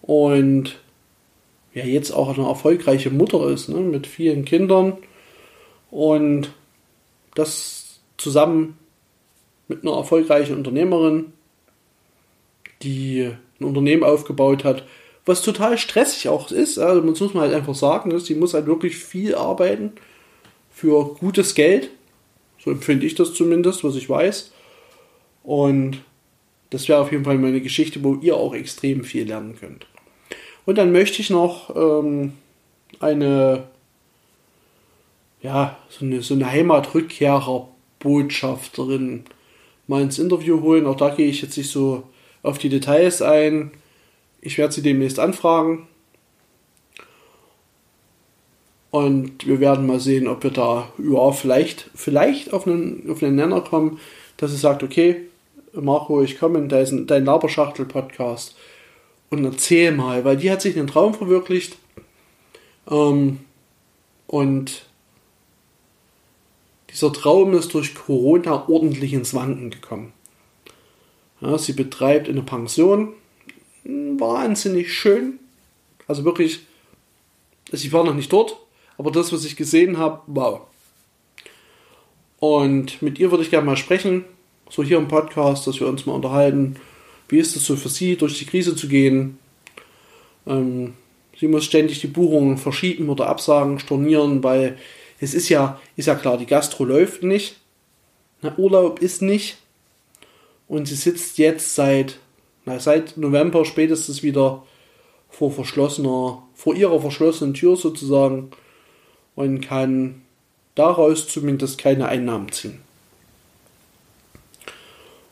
und 0.05 0.79
ja 1.73 1.83
jetzt 1.83 2.11
auch 2.11 2.37
eine 2.37 2.47
erfolgreiche 2.47 3.09
Mutter 3.09 3.49
ist, 3.49 3.69
ne, 3.69 3.79
mit 3.79 4.07
vielen 4.07 4.45
Kindern 4.45 4.97
und 5.91 6.51
das 7.33 7.99
zusammen 8.17 8.77
mit 9.67 9.83
einer 9.83 9.95
erfolgreichen 9.95 10.55
Unternehmerin, 10.55 11.33
die 12.81 13.31
ein 13.59 13.65
Unternehmen 13.65 14.03
aufgebaut 14.03 14.63
hat, 14.63 14.85
was 15.25 15.41
total 15.41 15.77
stressig 15.77 16.29
auch 16.29 16.51
ist. 16.51 16.77
Also 16.77 17.01
man 17.01 17.09
muss 17.09 17.33
man 17.33 17.43
halt 17.43 17.53
einfach 17.53 17.73
sagen, 17.73 18.11
dass 18.11 18.25
die 18.25 18.35
muss 18.35 18.53
halt 18.53 18.67
wirklich 18.67 18.97
viel 18.97 19.33
arbeiten 19.33 19.93
für 20.69 21.15
gutes 21.15 21.55
Geld. 21.55 21.89
So 22.63 22.71
empfinde 22.71 23.05
ich 23.05 23.15
das 23.15 23.33
zumindest, 23.33 23.83
was 23.83 23.95
ich 23.95 24.07
weiß. 24.07 24.51
Und 25.43 26.03
das 26.69 26.87
wäre 26.87 26.99
auf 26.99 27.11
jeden 27.11 27.25
Fall 27.25 27.37
meine 27.37 27.61
Geschichte, 27.61 28.03
wo 28.03 28.15
ihr 28.15 28.35
auch 28.35 28.53
extrem 28.53 29.03
viel 29.03 29.27
lernen 29.27 29.55
könnt. 29.59 29.87
Und 30.65 30.77
dann 30.77 30.91
möchte 30.91 31.21
ich 31.21 31.29
noch 31.29 31.73
ähm, 31.75 32.33
eine, 32.99 33.63
ja, 35.41 35.77
so 35.89 36.03
eine, 36.05 36.21
so 36.21 36.33
eine 36.33 36.51
Heimatrückkehrer-Botschafterin 36.51 39.23
mal 39.87 40.01
ins 40.01 40.19
Interview 40.19 40.61
holen. 40.61 40.87
Auch 40.87 40.97
da 40.97 41.09
gehe 41.09 41.27
ich 41.27 41.41
jetzt 41.41 41.57
nicht 41.57 41.71
so 41.71 42.03
auf 42.43 42.57
die 42.57 42.69
Details 42.69 43.21
ein. 43.21 43.71
Ich 44.41 44.57
werde 44.57 44.73
sie 44.73 44.81
demnächst 44.81 45.19
anfragen. 45.19 45.87
Und 48.91 49.45
wir 49.45 49.59
werden 49.59 49.87
mal 49.87 49.99
sehen, 49.99 50.27
ob 50.27 50.43
wir 50.43 50.51
da 50.51 50.89
ja, 50.97 51.31
vielleicht, 51.33 51.89
vielleicht 51.95 52.53
auf 52.53 52.65
einen, 52.65 53.09
auf 53.09 53.21
einen 53.21 53.35
Nenner 53.35 53.59
kommen, 53.61 53.99
dass 54.37 54.51
sie 54.51 54.57
sagt, 54.57 54.83
okay, 54.83 55.23
Marco, 55.73 56.21
ich 56.21 56.39
komme 56.39 56.59
in 56.59 56.69
deinen, 56.69 57.05
deinen 57.05 57.25
Laberschachtel-Podcast 57.25 58.55
und 59.29 59.43
erzähl 59.45 59.91
mal, 59.91 60.23
weil 60.25 60.37
die 60.37 60.51
hat 60.51 60.61
sich 60.61 60.77
einen 60.77 60.87
Traum 60.87 61.13
verwirklicht 61.13 61.77
ähm, 62.89 63.39
und 64.27 64.85
dieser 66.89 67.11
Traum 67.11 67.53
ist 67.53 67.73
durch 67.73 67.95
Corona 67.95 68.69
ordentlich 68.69 69.13
ins 69.13 69.33
Wanken 69.33 69.69
gekommen. 69.69 70.13
Ja, 71.41 71.57
sie 71.57 71.73
betreibt 71.73 72.29
eine 72.29 72.41
Pension, 72.41 73.13
wahnsinnig 73.83 74.93
schön, 74.93 75.39
also 76.07 76.23
wirklich, 76.23 76.61
ich 77.71 77.91
war 77.91 78.03
noch 78.03 78.13
nicht 78.13 78.31
dort, 78.31 78.57
aber 78.97 79.11
das, 79.11 79.33
was 79.33 79.43
ich 79.45 79.55
gesehen 79.55 79.97
habe, 79.97 80.21
wow. 80.27 80.61
Und 82.39 83.01
mit 83.01 83.19
ihr 83.19 83.31
würde 83.31 83.43
ich 83.43 83.49
gerne 83.49 83.65
mal 83.65 83.77
sprechen, 83.77 84.23
so 84.69 84.83
hier 84.83 84.97
im 84.97 85.07
Podcast, 85.07 85.67
dass 85.67 85.79
wir 85.79 85.87
uns 85.87 86.05
mal 86.05 86.13
unterhalten, 86.13 86.77
wie 87.27 87.39
ist 87.39 87.55
es 87.55 87.65
so 87.65 87.75
für 87.75 87.89
sie, 87.89 88.15
durch 88.15 88.37
die 88.37 88.45
Krise 88.45 88.75
zu 88.75 88.87
gehen. 88.87 89.39
Ähm, 90.45 90.93
sie 91.39 91.47
muss 91.47 91.65
ständig 91.65 92.01
die 92.01 92.07
Buchungen 92.07 92.57
verschieben 92.57 93.09
oder 93.09 93.27
absagen, 93.27 93.79
stornieren, 93.79 94.43
weil 94.43 94.77
es 95.19 95.33
ist 95.33 95.49
ja, 95.49 95.79
ist 95.95 96.07
ja 96.07 96.15
klar, 96.15 96.37
die 96.37 96.45
Gastro 96.45 96.85
läuft 96.85 97.23
nicht. 97.23 97.57
Na, 98.41 98.53
Urlaub 98.57 98.99
ist 98.99 99.21
nicht. 99.21 99.57
Und 100.67 100.87
sie 100.87 100.95
sitzt 100.95 101.37
jetzt 101.37 101.75
seit, 101.75 102.19
na, 102.65 102.79
seit 102.79 103.17
November 103.17 103.65
spätestens 103.65 104.23
wieder 104.23 104.63
vor 105.29 105.51
verschlossener, 105.51 106.43
vor 106.53 106.75
ihrer 106.75 106.99
verschlossenen 106.99 107.53
Tür 107.53 107.75
sozusagen 107.75 108.51
und 109.35 109.61
kann 109.61 110.21
daraus 110.75 111.27
zumindest 111.27 111.77
keine 111.77 112.07
Einnahmen 112.07 112.51
ziehen 112.51 112.84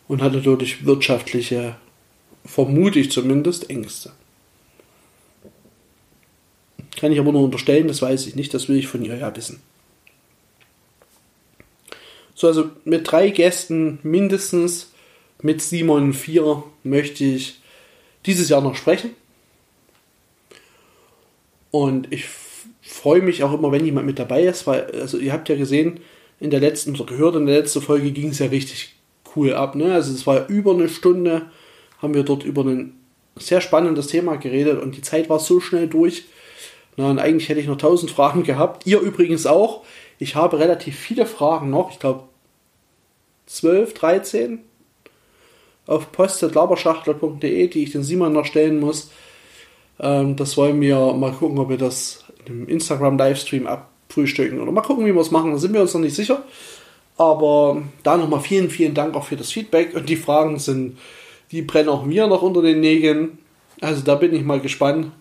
und 0.08 0.22
hatte 0.22 0.41
dadurch 0.41 0.86
wirtschaftliche, 0.86 1.76
vermute 2.45 2.99
ich 2.99 3.12
zumindest, 3.12 3.70
Ängste. 3.70 4.12
Kann 6.97 7.12
ich 7.12 7.20
aber 7.20 7.32
nur 7.32 7.43
unterstellen, 7.43 7.88
das 7.88 8.01
weiß 8.01 8.28
ich 8.28 8.36
nicht, 8.36 8.54
das 8.54 8.70
will 8.70 8.78
ich 8.78 8.88
von 8.88 9.04
ihr 9.04 9.18
ja 9.18 9.36
wissen. 9.36 9.62
So, 12.36 12.47
also 12.47 12.72
mit 12.86 13.10
drei 13.12 13.30
Gästen 13.30 13.99
mindestens, 14.04 14.91
mit 15.41 15.62
Simon 15.62 16.14
vier 16.14 16.64
möchte 16.84 17.24
ich 17.24 17.60
dieses 18.26 18.49
Jahr 18.49 18.62
noch 18.62 18.76
sprechen. 18.76 19.12
Und 21.72 22.12
ich 22.12 22.26
freue 22.82 23.22
mich 23.22 23.43
auch 23.43 23.54
immer, 23.54 23.72
wenn 23.72 23.86
jemand 23.86 24.06
mit 24.06 24.20
dabei 24.20 24.43
ist, 24.43 24.68
weil, 24.68 24.86
also 24.91 25.18
ihr 25.18 25.34
habt 25.34 25.49
ja 25.49 25.56
gesehen, 25.56 25.99
in 26.39 26.51
der 26.51 26.60
letzten, 26.60 26.95
oder 26.95 27.06
gehört, 27.06 27.36
in 27.36 27.45
der 27.45 27.60
letzten 27.60 27.82
Folge 27.82 28.12
ging 28.12 28.30
es 28.30 28.39
ja 28.39 28.47
richtig 28.47 28.95
cool 29.36 29.53
ab. 29.53 29.75
Ne? 29.75 29.93
Also 29.93 30.13
es 30.13 30.25
war 30.27 30.47
über 30.47 30.71
eine 30.71 30.89
Stunde. 30.89 31.43
haben 32.01 32.13
wir 32.13 32.23
dort 32.23 32.43
über 32.43 32.63
ein 32.63 32.99
sehr 33.38 33.61
spannendes 33.61 34.07
Thema 34.07 34.36
geredet 34.38 34.81
und 34.81 34.95
die 34.95 35.01
Zeit 35.01 35.29
war 35.29 35.39
so 35.39 35.59
schnell 35.59 35.88
durch. 35.88 36.25
Na, 36.95 37.09
und 37.09 37.19
eigentlich 37.19 37.49
hätte 37.49 37.59
ich 37.59 37.67
noch 37.67 37.77
tausend 37.77 38.11
Fragen 38.11 38.43
gehabt. 38.43 38.86
Ihr 38.86 38.99
übrigens 38.99 39.45
auch. 39.45 39.84
Ich 40.19 40.36
habe 40.36 40.59
relativ 40.59 40.97
viele 40.97 41.25
Fragen 41.25 41.69
noch. 41.69 41.91
Ich 41.91 41.99
glaube 41.99 42.23
12, 43.47 43.93
13 43.93 44.59
auf 45.86 46.11
post.laberschachtel.de, 46.11 47.67
die 47.67 47.84
ich 47.84 47.91
den 47.91 48.03
Simon 48.03 48.34
noch 48.34 48.45
stellen 48.45 48.79
muss. 48.79 49.11
Ähm, 49.99 50.36
das 50.36 50.55
wollen 50.55 50.79
wir 50.79 51.13
mal 51.13 51.31
gucken, 51.31 51.59
ob 51.59 51.69
wir 51.69 51.77
das 51.77 52.23
im 52.45 52.67
Instagram-Livestream 52.67 53.67
abfrühstücken 53.67 54.61
oder 54.61 54.71
mal 54.71 54.81
gucken, 54.81 55.05
wie 55.05 55.13
wir 55.13 55.21
es 55.21 55.31
machen. 55.31 55.51
Da 55.51 55.57
sind 55.57 55.73
wir 55.73 55.81
uns 55.81 55.93
noch 55.93 56.01
nicht 56.01 56.15
sicher. 56.15 56.43
Aber 57.24 57.82
da 58.03 58.17
nochmal 58.17 58.41
vielen, 58.41 58.69
vielen 58.69 58.93
Dank 58.93 59.15
auch 59.15 59.24
für 59.24 59.38
das 59.38 59.51
Feedback. 59.51 59.95
Und 59.95 60.09
die 60.09 60.15
Fragen 60.17 60.59
sind, 60.59 60.97
die 61.51 61.61
brennen 61.61 61.89
auch 61.89 62.05
mir 62.05 62.28
noch 62.28 62.41
unter 62.41 62.61
den 62.61 62.82
Nägeln. 62.82 63.38
Also 63.82 64.01
da 64.01 64.15
bin 64.15 64.34
ich 64.34 64.43
mal 64.43 64.59
gespannt, 64.59 65.11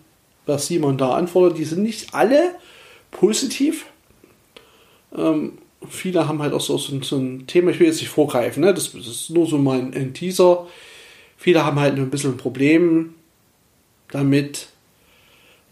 was 0.45 0.67
Simon 0.67 0.97
da 0.97 1.11
antwortet. 1.11 1.57
Die 1.57 1.65
sind 1.65 1.83
nicht 1.83 2.13
alle 2.13 2.55
positiv. 3.11 3.85
Ähm, 5.15 5.53
viele 5.89 6.27
haben 6.27 6.41
halt 6.41 6.53
auch 6.53 6.61
so, 6.61 6.77
so, 6.77 7.01
so, 7.01 7.17
ein 7.17 7.47
Thema, 7.47 7.71
ich 7.71 7.79
will 7.79 7.87
jetzt 7.87 8.01
nicht 8.01 8.09
vorgreifen, 8.09 8.63
ne? 8.63 8.73
das, 8.73 8.91
das 8.93 9.07
ist 9.07 9.29
nur 9.29 9.45
so 9.45 9.57
mein 9.57 9.93
ein 9.93 10.13
Teaser. 10.13 10.67
Viele 11.37 11.65
haben 11.65 11.79
halt 11.79 11.95
ein 11.95 12.09
bisschen 12.09 12.31
ein 12.31 12.37
Problem 12.37 13.13
damit, 14.11 14.69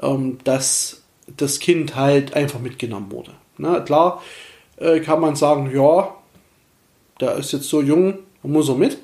ähm, 0.02 0.38
dass 0.44 1.04
das 1.38 1.60
Kind 1.60 1.96
halt 1.96 2.34
einfach 2.34 2.60
mitgenommen 2.60 3.12
wurde. 3.12 3.32
Ne? 3.58 3.82
Klar 3.86 4.22
äh, 4.78 5.00
kann 5.00 5.22
man 5.22 5.36
sagen, 5.36 5.72
ja, 5.74 6.14
der 7.22 7.36
ist 7.36 7.52
jetzt 7.52 7.70
so 7.70 7.82
jung, 7.82 8.20
muss 8.44 8.70
er 8.70 8.76
mit. 8.76 8.98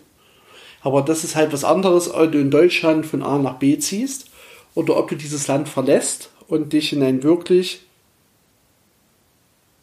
Aber 0.82 1.02
das 1.02 1.24
ist 1.24 1.36
halt 1.36 1.54
was 1.54 1.64
anderes, 1.64 2.14
ob 2.14 2.32
du 2.32 2.40
in 2.40 2.52
Deutschland 2.52 3.06
von 3.06 3.24
A 3.24 3.38
nach 3.38 3.56
B 3.56 3.78
ziehst 3.78 4.30
oder 4.76 4.98
ob 4.98 5.10
du 5.10 5.16
dieses 5.16 5.48
Land 5.48 5.70
verlässt 5.70 6.32
und 6.48 6.74
dich 6.74 6.94
in 6.94 7.04
ein 7.04 7.24
wirklich 7.24 7.82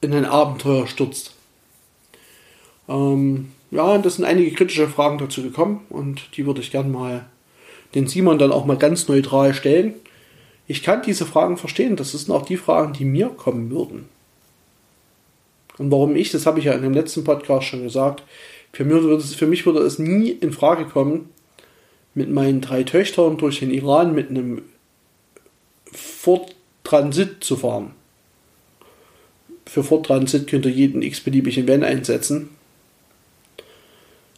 in 0.00 0.12
ein 0.12 0.24
Abenteuer 0.24 0.86
stürzt. 0.86 1.32
Ähm, 2.88 3.52
ja, 3.70 3.98
das 3.98 4.16
sind 4.16 4.24
einige 4.24 4.52
kritische 4.52 4.88
Fragen 4.88 5.18
dazu 5.18 5.42
gekommen 5.42 5.80
und 5.88 6.36
die 6.36 6.46
würde 6.46 6.60
ich 6.60 6.70
gerne 6.70 6.90
mal 6.90 7.26
den 7.94 8.06
Simon 8.06 8.38
dann 8.38 8.52
auch 8.52 8.66
mal 8.66 8.76
ganz 8.76 9.08
neutral 9.08 9.54
stellen. 9.54 9.94
Ich 10.66 10.82
kann 10.82 11.02
diese 11.02 11.26
Fragen 11.26 11.56
verstehen. 11.56 11.96
Das 11.96 12.12
sind 12.12 12.32
auch 12.32 12.44
die 12.44 12.56
Fragen, 12.56 12.92
die 12.92 13.04
mir 13.04 13.28
kommen 13.28 13.70
würden. 13.70 14.08
Und 15.78 15.90
warum 15.90 16.14
ich, 16.16 16.30
das 16.30 16.46
habe 16.46 16.58
ich 16.58 16.66
ja 16.66 16.72
in 16.72 16.82
dem 16.82 16.94
letzten 16.94 17.24
Podcast 17.24 17.66
schon 17.66 17.82
gesagt, 17.82 18.22
für 18.72 18.84
mich 18.84 19.02
würde 19.02 19.16
es, 19.16 19.34
für 19.34 19.46
mich 19.46 19.66
würde 19.66 19.80
es 19.80 19.98
nie 19.98 20.30
in 20.30 20.52
Frage 20.52 20.86
kommen, 20.86 21.30
mit 22.14 22.30
meinen 22.30 22.60
drei 22.60 22.84
Töchtern 22.84 23.36
durch 23.36 23.60
den 23.60 23.70
Iran 23.70 24.14
mit 24.14 24.30
einem 24.30 24.62
Ford 25.92 26.54
Transit 26.84 27.42
zu 27.42 27.56
fahren. 27.56 27.92
Für 29.66 29.82
Ford 29.82 30.06
Transit 30.06 30.46
könnt 30.46 30.66
ihr 30.66 30.70
jeden 30.70 31.02
x-beliebigen 31.02 31.66
Van 31.66 31.82
einsetzen. 31.82 32.50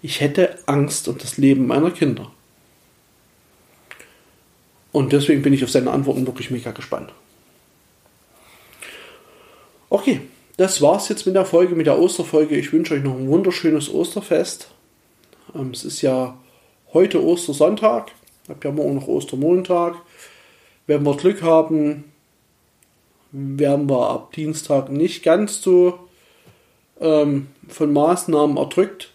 Ich 0.01 0.20
hätte 0.20 0.59
Angst 0.66 1.09
um 1.09 1.18
das 1.18 1.37
Leben 1.37 1.66
meiner 1.66 1.91
Kinder. 1.91 2.30
Und 4.93 5.12
deswegen 5.12 5.43
bin 5.43 5.53
ich 5.53 5.64
auf 5.64 5.70
seine 5.70 5.91
Antworten 5.91 6.26
wirklich 6.26 6.51
mega 6.51 6.70
gespannt. 6.70 7.12
Okay, 9.91 10.20
das 10.57 10.80
war's 10.80 11.09
jetzt 11.09 11.26
mit 11.26 11.34
der 11.34 11.44
Folge, 11.44 11.74
mit 11.74 11.86
der 11.86 11.98
Osterfolge. 11.98 12.57
Ich 12.57 12.72
wünsche 12.72 12.94
euch 12.94 13.02
noch 13.02 13.16
ein 13.16 13.28
wunderschönes 13.28 13.92
Osterfest. 13.92 14.68
Ähm, 15.54 15.70
es 15.70 15.84
ist 15.84 16.02
ja 16.02 16.36
heute 16.92 17.22
Ostersonntag. 17.22 18.12
Ich 18.44 18.50
habe 18.50 18.68
ja 18.68 18.72
morgen 18.72 18.94
noch 18.94 19.09
Ostermontag. 19.09 19.96
Wenn 20.86 21.04
wir 21.04 21.16
Glück 21.16 21.42
haben, 21.42 22.04
werden 23.32 23.88
wir 23.90 24.09
ab 24.09 24.32
Dienstag 24.32 24.90
nicht 24.90 25.22
ganz 25.22 25.61
so 25.61 25.98
ähm, 27.00 27.48
von 27.68 27.92
Maßnahmen 27.92 28.57
erdrückt. 28.57 29.11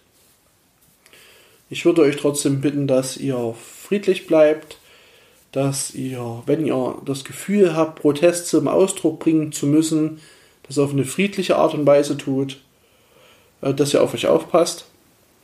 Ich 1.69 1.85
würde 1.85 2.01
euch 2.01 2.17
trotzdem 2.17 2.61
bitten, 2.61 2.85
dass 2.85 3.17
ihr 3.17 3.55
friedlich 3.57 4.27
bleibt, 4.27 4.77
dass 5.53 5.95
ihr, 5.95 6.43
wenn 6.45 6.65
ihr 6.65 7.01
das 7.05 7.23
Gefühl 7.23 7.75
habt, 7.75 8.01
Protest 8.01 8.47
zum 8.47 8.67
Ausdruck 8.67 9.19
bringen 9.19 9.51
zu 9.53 9.65
müssen, 9.65 10.19
das 10.71 10.83
auf 10.83 10.91
eine 10.91 11.05
friedliche 11.05 11.57
Art 11.57 11.73
und 11.73 11.85
Weise 11.85 12.17
tut, 12.17 12.61
äh, 13.61 13.73
dass 13.73 13.93
ihr 13.93 14.01
auf 14.01 14.13
euch 14.13 14.27
aufpasst, 14.27 14.85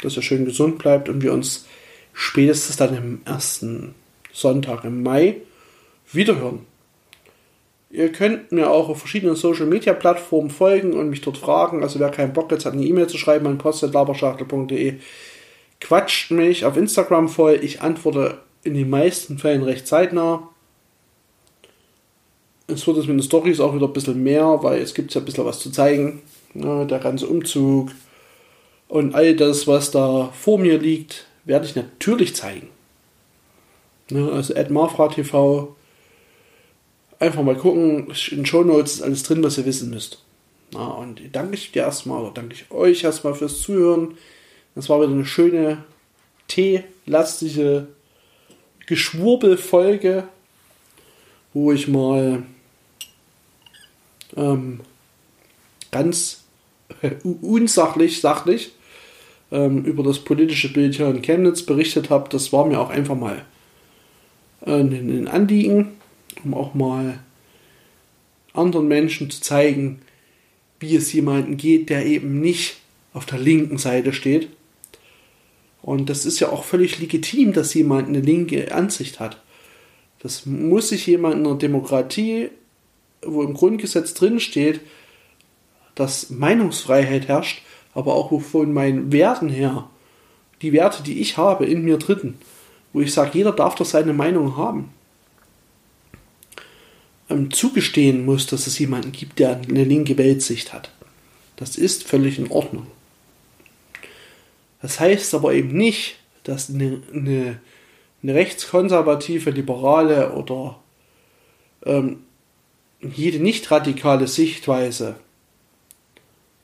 dass 0.01 0.15
ihr 0.15 0.21
schön 0.21 0.45
gesund 0.45 0.77
bleibt 0.77 1.09
und 1.09 1.21
wir 1.21 1.33
uns 1.33 1.65
spätestens 2.13 2.77
dann 2.77 2.95
im 2.95 3.21
ersten 3.25 3.93
Sonntag 4.31 4.83
im 4.83 5.03
Mai 5.03 5.37
wiederhören. 6.11 6.65
Ihr 7.89 8.11
könnt 8.11 8.51
mir 8.51 8.69
auch 8.69 8.89
auf 8.89 8.99
verschiedenen 8.99 9.35
Social 9.35 9.65
Media 9.65 9.93
Plattformen 9.93 10.49
folgen 10.49 10.93
und 10.93 11.09
mich 11.09 11.21
dort 11.21 11.37
fragen. 11.37 11.83
Also 11.83 11.99
wer 11.99 12.09
keinen 12.09 12.33
Bock 12.33 12.51
jetzt 12.51 12.65
hat, 12.65 12.73
eine 12.73 12.83
E-Mail 12.83 13.07
zu 13.07 13.17
schreiben 13.17 13.47
an 13.47 13.57
post.laberschachtel.de, 13.57 14.95
quatscht 15.79 16.31
mich 16.31 16.65
auf 16.65 16.75
Instagram 16.75 17.29
voll. 17.29 17.59
Ich 17.61 17.81
antworte 17.81 18.39
in 18.63 18.73
den 18.73 18.89
meisten 18.89 19.37
Fällen 19.37 19.63
recht 19.63 19.87
zeitnah 19.87 20.49
es 22.67 22.85
wird 22.85 22.97
jetzt 22.97 23.07
mit 23.07 23.17
den 23.17 23.23
Stories 23.23 23.59
auch 23.59 23.73
wieder 23.73 23.87
ein 23.87 23.93
bisschen 23.93 24.21
mehr, 24.21 24.59
weil 24.61 24.81
es 24.81 24.93
gibt 24.93 25.13
ja 25.13 25.21
ein 25.21 25.25
bisschen 25.25 25.45
was 25.45 25.59
zu 25.59 25.71
zeigen. 25.71 26.21
Ja, 26.53 26.85
der 26.85 26.99
ganze 26.99 27.27
Umzug 27.27 27.91
und 28.87 29.15
all 29.15 29.35
das, 29.35 29.67
was 29.67 29.91
da 29.91 30.31
vor 30.33 30.57
mir 30.57 30.77
liegt, 30.77 31.25
werde 31.45 31.65
ich 31.65 31.75
natürlich 31.75 32.35
zeigen. 32.35 32.69
Ja, 34.09 34.27
also 34.29 34.53
Ed 34.53 34.69
Marfra 34.69 35.09
TV. 35.09 35.75
Einfach 37.19 37.43
mal 37.43 37.55
gucken. 37.55 38.11
In 38.31 38.45
Show 38.45 38.63
Notes 38.63 38.95
ist 38.95 39.01
alles 39.01 39.23
drin, 39.23 39.43
was 39.43 39.57
ihr 39.57 39.65
wissen 39.65 39.89
müsst. 39.89 40.23
Ja, 40.73 40.85
und 40.85 41.21
danke 41.31 41.55
ich 41.55 41.71
dir 41.71 41.83
erstmal 41.83 42.21
oder 42.21 42.31
danke 42.33 42.55
ich 42.55 42.71
euch 42.71 43.03
erstmal 43.03 43.33
fürs 43.33 43.61
Zuhören. 43.61 44.17
Das 44.75 44.89
war 44.89 45.01
wieder 45.01 45.11
eine 45.11 45.25
schöne 45.25 45.83
teelastige 46.47 47.87
Geschwurbelfolge, 48.85 50.25
wo 51.53 51.71
ich 51.71 51.87
mal 51.87 52.43
ähm, 54.37 54.79
ganz 55.91 56.43
äh, 57.01 57.11
unsachlich, 57.41 58.21
sachlich 58.21 58.71
ähm, 59.51 59.83
über 59.83 60.03
das 60.03 60.19
politische 60.19 60.71
Bild 60.71 60.95
hier 60.95 61.09
in 61.09 61.21
Chemnitz 61.21 61.63
berichtet 61.63 62.09
habe. 62.09 62.29
Das 62.29 62.53
war 62.53 62.65
mir 62.65 62.79
auch 62.79 62.89
einfach 62.89 63.15
mal 63.15 63.43
äh, 64.65 64.79
ein 64.79 65.27
Anliegen, 65.27 65.97
um 66.43 66.53
auch 66.53 66.73
mal 66.73 67.19
anderen 68.53 68.87
Menschen 68.87 69.29
zu 69.29 69.41
zeigen, 69.41 70.01
wie 70.79 70.95
es 70.95 71.11
jemanden 71.13 71.57
geht, 71.57 71.89
der 71.89 72.05
eben 72.05 72.39
nicht 72.39 72.77
auf 73.13 73.25
der 73.25 73.39
linken 73.39 73.77
Seite 73.77 74.13
steht. 74.13 74.49
Und 75.81 76.09
das 76.09 76.25
ist 76.25 76.39
ja 76.39 76.49
auch 76.49 76.63
völlig 76.63 76.99
legitim, 76.99 77.53
dass 77.53 77.73
jemand 77.73 78.09
eine 78.09 78.19
linke 78.19 78.73
Ansicht 78.73 79.19
hat. 79.19 79.41
Das 80.19 80.45
muss 80.45 80.89
sich 80.89 81.07
jemand 81.07 81.35
in 81.35 81.45
einer 81.45 81.57
Demokratie 81.57 82.49
wo 83.27 83.43
im 83.43 83.53
Grundgesetz 83.53 84.13
drin 84.13 84.39
steht, 84.39 84.81
dass 85.95 86.29
Meinungsfreiheit 86.29 87.27
herrscht, 87.27 87.61
aber 87.93 88.15
auch 88.15 88.39
von 88.41 88.73
meinen 88.73 89.11
Werten 89.11 89.49
her, 89.49 89.89
die 90.61 90.73
Werte, 90.73 91.03
die 91.03 91.19
ich 91.19 91.37
habe, 91.37 91.65
in 91.65 91.83
mir 91.83 91.97
dritten, 91.97 92.37
wo 92.93 93.01
ich 93.01 93.13
sage, 93.13 93.31
jeder 93.33 93.51
darf 93.51 93.75
doch 93.75 93.85
seine 93.85 94.13
Meinung 94.13 94.57
haben, 94.57 94.89
ähm, 97.29 97.51
zugestehen 97.51 98.25
muss, 98.25 98.47
dass 98.47 98.67
es 98.67 98.79
jemanden 98.79 99.11
gibt, 99.11 99.39
der 99.39 99.57
eine 99.57 99.83
linke 99.83 100.17
Weltsicht 100.17 100.73
hat. 100.73 100.91
Das 101.55 101.75
ist 101.75 102.03
völlig 102.03 102.39
in 102.39 102.51
Ordnung. 102.51 102.87
Das 104.81 104.99
heißt 104.99 105.33
aber 105.33 105.53
eben 105.53 105.75
nicht, 105.75 106.17
dass 106.43 106.69
eine, 106.69 107.01
eine, 107.13 107.59
eine 108.23 108.33
rechtskonservative, 108.33 109.49
liberale 109.49 110.33
oder 110.33 110.79
ähm, 111.85 112.19
jede 113.01 113.39
nicht 113.39 113.69
radikale 113.69 114.27
Sichtweise 114.27 115.15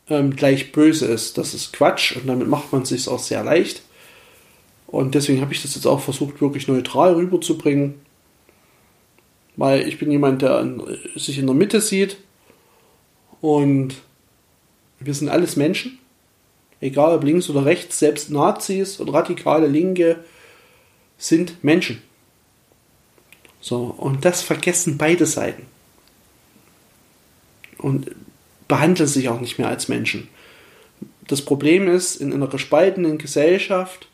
ähm, 0.10 0.36
gleich 0.36 0.72
böse 0.72 1.06
ist. 1.06 1.38
Das 1.38 1.54
ist 1.54 1.74
Quatsch 1.74 2.16
und 2.16 2.28
damit 2.28 2.48
macht 2.48 2.72
man 2.72 2.84
es 2.84 2.90
sich 2.90 3.08
auch 3.08 3.20
sehr 3.20 3.44
leicht. 3.44 3.84
Und 4.88 5.16
deswegen 5.16 5.42
habe 5.42 5.54
ich 5.54 5.62
das 5.62 5.76
jetzt 5.76 5.88
auch 5.88 6.02
versucht, 6.02 6.42
wirklich 6.42 6.68
neutral 6.68 7.14
rüberzubringen. 7.14 7.96
Weil 9.56 9.88
ich 9.88 10.00
bin 10.00 10.12
jemand, 10.12 10.42
der 10.42 10.60
in, 10.62 10.84
sich 11.16 11.38
in 11.40 11.46
der 11.46 11.56
Mitte 11.56 11.82
sieht. 11.82 12.18
Und 13.42 13.96
wir 15.00 15.14
sind 15.14 15.30
alles 15.30 15.56
Menschen. 15.56 16.00
Egal 16.80 17.16
ob 17.16 17.24
links 17.24 17.50
oder 17.50 17.66
rechts, 17.66 18.00
selbst 18.00 18.30
Nazis 18.30 19.00
und 19.00 19.10
radikale 19.10 19.68
Linke 19.68 20.24
sind 21.18 21.64
Menschen. 21.64 22.02
So, 23.62 23.96
und 23.98 24.26
das 24.26 24.42
vergessen 24.42 24.98
beide 24.98 25.26
Seiten 25.26 25.66
und 27.84 28.10
behandeln 28.68 29.08
sich 29.08 29.30
auch 29.30 29.40
nicht 29.40 29.60
mehr 29.60 29.68
als 29.68 29.88
Menschen. 29.88 30.30
Das 31.28 31.44
Problem 31.44 31.88
ist, 31.88 32.16
in 32.16 32.34
einer 32.34 32.48
gespaltenen 32.48 33.18
Gesellschaft 33.18 34.08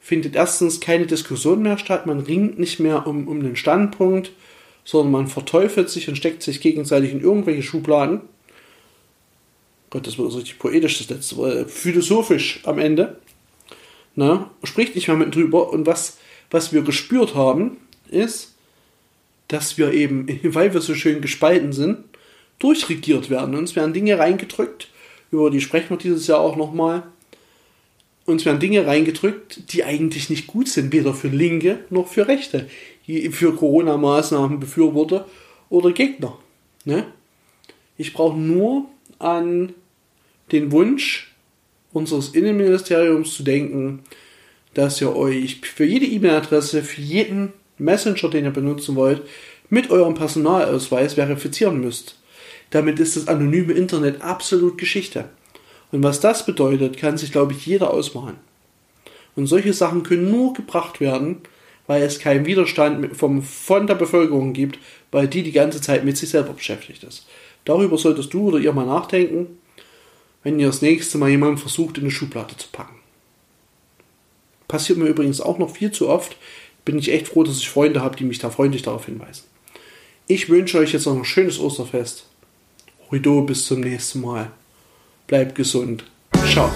findet 0.00 0.36
erstens 0.36 0.80
keine 0.80 1.06
Diskussion 1.06 1.62
mehr 1.62 1.78
statt, 1.78 2.06
man 2.06 2.20
ringt 2.20 2.58
nicht 2.58 2.78
mehr 2.78 3.06
um, 3.06 3.26
um 3.26 3.42
den 3.42 3.56
Standpunkt, 3.56 4.32
sondern 4.84 5.12
man 5.12 5.26
verteufelt 5.26 5.90
sich 5.90 6.08
und 6.08 6.16
steckt 6.16 6.42
sich 6.42 6.60
gegenseitig 6.60 7.12
in 7.12 7.20
irgendwelche 7.20 7.62
Schubladen. 7.62 8.20
Gott, 9.90 10.06
das 10.06 10.18
wird 10.18 10.30
so 10.30 10.38
richtig 10.38 10.58
poetisch, 10.58 10.98
das 10.98 11.10
letzte 11.10 11.36
Wort, 11.36 11.70
philosophisch 11.70 12.60
am 12.64 12.78
Ende. 12.78 13.18
Na, 14.14 14.50
spricht 14.64 14.94
nicht 14.94 15.08
mehr 15.08 15.16
mit 15.16 15.34
drüber. 15.34 15.70
Und 15.70 15.86
was, 15.86 16.18
was 16.50 16.72
wir 16.72 16.82
gespürt 16.82 17.34
haben, 17.34 17.78
ist, 18.10 18.54
dass 19.48 19.78
wir 19.78 19.92
eben, 19.92 20.26
weil 20.54 20.72
wir 20.72 20.80
so 20.80 20.94
schön 20.94 21.20
gespalten 21.20 21.72
sind, 21.72 21.98
durchregiert 22.58 23.30
werden. 23.30 23.54
Uns 23.54 23.76
werden 23.76 23.92
Dinge 23.92 24.18
reingedrückt, 24.18 24.88
über 25.30 25.50
die 25.50 25.60
sprechen 25.60 25.90
wir 25.90 25.96
dieses 25.96 26.26
Jahr 26.26 26.40
auch 26.40 26.56
nochmal. 26.56 27.02
Uns 28.24 28.44
werden 28.44 28.60
Dinge 28.60 28.86
reingedrückt, 28.86 29.72
die 29.72 29.84
eigentlich 29.84 30.28
nicht 30.28 30.46
gut 30.46 30.68
sind, 30.68 30.92
weder 30.92 31.14
für 31.14 31.28
Linke 31.28 31.80
noch 31.90 32.08
für 32.08 32.28
Rechte, 32.28 32.68
für 33.30 33.54
Corona-Maßnahmen 33.54 34.60
Befürworter 34.60 35.26
oder 35.70 35.92
Gegner. 35.92 36.38
Ne? 36.84 37.06
Ich 37.96 38.12
brauche 38.12 38.38
nur 38.38 38.86
an 39.18 39.72
den 40.52 40.72
Wunsch 40.72 41.34
unseres 41.92 42.30
Innenministeriums 42.30 43.34
zu 43.34 43.42
denken, 43.42 44.00
dass 44.74 45.00
ihr 45.00 45.14
euch 45.14 45.60
für 45.62 45.84
jede 45.84 46.06
E-Mail-Adresse, 46.06 46.82
für 46.82 47.00
jeden 47.00 47.52
Messenger, 47.78 48.28
den 48.28 48.44
ihr 48.44 48.50
benutzen 48.50 48.94
wollt, 48.94 49.22
mit 49.70 49.90
eurem 49.90 50.14
Personalausweis 50.14 51.14
verifizieren 51.14 51.80
müsst. 51.80 52.18
Damit 52.70 53.00
ist 53.00 53.16
das 53.16 53.28
anonyme 53.28 53.72
Internet 53.72 54.22
absolut 54.22 54.78
Geschichte. 54.78 55.28
Und 55.90 56.02
was 56.02 56.20
das 56.20 56.44
bedeutet, 56.44 56.98
kann 56.98 57.16
sich, 57.16 57.32
glaube 57.32 57.52
ich, 57.52 57.66
jeder 57.66 57.92
ausmalen. 57.92 58.36
Und 59.36 59.46
solche 59.46 59.72
Sachen 59.72 60.02
können 60.02 60.30
nur 60.30 60.52
gebracht 60.52 61.00
werden, 61.00 61.38
weil 61.86 62.02
es 62.02 62.18
keinen 62.18 62.44
Widerstand 62.44 63.16
vom, 63.16 63.42
von 63.42 63.86
der 63.86 63.94
Bevölkerung 63.94 64.52
gibt, 64.52 64.78
weil 65.10 65.26
die 65.26 65.42
die 65.42 65.52
ganze 65.52 65.80
Zeit 65.80 66.04
mit 66.04 66.16
sich 66.16 66.28
selber 66.28 66.52
beschäftigt 66.52 67.02
ist. 67.04 67.26
Darüber 67.64 67.96
solltest 67.96 68.32
du 68.34 68.48
oder 68.48 68.58
ihr 68.58 68.72
mal 68.72 68.86
nachdenken, 68.86 69.58
wenn 70.42 70.60
ihr 70.60 70.66
das 70.66 70.82
nächste 70.82 71.18
Mal 71.18 71.30
jemanden 71.30 71.58
versucht, 71.58 71.98
in 71.98 72.04
eine 72.04 72.10
Schublade 72.10 72.56
zu 72.56 72.68
packen. 72.70 72.96
Passiert 74.68 74.98
mir 74.98 75.06
übrigens 75.06 75.40
auch 75.40 75.58
noch 75.58 75.70
viel 75.70 75.90
zu 75.90 76.08
oft. 76.08 76.36
Bin 76.84 76.98
ich 76.98 77.10
echt 77.10 77.28
froh, 77.28 77.42
dass 77.42 77.58
ich 77.58 77.70
Freunde 77.70 78.02
habe, 78.02 78.16
die 78.16 78.24
mich 78.24 78.38
da 78.38 78.50
freundlich 78.50 78.82
darauf 78.82 79.06
hinweisen. 79.06 79.44
Ich 80.26 80.50
wünsche 80.50 80.78
euch 80.78 80.92
jetzt 80.92 81.06
noch 81.06 81.16
ein 81.16 81.24
schönes 81.24 81.58
Osterfest. 81.58 82.27
Rido, 83.10 83.42
bis 83.42 83.66
zum 83.66 83.80
nächsten 83.80 84.20
Mal. 84.20 84.50
Bleibt 85.26 85.54
gesund. 85.54 86.04
Ciao. 86.50 86.70